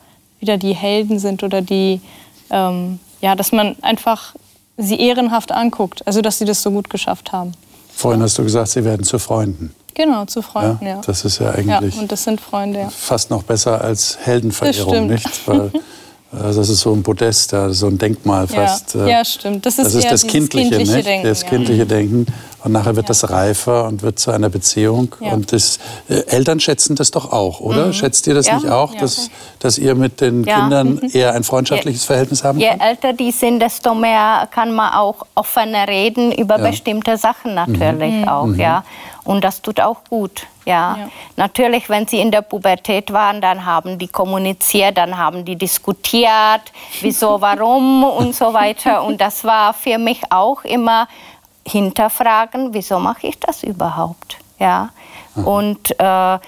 wieder 0.41 0.57
die 0.57 0.75
Helden 0.75 1.19
sind 1.19 1.43
oder 1.43 1.63
die, 1.63 2.01
ähm, 2.51 2.99
ja, 3.21 3.35
dass 3.35 3.53
man 3.53 3.77
einfach 3.83 4.35
sie 4.77 5.01
ehrenhaft 5.01 5.53
anguckt, 5.53 6.07
also 6.07 6.21
dass 6.21 6.39
sie 6.39 6.45
das 6.45 6.63
so 6.63 6.71
gut 6.71 6.91
geschafft 6.91 7.33
haben. 7.33 7.53
Vorhin 7.95 8.21
hast 8.23 8.37
du 8.37 8.43
gesagt, 8.43 8.69
sie 8.69 8.85
werden 8.85 9.05
zu 9.05 9.19
Freunden. 9.19 9.75
Genau, 9.95 10.27
zu 10.27 10.43
Freunden, 10.43 10.85
ja. 10.85 10.97
ja. 10.97 11.01
Das 11.01 11.25
ist 11.25 11.39
ja 11.39 11.53
eigentlich. 11.53 11.95
Ja, 11.95 12.01
und 12.01 12.13
das 12.13 12.25
sind 12.25 12.39
Freunde, 12.39 12.81
ja. 12.81 12.91
Fast 12.91 13.31
noch 13.31 13.43
besser 13.43 13.81
als 13.81 14.19
Heldenverehrung, 14.21 15.07
nicht? 15.07 15.49
Weil 15.49 15.71
Also 16.43 16.61
das 16.61 16.69
ist 16.69 16.81
so 16.81 16.93
ein 16.93 17.03
Podest, 17.03 17.55
so 17.71 17.87
ein 17.87 17.99
Denkmal 17.99 18.47
fast. 18.47 18.95
Ja, 18.95 19.07
ja 19.07 19.25
stimmt. 19.25 19.65
Das 19.65 19.79
ist, 19.79 19.87
das, 19.87 19.95
ist 19.95 20.11
das 20.11 20.27
kindliche, 20.27 20.71
kindliche 20.71 20.97
nicht? 20.97 21.07
Denken, 21.07 21.27
das 21.29 21.45
kindliche 21.45 21.81
ja. 21.81 21.85
Denken. 21.85 22.27
Und 22.67 22.73
nachher 22.73 22.97
wird 22.97 23.07
ja. 23.07 23.09
das 23.09 23.31
reifer 23.31 23.85
und 23.87 24.03
wird 24.03 24.19
zu 24.19 24.33
einer 24.33 24.49
Beziehung. 24.49 25.15
Und 25.21 25.53
das, 25.53 25.79
äh, 26.09 26.25
Eltern 26.27 26.59
schätzen 26.59 26.97
das 26.97 27.13
doch 27.13 27.31
auch, 27.31 27.61
oder? 27.61 27.87
Mhm. 27.87 27.93
Schätzt 27.93 28.27
ihr 28.27 28.35
das 28.35 28.53
nicht 28.53 28.69
auch, 28.69 28.95
dass, 28.97 29.31
dass 29.61 29.79
ihr 29.79 29.95
mit 29.95 30.21
den 30.21 30.45
Kindern 30.45 30.95
mhm. 30.95 31.11
eher 31.13 31.35
ein 31.35 31.45
freundschaftliches 31.45 32.05
Verhältnis 32.05 32.43
haben 32.43 32.59
Je 32.59 32.73
älter 32.79 33.13
die 33.13 33.31
sind, 33.31 33.61
desto 33.61 33.95
mehr 33.95 34.49
kann 34.51 34.75
man 34.75 34.95
auch 34.95 35.27
offener 35.37 35.87
reden 35.87 36.33
über 36.33 36.59
bestimmte 36.59 37.17
Sachen 37.17 37.55
natürlich 37.55 38.15
mhm. 38.15 38.29
auch. 38.29 38.47
Mhm. 38.47 38.61
Ja. 38.61 38.85
Und 39.27 39.43
das 39.43 39.61
tut 39.61 39.81
auch 39.81 40.05
gut. 40.09 40.47
Ja. 40.65 40.97
ja. 40.97 41.09
Natürlich, 41.37 41.89
wenn 41.89 42.07
sie 42.07 42.21
in 42.21 42.31
der 42.31 42.43
Pubertät 42.43 43.13
waren, 43.13 43.41
dann 43.41 43.67
haben 43.67 43.99
die 43.99 44.09
kommuniziert, 44.09 44.97
dann 44.97 45.19
haben 45.19 45.45
die 45.45 45.57
diskutiert, 45.57 46.63
wieso, 47.01 47.41
warum 47.41 48.05
und 48.05 48.35
so 48.35 48.55
weiter. 48.55 49.03
Und 49.03 49.21
das 49.21 49.45
war 49.45 49.75
für 49.75 49.99
mich 49.99 50.21
auch 50.31 50.65
immer 50.65 51.09
hinterfragen, 51.67 52.73
wieso 52.73 52.99
mache 53.01 53.27
ich 53.27 53.39
das 53.41 53.65
überhaupt? 53.65 54.39
Ja. 54.59 54.91
Und 55.35 55.99
äh, 56.01 56.39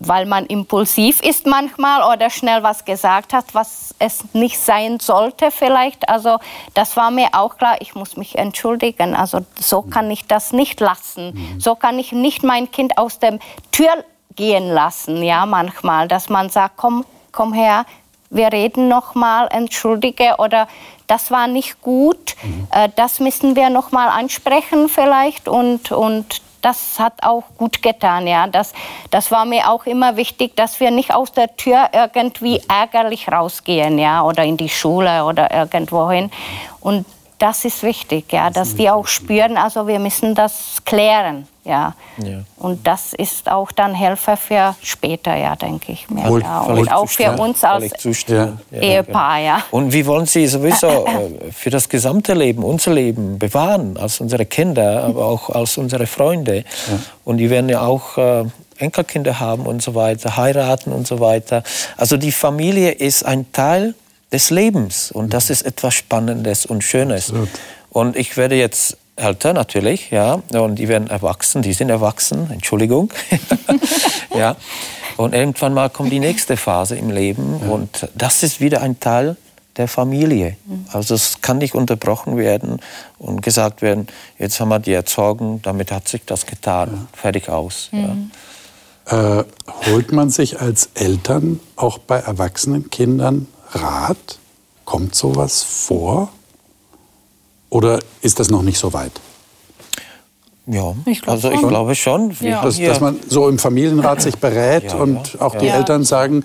weil 0.00 0.26
man 0.26 0.46
impulsiv 0.46 1.20
ist 1.22 1.46
manchmal 1.46 2.02
oder 2.14 2.30
schnell 2.30 2.62
was 2.62 2.84
gesagt 2.84 3.32
hat, 3.32 3.46
was 3.52 3.94
es 3.98 4.22
nicht 4.32 4.58
sein 4.58 5.00
sollte 5.00 5.50
vielleicht. 5.50 6.08
Also 6.08 6.38
das 6.74 6.96
war 6.96 7.10
mir 7.10 7.28
auch 7.32 7.56
klar, 7.56 7.76
ich 7.80 7.94
muss 7.94 8.16
mich 8.16 8.38
entschuldigen. 8.38 9.14
Also 9.14 9.40
so 9.58 9.82
kann 9.82 10.10
ich 10.10 10.26
das 10.26 10.52
nicht 10.52 10.80
lassen. 10.80 11.34
Mhm. 11.34 11.60
So 11.60 11.74
kann 11.74 11.98
ich 11.98 12.12
nicht 12.12 12.44
mein 12.44 12.70
Kind 12.70 12.96
aus 12.96 13.18
der 13.18 13.38
Tür 13.72 14.04
gehen 14.36 14.70
lassen, 14.70 15.22
ja, 15.22 15.46
manchmal, 15.46 16.06
dass 16.06 16.28
man 16.28 16.48
sagt, 16.48 16.76
komm, 16.76 17.04
komm 17.32 17.52
her, 17.52 17.84
wir 18.30 18.52
reden 18.52 18.86
noch 18.86 19.16
mal, 19.16 19.48
entschuldige 19.48 20.36
oder 20.38 20.68
das 21.08 21.30
war 21.30 21.48
nicht 21.48 21.82
gut, 21.82 22.36
mhm. 22.42 22.68
Äh, 22.70 22.88
das 22.94 23.18
müssen 23.18 23.56
wir 23.56 23.68
noch 23.68 23.90
mal 23.90 24.08
ansprechen 24.08 24.88
vielleicht 24.88 25.48
und, 25.48 25.90
und 25.90 26.40
das 26.62 26.98
hat 26.98 27.22
auch 27.22 27.44
gut 27.56 27.82
getan. 27.82 28.26
Ja. 28.26 28.46
Das, 28.46 28.72
das 29.10 29.30
war 29.30 29.44
mir 29.44 29.70
auch 29.70 29.86
immer 29.86 30.16
wichtig, 30.16 30.56
dass 30.56 30.80
wir 30.80 30.90
nicht 30.90 31.14
aus 31.14 31.32
der 31.32 31.56
Tür 31.56 31.90
irgendwie 31.92 32.60
ärgerlich 32.68 33.30
rausgehen 33.30 33.98
ja, 33.98 34.22
oder 34.22 34.44
in 34.44 34.56
die 34.56 34.68
Schule 34.68 35.24
oder 35.24 35.52
irgendwohin. 35.52 36.30
Und 36.80 37.06
das 37.38 37.64
ist 37.64 37.82
wichtig, 37.82 38.32
ja, 38.32 38.50
dass 38.50 38.74
die 38.74 38.90
auch 38.90 39.06
spüren, 39.06 39.56
also 39.56 39.86
wir 39.86 39.98
müssen 39.98 40.34
das 40.34 40.78
klären. 40.84 41.46
Ja. 41.64 41.94
ja. 42.16 42.40
Und 42.56 42.86
das 42.86 43.12
ist 43.12 43.50
auch 43.50 43.70
dann 43.72 43.94
Helfer 43.94 44.36
für 44.36 44.74
später, 44.82 45.36
ja, 45.36 45.54
denke 45.54 45.92
ich 45.92 46.08
mir. 46.08 46.24
Wohl, 46.24 46.42
ja. 46.42 46.60
Und 46.62 46.90
auch 46.90 47.08
für 47.08 47.32
uns 47.32 47.62
als 47.62 47.92
ja. 48.26 48.56
Ehepaar. 48.72 49.38
Ja. 49.38 49.62
Und 49.70 49.92
wie 49.92 50.06
wollen 50.06 50.24
Sie 50.24 50.46
sowieso 50.46 50.86
äh, 51.06 51.52
für 51.52 51.68
das 51.70 51.88
gesamte 51.88 52.32
Leben, 52.32 52.64
unser 52.64 52.92
Leben 52.94 53.38
bewahren, 53.38 53.98
als 53.98 54.20
unsere 54.20 54.46
Kinder, 54.46 55.04
aber 55.04 55.26
auch 55.26 55.50
als 55.50 55.76
unsere 55.76 56.06
Freunde? 56.06 56.64
Und 57.24 57.36
die 57.36 57.50
werden 57.50 57.68
ja 57.68 57.82
auch 57.82 58.16
äh, 58.16 58.44
Enkelkinder 58.78 59.38
haben 59.38 59.66
und 59.66 59.82
so 59.82 59.94
weiter, 59.94 60.36
heiraten 60.36 60.90
und 60.90 61.06
so 61.06 61.20
weiter. 61.20 61.62
Also 61.96 62.16
die 62.16 62.32
Familie 62.32 62.92
ist 62.92 63.26
ein 63.26 63.52
Teil 63.52 63.94
des 64.32 64.50
Lebens 64.50 65.10
und 65.10 65.32
das 65.32 65.50
ist 65.50 65.62
etwas 65.62 65.94
Spannendes 65.94 66.66
und 66.66 66.84
Schönes. 66.84 67.30
Absolut. 67.30 67.48
Und 67.90 68.16
ich 68.16 68.36
werde 68.36 68.54
jetzt 68.54 68.96
älter 69.16 69.52
natürlich, 69.52 70.10
ja, 70.10 70.42
und 70.52 70.76
die 70.76 70.88
werden 70.88 71.08
erwachsen, 71.08 71.62
die 71.62 71.72
sind 71.72 71.90
erwachsen, 71.90 72.50
Entschuldigung, 72.50 73.12
ja. 74.36 74.56
Und 75.16 75.34
irgendwann 75.34 75.74
mal 75.74 75.90
kommt 75.90 76.12
die 76.12 76.20
nächste 76.20 76.56
Phase 76.56 76.94
im 76.94 77.10
Leben 77.10 77.60
ja. 77.60 77.70
und 77.70 78.08
das 78.14 78.44
ist 78.44 78.60
wieder 78.60 78.82
ein 78.82 79.00
Teil 79.00 79.36
der 79.76 79.88
Familie. 79.88 80.56
Mhm. 80.66 80.86
Also 80.92 81.14
es 81.14 81.40
kann 81.40 81.58
nicht 81.58 81.74
unterbrochen 81.74 82.36
werden 82.36 82.80
und 83.18 83.42
gesagt 83.42 83.82
werden, 83.82 84.06
jetzt 84.38 84.60
haben 84.60 84.68
wir 84.68 84.78
die 84.78 84.92
erzogen, 84.92 85.60
damit 85.62 85.90
hat 85.90 86.06
sich 86.06 86.24
das 86.24 86.46
getan, 86.46 86.90
ja. 86.92 87.18
fertig 87.20 87.48
aus. 87.48 87.88
Mhm. 87.90 88.30
Ja. 89.10 89.40
Äh, 89.40 89.44
holt 89.86 90.12
man 90.12 90.30
sich 90.30 90.60
als 90.60 90.90
Eltern 90.94 91.60
auch 91.76 91.98
bei 91.98 92.18
erwachsenen 92.18 92.90
Kindern 92.90 93.46
Rat? 93.72 94.38
Kommt 94.84 95.14
sowas 95.14 95.62
vor? 95.62 96.30
Oder 97.70 97.98
ist 98.22 98.40
das 98.40 98.48
noch 98.50 98.62
nicht 98.62 98.78
so 98.78 98.92
weit? 98.92 99.12
Ja, 100.70 100.94
Ich 101.06 101.22
glaub 101.22 101.34
also 101.36 101.50
ich 101.50 101.60
schon. 101.60 101.68
glaube 101.70 101.94
schon. 101.94 102.36
Ja. 102.40 102.62
Dass, 102.62 102.78
dass 102.78 103.00
man 103.00 103.18
so 103.26 103.48
im 103.48 103.58
Familienrat 103.58 104.20
sich 104.20 104.36
berät 104.36 104.84
Ja, 104.92 104.96
und 104.96 105.32
ja. 105.34 105.40
auch 105.40 105.54
die 105.54 105.64
Ja. 105.66 105.76
Eltern 105.76 106.04
sagen, 106.04 106.44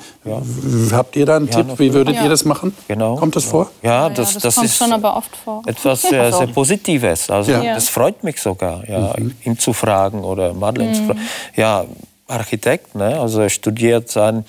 habt 0.93 1.17
ihr 1.17 1.25
da 1.25 1.35
einen 1.35 1.47
Ja, 1.49 1.55
Tipp, 1.63 1.77
wie 1.77 1.93
würdet 1.93 2.15
Ja. 2.15 2.23
ihr 2.23 2.29
das 2.29 2.45
machen? 2.45 2.73
Genau. 2.87 3.17
Kommt 3.17 3.35
das 3.35 3.43
vor? 3.43 3.69
Ja, 3.81 4.07
Ja, 4.07 4.09
das, 4.09 4.33
das, 4.35 4.43
das, 4.43 4.55
kommt 4.55 4.65
ist 4.67 4.77
schon 4.77 4.93
aber 4.93 5.17
oft 5.17 5.35
vor. 5.35 5.61
etwas 5.65 6.03
sehr, 6.03 6.31
sehr 6.31 6.47
Positives. 6.47 7.29
Also 7.29 7.51
Ja. 7.51 7.75
das 7.75 7.89
freut 7.89 8.23
mich 8.23 8.39
sogar, 8.41 8.87
ja, 8.89 9.13
ihn 9.43 9.59
zu 9.59 9.73
fragen 9.73 10.23
oder 10.23 10.53
Madeleine 10.53 10.93
zu 10.93 11.03
fragen. 11.05 11.19
Ja, 11.57 11.83
Architekt, 12.27 12.95
ne? 12.95 13.19
also 13.19 13.41
er 13.41 13.49
studiert 13.49 14.09
sein, 14.09 14.45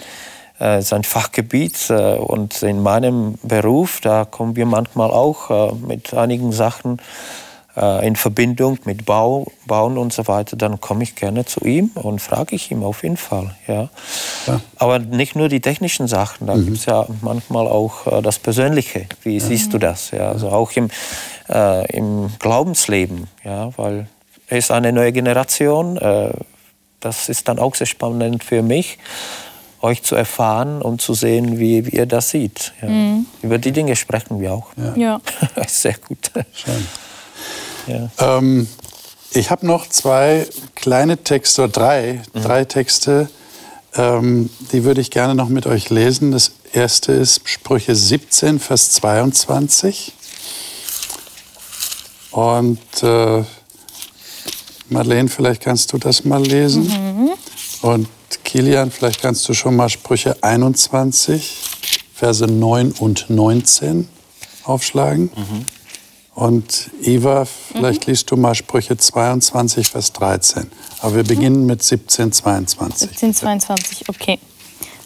äh, 0.58 0.82
sein 0.82 1.04
Fachgebiet 1.04 1.90
äh, 1.90 2.16
und 2.16 2.62
in 2.62 2.82
meinem 2.82 3.34
Beruf, 3.42 4.00
da 4.00 4.24
kommen 4.24 4.56
wir 4.56 4.66
manchmal 4.66 5.10
auch 5.10 5.50
äh, 5.50 5.74
mit 5.74 6.14
einigen 6.14 6.52
Sachen 6.52 7.00
äh, 7.76 8.06
in 8.06 8.16
Verbindung 8.16 8.78
mit 8.84 9.04
Bau, 9.04 9.50
Bauen 9.66 9.98
und 9.98 10.12
so 10.12 10.26
weiter, 10.28 10.56
dann 10.56 10.80
komme 10.80 11.02
ich 11.02 11.16
gerne 11.16 11.44
zu 11.44 11.60
ihm 11.64 11.90
und 11.94 12.20
frage 12.20 12.54
ich 12.54 12.70
ihn 12.70 12.82
auf 12.82 13.02
jeden 13.02 13.16
Fall. 13.16 13.54
Ja. 13.66 13.88
Aber 14.76 14.98
nicht 14.98 15.34
nur 15.36 15.48
die 15.48 15.60
technischen 15.60 16.06
Sachen, 16.06 16.46
da 16.46 16.54
gibt 16.54 16.76
es 16.76 16.86
ja 16.86 17.06
manchmal 17.20 17.66
auch 17.66 18.06
äh, 18.06 18.22
das 18.22 18.38
Persönliche. 18.38 19.06
Wie 19.22 19.40
siehst 19.40 19.72
du 19.72 19.78
das? 19.78 20.10
Ja, 20.12 20.28
also 20.30 20.50
auch 20.50 20.70
im, 20.72 20.88
äh, 21.48 21.96
im 21.96 22.30
Glaubensleben, 22.38 23.26
ja, 23.42 23.76
weil 23.76 24.06
er 24.48 24.58
ist 24.58 24.70
eine 24.70 24.92
neue 24.92 25.12
Generation. 25.12 25.96
Äh, 25.96 26.30
das 27.00 27.28
ist 27.28 27.48
dann 27.48 27.58
auch 27.58 27.74
sehr 27.74 27.86
spannend 27.86 28.44
für 28.44 28.62
mich, 28.62 28.98
euch 29.84 30.02
zu 30.02 30.14
erfahren 30.14 30.80
und 30.82 31.02
zu 31.02 31.14
sehen, 31.14 31.58
wie, 31.58 31.86
wie 31.86 31.96
ihr 31.96 32.06
das 32.06 32.30
seht. 32.30 32.72
Ja. 32.80 33.18
Über 33.42 33.58
die 33.58 33.70
Dinge 33.70 33.94
sprechen 33.96 34.40
wir 34.40 34.54
auch. 34.54 34.68
Ja. 34.96 35.20
sehr 35.68 35.94
gut. 36.08 36.30
Schön. 36.52 36.86
Ja. 37.86 38.38
Ähm, 38.38 38.66
ich 39.30 39.50
habe 39.50 39.66
noch 39.66 39.88
zwei 39.88 40.46
kleine 40.74 41.18
Texte, 41.18 41.64
oder 41.64 41.72
drei, 41.72 42.22
drei 42.32 42.64
Texte, 42.64 43.28
ähm, 43.94 44.48
die 44.72 44.84
würde 44.84 45.02
ich 45.02 45.10
gerne 45.10 45.34
noch 45.34 45.48
mit 45.48 45.66
euch 45.66 45.90
lesen. 45.90 46.32
Das 46.32 46.52
erste 46.72 47.12
ist 47.12 47.46
Sprüche 47.48 47.94
17, 47.94 48.58
Vers 48.58 48.92
22. 48.92 50.14
Und 52.30 52.80
äh, 53.02 53.44
Madeleine, 54.88 55.28
vielleicht 55.28 55.62
kannst 55.62 55.92
du 55.92 55.98
das 55.98 56.24
mal 56.24 56.42
lesen. 56.42 56.90
Und 57.82 58.08
Kilian, 58.42 58.90
vielleicht 58.90 59.22
kannst 59.22 59.48
du 59.48 59.54
schon 59.54 59.76
mal 59.76 59.88
Sprüche 59.88 60.36
21, 60.42 61.56
Verse 62.14 62.44
9 62.44 62.92
und 62.92 63.30
19 63.30 64.08
aufschlagen. 64.64 65.30
Und 66.34 66.90
Eva, 67.02 67.44
vielleicht 67.44 68.06
liest 68.06 68.30
du 68.30 68.36
mal 68.36 68.54
Sprüche 68.54 68.96
22, 68.96 69.88
Vers 69.88 70.12
13. 70.12 70.70
Aber 71.00 71.16
wir 71.16 71.24
beginnen 71.24 71.66
mit 71.66 71.82
17, 71.82 72.32
22. 72.32 73.08
1722, 73.10 74.08
okay. 74.08 74.38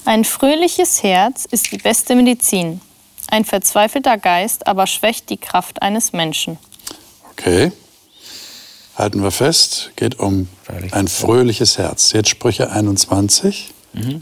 Ein 0.06 0.24
fröhliches 0.24 1.02
Herz 1.02 1.44
ist 1.50 1.70
die 1.70 1.76
beste 1.76 2.14
Medizin. 2.14 2.80
Ein 3.26 3.44
verzweifelter 3.44 4.16
Geist 4.16 4.66
aber 4.66 4.86
schwächt 4.86 5.28
die 5.28 5.36
Kraft 5.36 5.82
eines 5.82 6.14
Menschen. 6.14 6.58
Okay. 7.32 7.72
Halten 8.98 9.22
wir 9.22 9.30
fest, 9.30 9.92
geht 9.94 10.18
um 10.18 10.48
ein 10.90 11.06
fröhliches 11.06 11.78
Herz. 11.78 12.12
Jetzt 12.12 12.30
Sprüche 12.30 12.72
21. 12.72 13.70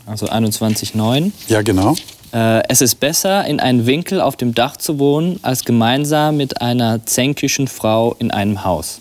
Also 0.05 0.27
21,9. 0.27 1.33
Ja, 1.49 1.63
genau. 1.63 1.97
Äh, 2.35 2.63
es 2.69 2.83
ist 2.83 3.01
besser, 3.01 3.47
in 3.47 3.59
einem 3.59 3.87
Winkel 3.87 4.21
auf 4.21 4.37
dem 4.37 4.55
Dach 4.55 4.77
zu 4.77 4.99
wohnen, 4.99 5.41
als 5.41 5.65
gemeinsam 5.65 6.37
mit 6.37 6.61
einer 6.61 7.05
zänkischen 7.07 7.69
Frau 7.69 8.17
in 8.19 8.31
einem 8.31 8.65
Haus. 8.65 9.01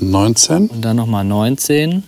Und 0.00 0.10
19. 0.10 0.66
Und 0.66 0.84
dann 0.84 0.96
nochmal 0.96 1.24
19. 1.24 2.02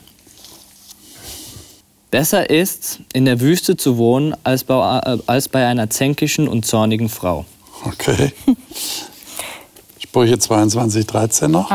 Besser 2.10 2.50
ist, 2.50 2.98
in 3.12 3.24
der 3.24 3.40
Wüste 3.40 3.76
zu 3.76 3.98
wohnen, 3.98 4.34
als 4.42 4.64
bei, 4.64 4.98
äh, 4.98 5.18
als 5.26 5.48
bei 5.48 5.64
einer 5.64 5.90
zänkischen 5.90 6.48
und 6.48 6.66
zornigen 6.66 7.08
Frau. 7.08 7.44
Okay. 7.84 8.32
Sprüche 10.10 10.40
22, 10.40 11.06
13 11.06 11.52
noch. 11.52 11.70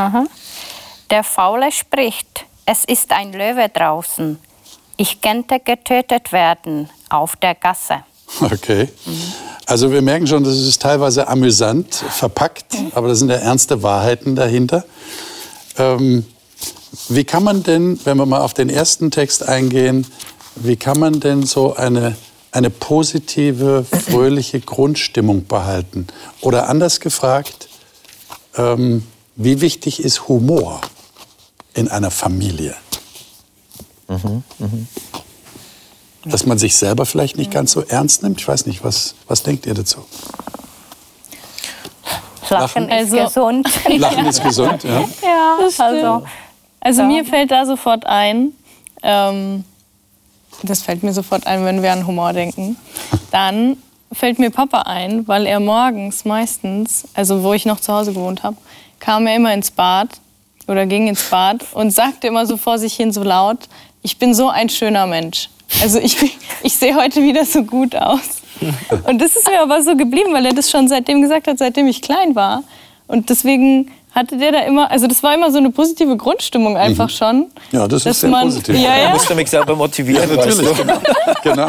Der 1.08 1.24
Faule 1.24 1.72
spricht, 1.72 2.44
es 2.66 2.84
ist 2.84 3.10
ein 3.12 3.32
Löwe 3.32 3.70
draußen. 3.72 4.38
Ich 4.98 5.22
könnte 5.22 5.58
getötet 5.58 6.32
werden 6.32 6.90
auf 7.08 7.36
der 7.36 7.54
Gasse. 7.54 8.04
Okay. 8.42 8.90
Also 9.64 9.90
wir 9.90 10.02
merken 10.02 10.26
schon, 10.26 10.44
das 10.44 10.54
ist 10.58 10.82
teilweise 10.82 11.28
amüsant 11.28 11.94
verpackt, 11.94 12.66
aber 12.92 13.08
da 13.08 13.14
sind 13.14 13.30
ja 13.30 13.36
ernste 13.36 13.82
Wahrheiten 13.82 14.36
dahinter. 14.36 14.84
Ähm, 15.78 16.26
wie 17.08 17.24
kann 17.24 17.42
man 17.42 17.62
denn, 17.62 17.98
wenn 18.04 18.18
wir 18.18 18.26
mal 18.26 18.42
auf 18.42 18.52
den 18.52 18.68
ersten 18.68 19.10
Text 19.10 19.48
eingehen, 19.48 20.06
wie 20.56 20.76
kann 20.76 20.98
man 20.98 21.20
denn 21.20 21.44
so 21.44 21.74
eine, 21.74 22.16
eine 22.52 22.68
positive, 22.68 23.86
fröhliche 24.10 24.60
Grundstimmung 24.60 25.46
behalten? 25.46 26.06
Oder 26.42 26.68
anders 26.68 27.00
gefragt, 27.00 27.70
ähm, 28.56 29.02
wie 29.36 29.60
wichtig 29.60 30.00
ist 30.00 30.28
Humor 30.28 30.80
in 31.74 31.88
einer 31.88 32.10
Familie? 32.10 32.74
Dass 36.24 36.46
man 36.46 36.58
sich 36.58 36.76
selber 36.76 37.06
vielleicht 37.06 37.36
nicht 37.36 37.50
ganz 37.50 37.72
so 37.72 37.82
ernst 37.82 38.22
nimmt? 38.22 38.40
Ich 38.40 38.48
weiß 38.48 38.66
nicht, 38.66 38.82
was, 38.84 39.14
was 39.28 39.42
denkt 39.42 39.66
ihr 39.66 39.74
dazu? 39.74 40.04
Lachen 42.48 42.88
ist 42.88 43.12
Also- 43.12 43.16
gesund. 43.24 43.68
Lachen 43.98 44.26
ist 44.26 44.42
gesund, 44.42 44.84
ja. 44.84 45.00
ja, 45.22 45.58
also 45.78 46.24
Also 46.80 47.02
Ja. 47.02 47.06
mir 47.08 47.24
fällt 47.24 47.50
da 47.50 47.66
sofort 47.66 48.06
ein, 48.06 48.52
ähm, 49.02 49.64
das 50.62 50.82
fällt 50.82 51.02
mir 51.02 51.12
sofort 51.12 51.46
ein, 51.46 51.64
wenn 51.64 51.82
wir 51.82 51.92
an 51.92 52.06
Humor 52.06 52.32
denken. 52.32 52.76
Dann 53.32 53.76
fällt 54.12 54.38
mir 54.38 54.50
Papa 54.50 54.82
ein, 54.82 55.26
weil 55.26 55.46
er 55.46 55.60
morgens 55.60 56.24
meistens, 56.24 57.08
also 57.14 57.42
wo 57.42 57.52
ich 57.52 57.66
noch 57.66 57.80
zu 57.80 57.92
Hause 57.92 58.12
gewohnt 58.12 58.42
habe, 58.42 58.56
kam 59.00 59.26
er 59.26 59.36
immer 59.36 59.52
ins 59.52 59.70
Bad 59.70 60.08
oder 60.66 60.86
ging 60.86 61.08
ins 61.08 61.28
Bad 61.28 61.64
und 61.72 61.90
sagte 61.90 62.26
immer 62.26 62.46
so 62.46 62.56
vor 62.56 62.78
sich 62.78 62.94
hin 62.94 63.12
so 63.12 63.22
laut, 63.22 63.58
ich 64.02 64.18
bin 64.18 64.34
so 64.34 64.48
ein 64.48 64.68
schöner 64.68 65.06
Mensch. 65.06 65.48
Also 65.82 65.98
ich, 65.98 66.16
ich 66.62 66.76
sehe 66.76 66.94
heute 66.94 67.22
wieder 67.22 67.44
so 67.44 67.62
gut 67.64 67.94
aus. 67.96 68.42
Und 69.04 69.20
das 69.20 69.36
ist 69.36 69.48
mir 69.48 69.60
aber 69.60 69.82
so 69.82 69.96
geblieben, 69.96 70.32
weil 70.32 70.46
er 70.46 70.54
das 70.54 70.70
schon 70.70 70.88
seitdem 70.88 71.20
gesagt 71.20 71.46
hat, 71.46 71.58
seitdem 71.58 71.86
ich 71.88 72.00
klein 72.00 72.34
war. 72.34 72.62
Und 73.06 73.28
deswegen 73.30 73.90
hatte 74.16 74.36
der 74.38 74.50
da 74.50 74.60
immer, 74.60 74.90
also 74.90 75.06
das 75.06 75.22
war 75.22 75.34
immer 75.34 75.50
so 75.52 75.58
eine 75.58 75.70
positive 75.70 76.16
Grundstimmung 76.16 76.76
einfach 76.76 77.10
schon. 77.10 77.46
Ja, 77.70 77.86
das 77.86 78.04
ist 78.06 78.20
sehr 78.20 78.30
man, 78.30 78.44
positiv. 78.46 78.74
Ja, 78.74 78.96
Ich 78.96 79.02
ja. 79.04 79.10
musste 79.10 79.34
mich 79.34 79.48
selber 79.50 79.76
motivieren. 79.76 80.36
weißt 80.36 80.58
du? 80.60 80.64
genau. 81.44 81.68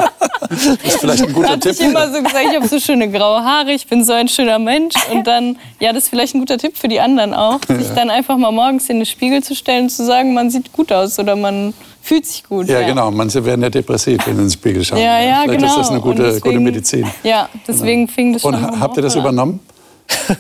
Das 0.50 0.66
ist 0.66 1.00
vielleicht 1.00 1.24
ein 1.24 1.34
guter 1.34 1.50
Hatte 1.50 1.60
Tipp. 1.72 1.80
ich 1.82 1.86
immer 1.86 2.08
so 2.08 2.24
gesagt, 2.24 2.46
ich 2.50 2.56
habe 2.56 2.68
so 2.68 2.80
schöne 2.80 3.12
graue 3.12 3.44
Haare, 3.44 3.74
ich 3.74 3.86
bin 3.86 4.04
so 4.06 4.14
ein 4.14 4.28
schöner 4.30 4.60
Mensch. 4.60 4.96
Und 5.12 5.28
dann, 5.28 5.58
ja, 5.80 5.92
das 5.92 6.04
ist 6.06 6.10
vielleicht 6.10 6.36
ein 6.36 6.40
guter 6.40 6.58
Tipp 6.58 6.78
für 6.78 6.88
die 6.88 7.00
anderen 7.02 7.34
auch, 7.34 7.60
sich 7.68 7.90
dann 7.94 8.10
einfach 8.10 8.38
mal 8.38 8.52
morgens 8.52 8.90
in 8.90 8.98
den 8.98 9.06
Spiegel 9.06 9.44
zu 9.44 9.54
stellen 9.54 9.84
und 9.84 9.90
zu 9.90 10.06
sagen, 10.06 10.34
man 10.34 10.50
sieht 10.50 10.72
gut 10.72 10.92
aus 10.92 11.20
oder 11.20 11.36
man 11.36 11.74
fühlt 12.02 12.26
sich 12.26 12.46
gut. 12.46 12.70
Ja, 12.70 12.82
genau. 12.88 13.12
Manche 13.12 13.44
werden 13.44 13.62
ja 13.62 13.70
depressiv, 13.70 14.26
wenn 14.26 14.36
sie 14.36 14.42
in 14.44 14.48
den 14.48 14.52
Spiegel 14.54 14.86
schauen. 14.86 15.00
Ja, 15.00 15.20
ja, 15.20 15.42
Vielleicht 15.44 15.60
genau. 15.60 15.72
ist 15.74 15.78
das 15.80 15.90
eine 15.90 15.98
Und 16.00 16.04
gute, 16.04 16.24
deswegen- 16.24 16.42
gute 16.44 16.60
Medizin. 16.62 17.06
Ja, 17.24 17.50
deswegen 17.68 18.08
fing 18.08 18.32
das 18.32 18.46
Und 18.46 18.54
schon 18.54 18.64
am 18.64 18.80
habt 18.80 18.96
ihr 18.96 19.04
das 19.04 19.18
an. 19.18 19.60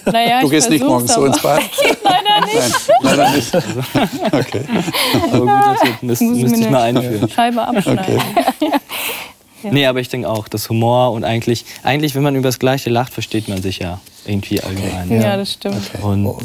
Naja, 0.06 0.40
Du 0.42 0.48
ich 0.48 0.52
gehst 0.52 0.70
nicht 0.70 0.84
morgens 0.84 1.14
so 1.14 1.26
ins 1.26 1.42
Bad? 1.42 1.62
Leider 2.04 2.46
nicht. 2.46 2.90
Nein, 3.02 3.18
leider 3.18 3.32
nicht. 3.32 3.56
Okay. 4.34 4.62
Aber 5.32 5.76
müsst, 6.02 6.22
Muss 6.22 6.38
ich 6.38 6.44
müsste 6.44 6.58
mir 6.60 6.66
ich 6.66 6.72
mal 6.72 6.82
eine 6.82 7.00
einführen. 7.00 7.30
Scheibe 7.30 7.62
abschneiden. 7.68 8.22
Nee, 9.64 9.88
aber 9.88 10.00
ich 10.00 10.08
denke 10.08 10.30
auch, 10.30 10.48
das 10.48 10.70
Humor 10.70 11.12
und 11.12 11.24
eigentlich, 11.24 11.66
eigentlich, 11.84 12.14
wenn 12.14 12.22
man 12.22 12.36
über 12.36 12.48
das 12.48 12.60
Gleiche 12.60 12.90
lacht, 12.92 13.12
versteht 13.12 13.48
man 13.48 13.62
sich 13.62 13.80
ja 13.80 14.00
irgendwie 14.26 14.62
allgemein. 14.62 15.12
Ja, 15.20 15.36
das 15.36 15.54
stimmt. 15.54 15.82
Und 16.02 16.36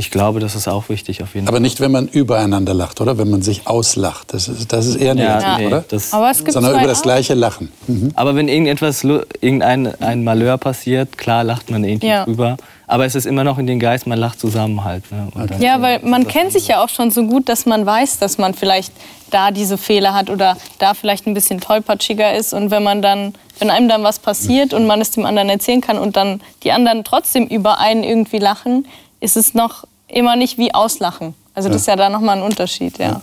ich 0.00 0.10
glaube, 0.10 0.40
das 0.40 0.54
ist 0.54 0.66
auch 0.66 0.88
wichtig 0.88 1.22
auf 1.22 1.34
jeden 1.34 1.46
Fall. 1.46 1.54
Aber 1.54 1.60
nicht, 1.60 1.78
wenn 1.80 1.92
man 1.92 2.08
übereinander 2.08 2.72
lacht, 2.74 3.00
oder? 3.00 3.18
Wenn 3.18 3.28
man 3.30 3.42
sich 3.42 3.66
auslacht. 3.66 4.32
Das 4.32 4.48
ist, 4.48 4.72
das 4.72 4.86
ist 4.86 4.96
eher 4.96 5.14
Ja, 5.14 5.36
negativ, 5.36 5.58
nee, 5.58 5.66
oder? 5.66 5.84
das- 5.88 6.12
Aber 6.12 6.30
es 6.30 6.38
gibt 6.38 6.52
Sondern 6.52 6.74
über 6.78 6.86
das 6.86 7.02
gleiche 7.02 7.34
Lachen. 7.34 7.70
Mhm. 7.86 8.10
Aber 8.14 8.34
wenn 8.34 8.48
irgendetwas, 8.48 9.04
irgendein 9.40 9.94
ein 10.02 10.24
Malheur 10.24 10.56
passiert, 10.58 11.18
klar 11.18 11.44
lacht 11.44 11.70
man 11.70 11.84
irgendwie 11.84 12.08
Ja. 12.08 12.24
drüber. 12.24 12.56
Aber 12.86 13.04
es 13.04 13.14
ist 13.14 13.26
immer 13.26 13.44
noch 13.44 13.58
in 13.58 13.66
den 13.68 13.78
Geist, 13.78 14.06
man 14.08 14.18
lacht 14.18 14.40
zusammen 14.40 14.82
halt. 14.82 15.10
Ne? 15.12 15.28
Und 15.34 15.50
dann- 15.50 15.62
Ja, 15.62 15.80
weil 15.80 16.00
man 16.00 16.26
kennt 16.26 16.50
sich 16.52 16.66
ja 16.66 16.82
auch 16.82 16.88
schon 16.88 17.10
so 17.12 17.24
gut, 17.24 17.48
dass 17.48 17.66
man 17.66 17.86
weiß, 17.86 18.18
dass 18.18 18.36
man 18.38 18.54
vielleicht 18.54 18.92
da 19.30 19.52
diese 19.52 19.78
Fehler 19.78 20.12
hat 20.14 20.28
oder 20.28 20.56
da 20.78 20.94
vielleicht 20.94 21.26
ein 21.28 21.34
bisschen 21.34 21.60
tollpatschiger 21.60 22.34
ist. 22.34 22.52
Und 22.52 22.72
wenn 22.72 22.82
man 22.82 23.00
dann, 23.00 23.34
wenn 23.60 23.70
einem 23.70 23.88
dann 23.88 24.02
was 24.02 24.18
passiert 24.18 24.74
und 24.74 24.86
man 24.88 25.00
es 25.00 25.12
dem 25.12 25.24
anderen 25.24 25.50
erzählen 25.50 25.80
kann 25.80 25.98
und 25.98 26.16
dann 26.16 26.40
die 26.64 26.72
anderen 26.72 27.04
trotzdem 27.04 27.46
über 27.46 27.78
einen 27.78 28.02
irgendwie 28.02 28.38
lachen, 28.38 28.86
ist 29.20 29.36
es 29.36 29.52
noch 29.54 29.84
immer 30.12 30.36
nicht 30.36 30.58
wie 30.58 30.72
auslachen. 30.74 31.34
Also 31.54 31.68
das 31.68 31.82
ist 31.82 31.86
ja 31.86 31.96
da 31.96 32.08
nochmal 32.08 32.38
ein 32.38 32.42
Unterschied, 32.42 32.98
ja. 32.98 33.20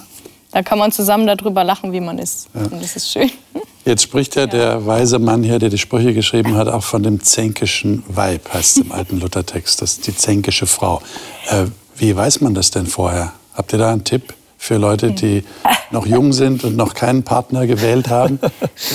da 0.51 0.61
kann 0.61 0.77
man 0.77 0.91
zusammen 0.91 1.27
darüber 1.27 1.63
lachen, 1.63 1.93
wie 1.93 2.01
man 2.01 2.19
ist. 2.19 2.49
Ja. 2.53 2.61
Und 2.61 2.81
das 2.81 2.95
ist 2.95 3.11
schön. 3.11 3.31
Jetzt 3.85 4.03
spricht 4.03 4.35
ja, 4.35 4.41
ja, 4.41 4.47
der 4.47 4.85
weise 4.85 5.17
Mann 5.17 5.43
hier, 5.43 5.59
der 5.59 5.69
die 5.69 5.77
Sprüche 5.77 6.13
geschrieben 6.13 6.55
hat, 6.55 6.67
auch 6.67 6.83
von 6.83 7.03
dem 7.03 7.23
zänkischen 7.23 8.03
Weib, 8.09 8.53
heißt 8.53 8.77
es 8.77 8.83
im 8.83 8.91
alten 8.91 9.21
Luthertext. 9.21 9.81
Das 9.81 9.93
ist 9.93 10.07
die 10.07 10.15
zänkische 10.15 10.65
Frau. 10.65 11.01
Äh, 11.49 11.67
wie 11.95 12.13
weiß 12.13 12.41
man 12.41 12.53
das 12.53 12.69
denn 12.69 12.85
vorher? 12.85 13.31
Habt 13.53 13.71
ihr 13.71 13.79
da 13.79 13.91
einen 13.91 14.03
Tipp? 14.03 14.33
Für 14.57 14.77
Leute, 14.77 15.11
die 15.11 15.43
noch 15.91 16.05
jung 16.05 16.33
sind 16.33 16.63
und 16.63 16.75
noch 16.75 16.93
keinen 16.93 17.23
Partner 17.23 17.65
gewählt 17.67 18.09
haben. 18.09 18.39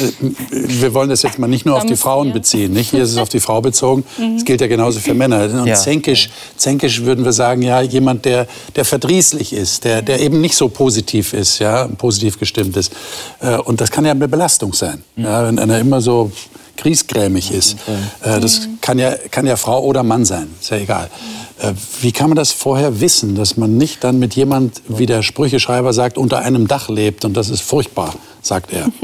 Wir 0.51 0.93
wollen 0.95 1.09
das 1.09 1.23
jetzt 1.23 1.39
mal 1.39 1.47
nicht 1.49 1.65
nur 1.65 1.77
auf 1.77 1.87
die 1.87 1.97
Frauen 1.97 2.33
beziehen. 2.33 2.73
Nicht? 2.73 2.91
Hier 2.91 3.03
ist 3.03 3.13
es 3.13 3.19
auf 3.19 3.29
die 3.29 3.41
Frau 3.41 3.61
bezogen. 3.61 4.05
Mhm. 4.19 4.37
Es 4.37 4.45
gilt 4.45 4.61
ja 4.61 4.67
genauso 4.67 5.01
für 5.01 5.15
Männer. 5.15 5.45
Und 5.45 5.67
ja. 5.67 5.75
zänkisch, 5.75 6.31
zänkisch 6.57 7.03
würden 7.03 7.25
wir 7.25 7.33
sagen, 7.33 7.63
ja, 7.63 7.81
jemand, 7.81 8.25
der, 8.25 8.47
der 8.77 8.85
verdrießlich 8.85 9.53
ist, 9.53 9.85
der, 9.85 10.03
der 10.03 10.21
eben 10.21 10.41
nicht 10.41 10.57
so 10.57 10.69
positiv 10.69 11.33
ist, 11.33 11.59
ja, 11.59 11.87
positiv 11.87 12.39
gestimmt 12.39 12.77
ist. 12.77 12.93
Äh, 13.41 13.57
und 13.57 13.81
das 13.81 13.91
kann 13.91 14.05
ja 14.05 14.11
eine 14.11 14.29
Belastung 14.29 14.75
sein. 14.75 15.03
Ja, 15.17 15.47
wenn 15.47 15.59
einer 15.59 15.79
immer 15.79 16.01
so 16.01 16.31
griesgrämig 16.83 17.53
ist. 17.53 17.77
Äh, 18.23 18.41
das 18.41 18.69
kann 18.81 18.99
ja, 18.99 19.15
kann 19.31 19.47
ja 19.47 19.57
Frau 19.57 19.83
oder 19.83 20.03
Mann 20.03 20.25
sein, 20.25 20.49
ist 20.61 20.71
ja 20.71 20.79
egal. 20.79 21.09
Äh, 21.61 21.73
wie 22.01 22.13
kann 22.13 22.29
man 22.29 22.37
das 22.37 22.51
vorher 22.53 23.01
wissen, 23.01 23.37
dass 23.37 23.57
man 23.57 23.77
nicht 23.77 24.03
dann 24.05 24.19
mit 24.19 24.35
jemand, 24.35 24.83
wie 24.89 25.07
der 25.07 25.23
Sprücheschreiber 25.23 25.93
sagt, 25.93 26.19
unter 26.19 26.41
einem 26.41 26.67
Dach 26.67 26.89
lebt 26.89 27.25
und 27.25 27.35
das 27.37 27.49
ist 27.49 27.63
furchtbar, 27.63 28.15
sagt 28.43 28.73
er? 28.73 28.87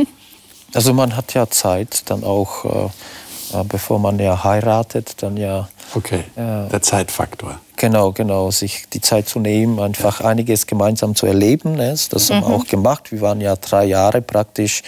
Also 0.74 0.92
man 0.92 1.16
hat 1.16 1.32
ja 1.32 1.48
Zeit, 1.48 2.02
dann 2.10 2.24
auch, 2.24 2.66
äh, 2.66 3.58
äh 3.58 3.64
bevor 3.64 3.98
man 3.98 4.18
ja 4.18 4.44
heiratet, 4.44 5.14
dann 5.22 5.38
ja. 5.38 5.66
Okay, 5.94 6.24
äh, 6.36 6.68
der 6.68 6.82
Zeitfaktor. 6.82 7.58
Genau, 7.76 8.12
genau, 8.12 8.50
sich 8.50 8.84
die 8.92 9.00
Zeit 9.00 9.28
zu 9.28 9.40
nehmen, 9.40 9.80
einfach 9.80 10.20
einiges 10.20 10.66
gemeinsam 10.66 11.14
zu 11.14 11.24
erleben. 11.24 11.76
Ne? 11.76 11.96
Das 12.10 12.30
haben 12.30 12.42
wir 12.42 12.48
mhm. 12.48 12.54
auch 12.54 12.66
gemacht. 12.66 13.12
Wir 13.12 13.22
waren 13.22 13.40
ja 13.40 13.56
drei 13.56 13.86
Jahre 13.86 14.20
praktisch 14.20 14.82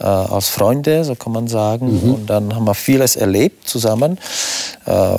äh, 0.00 0.04
als 0.04 0.48
Freunde, 0.48 1.04
so 1.04 1.14
kann 1.14 1.32
man 1.32 1.48
sagen. 1.48 2.02
Mhm. 2.02 2.14
Und 2.14 2.26
dann 2.26 2.54
haben 2.54 2.64
wir 2.64 2.74
vieles 2.74 3.16
erlebt 3.16 3.68
zusammen. 3.68 4.18
Äh, 4.86 5.18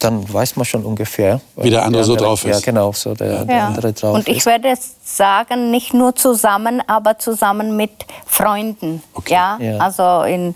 dann 0.00 0.30
weiß 0.30 0.56
man 0.56 0.66
schon 0.66 0.84
ungefähr, 0.84 1.40
wie 1.56 1.70
der 1.70 1.82
andere, 1.82 2.02
der 2.02 2.04
so 2.04 2.16
drauf 2.16 2.44
ist. 2.44 2.60
Ja, 2.60 2.72
genau, 2.72 2.92
so 2.92 3.14
der, 3.14 3.32
ja. 3.32 3.44
der 3.44 3.64
andere 3.64 3.92
drauf 3.92 4.14
Und 4.16 4.28
ich 4.28 4.38
ist. 4.38 4.46
würde 4.46 4.74
sagen, 5.02 5.70
nicht 5.70 5.94
nur 5.94 6.14
zusammen, 6.14 6.82
aber 6.86 7.18
zusammen 7.18 7.76
mit 7.76 7.90
Freunden. 8.26 9.02
Okay. 9.14 9.32
Ja? 9.32 9.58
ja? 9.58 9.78
also 9.78 10.24
in 10.24 10.54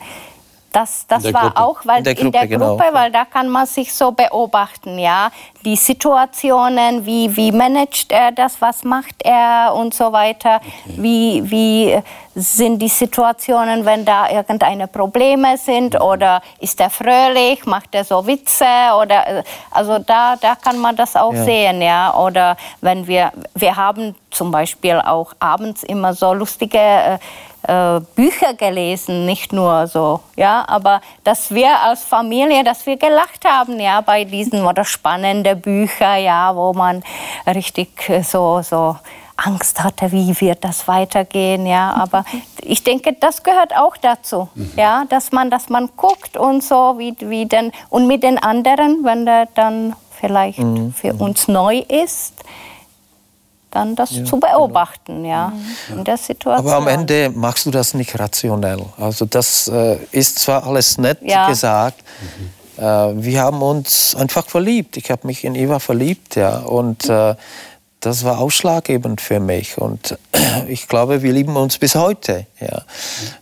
das, 0.72 1.06
das 1.06 1.24
war 1.32 1.42
Gruppe. 1.42 1.56
auch, 1.56 1.80
weil 1.84 1.98
in 1.98 2.04
der 2.04 2.14
Gruppe, 2.14 2.26
in 2.26 2.32
der. 2.32 2.58
Gruppe 2.58 2.84
genau. 2.84 2.98
weil 2.98 3.10
da 3.10 3.24
kann 3.24 3.48
man 3.48 3.66
sich 3.66 3.92
so 3.92 4.12
beobachten, 4.12 4.98
ja, 4.98 5.30
die 5.64 5.76
Situationen, 5.76 7.04
wie, 7.06 7.34
wie 7.36 7.52
managt 7.52 8.12
er 8.12 8.32
das, 8.32 8.60
was 8.60 8.84
macht 8.84 9.14
er 9.24 9.74
und 9.74 9.94
so 9.94 10.12
weiter, 10.12 10.56
okay. 10.56 10.94
wie, 10.96 11.50
wie 11.50 12.02
sind 12.34 12.80
die 12.80 12.88
Situationen, 12.88 13.84
wenn 13.84 14.04
da 14.04 14.30
irgendeine 14.30 14.86
Probleme 14.86 15.56
sind 15.56 15.94
mhm. 15.94 16.00
oder 16.00 16.42
ist 16.60 16.80
er 16.80 16.90
fröhlich, 16.90 17.64
macht 17.66 17.94
er 17.94 18.04
so 18.04 18.26
Witze 18.26 18.64
oder, 19.00 19.42
also 19.70 19.98
da, 19.98 20.36
da 20.36 20.54
kann 20.54 20.78
man 20.78 20.94
das 20.94 21.16
auch 21.16 21.34
ja. 21.34 21.44
sehen, 21.44 21.82
ja, 21.82 22.14
oder 22.14 22.56
wenn 22.80 23.06
wir, 23.06 23.32
wir 23.54 23.74
haben 23.74 24.14
zum 24.30 24.50
Beispiel 24.50 25.00
auch 25.00 25.32
abends 25.40 25.82
immer 25.82 26.14
so 26.14 26.32
lustige 26.34 27.18
äh, 27.68 28.00
Bücher 28.14 28.54
gelesen, 28.54 29.26
nicht 29.26 29.52
nur 29.52 29.86
so, 29.86 30.20
ja, 30.36 30.64
aber 30.66 31.00
dass 31.22 31.52
wir 31.52 31.80
als 31.80 32.02
Familie, 32.02 32.64
dass 32.64 32.86
wir 32.86 32.96
gelacht 32.96 33.44
haben, 33.44 33.78
ja, 33.78 34.00
bei 34.00 34.24
diesen 34.24 34.64
oder 34.64 34.84
spannende 34.84 35.54
Bücher, 35.54 36.16
ja, 36.16 36.56
wo 36.56 36.72
man 36.72 37.02
richtig 37.46 38.08
äh, 38.08 38.22
so 38.22 38.62
so 38.62 38.96
Angst 39.36 39.84
hatte, 39.84 40.10
wie 40.10 40.34
wird 40.40 40.64
das 40.64 40.88
weitergehen, 40.88 41.66
ja, 41.66 41.92
aber 41.92 42.24
ich 42.62 42.82
denke, 42.82 43.12
das 43.12 43.42
gehört 43.42 43.76
auch 43.76 43.96
dazu, 43.96 44.48
mhm. 44.54 44.72
ja, 44.76 45.04
dass 45.08 45.30
man, 45.30 45.50
dass 45.50 45.68
man 45.68 45.90
guckt 45.96 46.36
und 46.36 46.64
so, 46.64 46.94
wie, 46.98 47.14
wie 47.20 47.46
denn, 47.46 47.70
und 47.90 48.06
mit 48.06 48.22
den 48.22 48.38
anderen, 48.38 49.04
wenn 49.04 49.26
der 49.26 49.46
dann 49.54 49.94
vielleicht 50.18 50.58
mhm. 50.58 50.92
für 50.92 51.14
uns 51.14 51.46
neu 51.46 51.78
ist, 51.78 52.34
dann 53.70 53.96
das 53.96 54.10
ja, 54.12 54.24
zu 54.24 54.38
beobachten, 54.40 55.22
genau. 55.22 55.28
ja, 55.28 55.52
in 55.90 56.04
der 56.04 56.16
Situation. 56.16 56.66
Aber 56.66 56.76
am 56.76 56.88
Ende 56.88 57.30
machst 57.30 57.66
du 57.66 57.70
das 57.70 57.94
nicht 57.94 58.18
rationell. 58.18 58.84
Also 58.98 59.24
das 59.24 59.68
äh, 59.68 59.98
ist 60.12 60.38
zwar 60.38 60.66
alles 60.66 60.98
nett 60.98 61.18
ja. 61.22 61.48
gesagt, 61.48 62.02
mhm. 62.76 62.82
äh, 62.82 63.24
wir 63.24 63.42
haben 63.42 63.62
uns 63.62 64.14
einfach 64.16 64.46
verliebt. 64.46 64.96
Ich 64.96 65.10
habe 65.10 65.26
mich 65.26 65.44
in 65.44 65.54
Eva 65.54 65.78
verliebt, 65.78 66.36
ja, 66.36 66.58
und 66.58 67.08
äh, 67.08 67.34
das 68.00 68.24
war 68.24 68.38
ausschlaggebend 68.38 69.20
für 69.20 69.40
mich. 69.40 69.78
Und 69.78 70.18
ich 70.68 70.88
glaube, 70.88 71.22
wir 71.22 71.32
lieben 71.32 71.56
uns 71.56 71.78
bis 71.78 71.94
heute, 71.94 72.46
ja. 72.60 72.82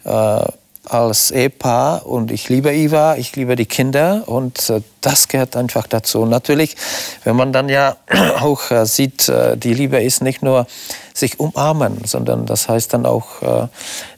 Mhm 0.05 0.53
als 0.87 1.31
Ehepaar 1.31 2.07
und 2.07 2.31
ich 2.31 2.49
liebe 2.49 2.73
Iva, 2.75 3.17
ich 3.17 3.35
liebe 3.37 3.57
die 3.57 3.67
Kinder 3.67 4.23
und 4.27 4.71
äh, 4.71 4.81
das 5.01 5.29
gehört 5.29 5.57
einfach 5.57 5.87
dazu. 5.87 6.23
Und 6.23 6.31
natürlich, 6.31 6.77
wenn 7.25 7.37
man 7.37 7.53
dann 7.53 7.69
ja 7.69 7.97
auch 8.41 8.71
äh, 8.71 8.87
sieht, 8.87 9.29
äh, 9.29 9.57
die 9.57 9.75
Liebe 9.75 10.03
ist 10.03 10.23
nicht 10.23 10.43
nur 10.43 10.67
sich 11.15 11.41
umarmen, 11.41 12.05
sondern 12.05 12.47
das 12.47 12.69
heißt 12.69 12.95
dann 12.95 13.07
auch 13.07 13.43
äh, 13.43 13.69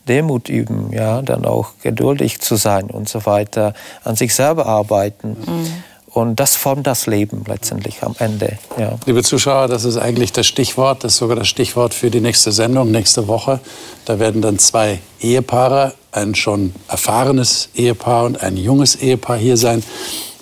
Demut 0.09 0.49
üben, 0.49 0.93
ja, 0.93 1.23
dann 1.23 1.45
auch 1.45 1.71
geduldig 1.83 2.41
zu 2.41 2.57
sein 2.57 2.91
und 2.91 3.09
so 3.09 3.27
weiter, 3.27 3.75
an 4.05 4.17
sich 4.17 4.35
selber 4.35 4.67
arbeiten. 4.67 5.37
Mhm. 5.47 5.85
Und 6.11 6.41
das 6.41 6.57
formt 6.57 6.87
das 6.87 7.07
Leben 7.07 7.45
letztendlich 7.47 8.03
am 8.03 8.15
Ende. 8.19 8.59
Ja. 8.79 8.99
Liebe 9.05 9.23
Zuschauer, 9.23 9.69
das 9.69 9.85
ist 9.85 9.99
eigentlich 9.99 10.33
das 10.33 10.47
Stichwort, 10.47 11.05
das 11.05 11.13
ist 11.13 11.19
sogar 11.19 11.37
das 11.37 11.49
Stichwort 11.49 11.93
für 11.93 12.11
die 12.11 12.21
nächste 12.21 12.51
Sendung, 12.51 12.91
nächste 12.91 13.29
Woche. 13.29 13.61
Da 14.07 14.19
werden 14.19 14.41
dann 14.41 14.59
zwei 14.59 15.01
Ehepaare, 15.21 15.95
ein 16.13 16.35
schon 16.35 16.73
erfahrenes 16.89 17.69
Ehepaar 17.75 18.25
und 18.25 18.43
ein 18.43 18.57
junges 18.57 18.97
Ehepaar 18.97 19.37
hier 19.37 19.57
sein 19.57 19.83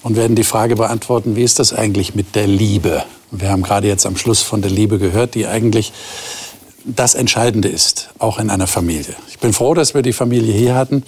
und 0.02 0.16
werden 0.16 0.36
die 0.36 0.44
Frage 0.44 0.76
beantworten, 0.76 1.36
wie 1.36 1.42
ist 1.42 1.58
das 1.58 1.72
eigentlich 1.72 2.14
mit 2.14 2.34
der 2.34 2.46
Liebe? 2.46 3.04
Wir 3.30 3.50
haben 3.50 3.62
gerade 3.62 3.88
jetzt 3.88 4.06
am 4.06 4.16
Schluss 4.16 4.42
von 4.42 4.62
der 4.62 4.70
Liebe 4.70 4.98
gehört, 4.98 5.34
die 5.34 5.46
eigentlich 5.46 5.92
das 6.84 7.14
Entscheidende 7.14 7.68
ist, 7.68 8.10
auch 8.18 8.38
in 8.38 8.48
einer 8.48 8.68
Familie. 8.68 9.16
Ich 9.28 9.40
bin 9.40 9.52
froh, 9.52 9.74
dass 9.74 9.94
wir 9.94 10.02
die 10.02 10.12
Familie 10.12 10.54
hier 10.54 10.76
hatten. 10.76 11.02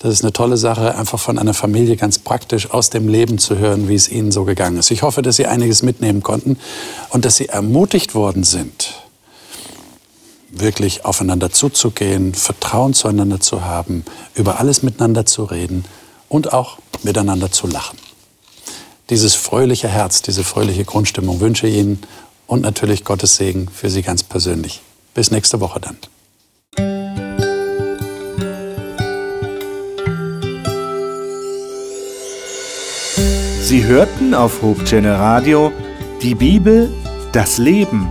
Das 0.00 0.12
ist 0.12 0.22
eine 0.22 0.34
tolle 0.34 0.58
Sache, 0.58 0.96
einfach 0.96 1.18
von 1.18 1.38
einer 1.38 1.54
Familie 1.54 1.96
ganz 1.96 2.18
praktisch 2.18 2.70
aus 2.70 2.90
dem 2.90 3.08
Leben 3.08 3.38
zu 3.38 3.56
hören, 3.56 3.88
wie 3.88 3.94
es 3.94 4.10
ihnen 4.10 4.32
so 4.32 4.44
gegangen 4.44 4.76
ist. 4.76 4.90
Ich 4.90 5.02
hoffe, 5.02 5.22
dass 5.22 5.36
Sie 5.36 5.46
einiges 5.46 5.82
mitnehmen 5.82 6.22
konnten 6.22 6.58
und 7.08 7.24
dass 7.24 7.36
Sie 7.36 7.48
ermutigt 7.48 8.14
worden 8.14 8.44
sind, 8.44 9.03
wirklich 10.60 11.04
aufeinander 11.04 11.50
zuzugehen, 11.50 12.34
Vertrauen 12.34 12.94
zueinander 12.94 13.40
zu 13.40 13.64
haben, 13.64 14.04
über 14.34 14.58
alles 14.60 14.82
miteinander 14.82 15.26
zu 15.26 15.44
reden 15.44 15.84
und 16.28 16.52
auch 16.52 16.78
miteinander 17.02 17.50
zu 17.50 17.66
lachen. 17.66 17.98
Dieses 19.10 19.34
fröhliche 19.34 19.88
Herz, 19.88 20.22
diese 20.22 20.44
fröhliche 20.44 20.84
Grundstimmung 20.84 21.40
wünsche 21.40 21.66
ich 21.66 21.76
Ihnen 21.76 22.02
und 22.46 22.62
natürlich 22.62 23.04
Gottes 23.04 23.36
Segen 23.36 23.68
für 23.68 23.90
Sie 23.90 24.02
ganz 24.02 24.22
persönlich. 24.22 24.80
Bis 25.12 25.30
nächste 25.30 25.60
Woche 25.60 25.80
dann. 25.80 25.96
Sie 33.62 33.84
hörten 33.84 34.34
auf 34.34 34.62
Hochchannel 34.62 35.14
Radio 35.14 35.72
die 36.22 36.34
Bibel, 36.34 36.92
das 37.32 37.58
Leben 37.58 38.10